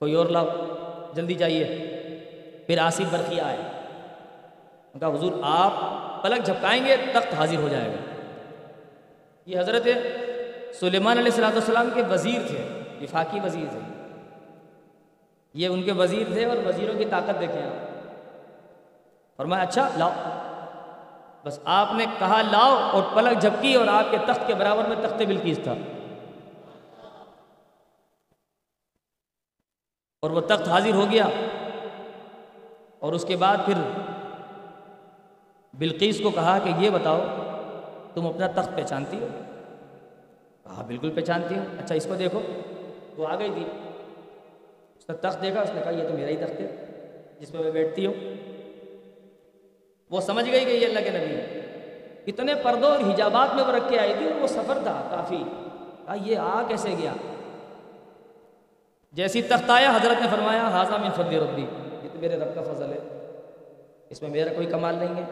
کوئی 0.00 0.14
اور 0.14 0.26
لاؤ، 0.26 0.46
جلدی 1.14 1.34
چاہیے 1.34 1.64
پھر 2.66 2.78
آصف 2.78 3.02
برقیہ 3.10 3.42
آئے۔ 3.42 3.56
کہا 5.00 5.08
حضور 5.08 5.32
آپ 5.42 5.72
پلک 6.22 6.44
جھپکائیں 6.44 6.84
گے، 6.84 6.96
تخت 7.12 7.34
حاضر 7.34 7.56
ہو 7.56 7.68
جائے 7.68 7.88
گا۔ 7.88 8.22
یہ 9.46 9.60
حضرت 9.60 9.88
سلیمان 10.74 11.18
علیہ 11.18 11.30
السلاۃ 11.30 11.52
والسلام 11.52 11.90
کے 11.94 12.02
وزیر 12.10 12.40
تھے، 12.46 12.82
وفاقی 13.00 13.40
وزیر 13.44 13.66
تھے۔ 13.70 13.78
یہ 15.54 15.68
ان 15.68 15.82
کے 15.82 15.92
وزیر 15.92 16.26
تھے 16.32 16.44
اور 16.44 16.56
وزیروں 16.66 16.98
کی 16.98 17.04
طاقت 17.04 17.40
دیکھیں 17.40 17.62
آپ۔ 17.62 17.88
فرمایا 19.36 19.62
اچھا 19.62 19.88
لاؤ۔ 19.96 20.12
بس 21.44 21.58
آپ 21.64 21.88
نے 21.94 22.06
کہا، 22.18 22.42
لاؤ 22.50 22.90
اور 22.92 23.02
پلک 23.14 23.42
جھپکی 23.42 23.74
اور 23.74 23.86
آپ 23.86 24.04
کے 24.10 24.16
تخت 24.26 24.46
کے 24.46 24.54
برابر 24.54 24.84
میں 24.88 24.96
تخت 25.02 25.22
بلکیس 25.22 25.60
تھا۔ 25.64 25.74
اور 30.20 30.30
وہ 30.30 30.40
تخت 30.40 30.68
حاضر 30.68 30.94
ہو 30.94 31.06
گیا 31.10 31.26
اور 32.98 33.12
اس 33.12 33.24
کے 33.24 33.36
بعد 33.36 33.56
پھر 33.66 34.00
بلقیس 35.74 36.20
کو 36.20 36.30
کہا 36.30 36.58
کہ 36.58 36.70
یہ 36.78 36.90
بتاؤ، 36.90 37.20
تم 38.14 38.26
اپنا 38.26 38.46
تخت 38.46 38.76
پہچانتی 38.76 39.20
ہو؟ 39.20 39.26
کہا، 40.64 40.82
بالکل 40.86 41.10
پہچانتی 41.10 41.54
ہوں۔ 41.54 41.64
اچھا 41.78 41.94
اس 41.94 42.06
کو 42.06 42.14
دیکھو۔ 42.14 42.40
وہ 43.16 43.26
آ 43.28 43.38
گئی 43.38 43.50
تھی۔ 43.54 43.64
اس 44.98 45.10
نے 45.10 45.16
تخت 45.16 45.42
دیکھا، 45.42 45.60
اس 45.60 45.70
نے 45.74 45.80
کہا، 45.80 45.90
یہ 45.90 46.08
تو 46.08 46.14
میرا 46.14 46.28
ہی 46.28 46.36
تخت 46.36 46.60
ہے، 46.60 46.76
جس 47.40 47.52
پہ 47.52 47.58
میں 47.58 47.70
بیٹھتی 47.70 48.06
ہوں۔ 48.06 48.14
وہ 50.10 50.20
سمجھ 50.20 50.50
گئی 50.50 50.64
کہ 50.64 50.70
یہ 50.70 50.86
اللہ 50.86 51.00
کے 51.00 51.10
نبی 51.10 51.34
ہے 51.34 51.60
اتنے 52.26 52.54
پردوں 52.54 52.90
اور 52.90 52.98
حجابات 52.98 53.54
میں 53.54 53.64
وہ 53.64 53.72
رکھ 53.72 53.84
کے 53.88 53.98
آئی 53.98 54.14
تھی 54.18 54.32
اور 54.32 54.40
وہ 54.40 54.46
سفر 54.46 54.78
تھا 54.82 55.08
کافی۔ 55.10 55.42
کہا، 56.06 56.14
یہ 56.14 56.38
آ 56.38 56.62
کیسے 56.68 56.90
گیا؟ 56.98 57.12
جیسی 59.12 59.42
تختایا 59.42 59.90
حضرت 59.90 60.22
نے 60.22 60.28
فرمایا 60.30 60.68
حاضہ 60.68 60.92
من 60.92 61.10
فضل 61.16 61.42
ربی. 61.42 61.66
یہ 62.02 62.08
تو 62.12 62.18
میرے 62.20 62.36
رب 62.36 62.54
کا 62.54 62.62
فضل 62.62 62.92
ہے۔ 62.92 62.98
اس 64.10 64.22
میں 64.22 64.30
میرا 64.30 64.54
کوئی 64.54 64.66
کمال 64.66 64.94
نہیں 64.94 65.14
ہے۔ 65.16 65.22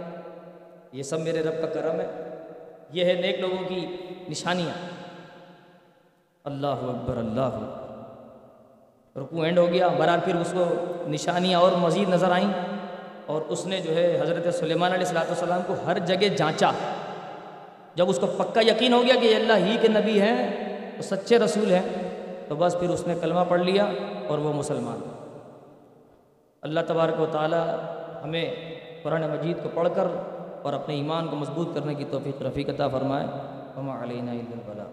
یہ 0.93 1.03
سب 1.03 1.21
میرے 1.21 1.43
رب 1.43 1.61
کا 1.61 1.67
کرم 1.67 2.01
ہے۔ 2.01 2.35
یہ 2.93 3.05
ہے 3.05 3.13
نیک 3.13 3.41
لوگوں 3.41 3.69
کی 3.69 3.97
نشانیاں۔ 4.29 4.87
اللہ 6.45 6.67
اکبر، 6.67 7.17
اللہ 7.17 7.51
رکو 9.17 9.43
اینڈ 9.43 9.59
ہو 9.59 9.69
گیا۔ 9.69 9.89
برحال 9.89 10.21
پھر 10.25 10.35
اس 10.35 10.55
کو 10.55 10.65
نشانیاں 11.09 11.61
اور 11.61 11.73
مزید 11.73 12.09
نظر 12.09 12.31
آئیں۔ 12.31 12.53
اور 13.27 13.43
اس 13.43 13.67
نے 13.67 13.81
جو 13.81 13.97
ہے 13.97 14.19
حضرت 14.21 14.55
سلیمان 14.55 14.93
علیہ 14.93 15.07
السلاۃ 15.07 15.27
والسلام 15.27 15.61
کو 15.67 15.75
ہر 15.87 15.99
جگہ 15.99 16.29
جانچا۔ 16.29 16.71
جب 17.95 18.09
اس 18.09 18.19
کو 18.19 18.27
پکا 18.27 18.61
یقین 18.61 18.93
ہو 18.93 19.03
گیا 19.03 19.15
کہ 19.21 19.27
یہ 19.27 19.37
اللہ 19.37 19.67
ہی 19.67 19.77
کے 19.81 19.89
نبی 19.89 20.21
ہیں، 20.21 20.69
وہ 20.97 21.03
سچے 21.03 21.39
رسول 21.39 21.71
ہیں۔ 21.71 22.08
تو 22.49 22.57
بس 22.57 22.77
پھر 22.81 22.91
اس 22.91 23.07
نے 23.07 23.15
کلمہ 23.21 23.41
پڑھ 23.49 23.61
لیا 23.61 23.87
اور 24.27 24.39
وہ 24.39 24.53
مسلمان 24.53 25.01
اللہ 26.63 26.81
تبارک 26.87 27.21
و 27.21 27.27
تعالی 27.33 27.63
ہمیں 28.25 28.55
قرآن 29.03 29.23
مجید 29.23 29.63
کو 29.63 29.69
پڑھ 29.75 29.89
کر 29.95 30.07
اور 30.63 30.73
اپنے 30.73 30.95
ایمان 30.95 31.29
کو 31.29 31.37
مضبوط 31.37 31.75
کرنے 31.75 31.95
کی 31.95 32.05
توفیق 32.11 32.43
رفیق 32.43 32.69
عطا 32.69 32.89
فرمائے۔ 32.89 33.27
ہم 33.77 33.91
علیہ 33.91 34.21
البلا 34.21 34.85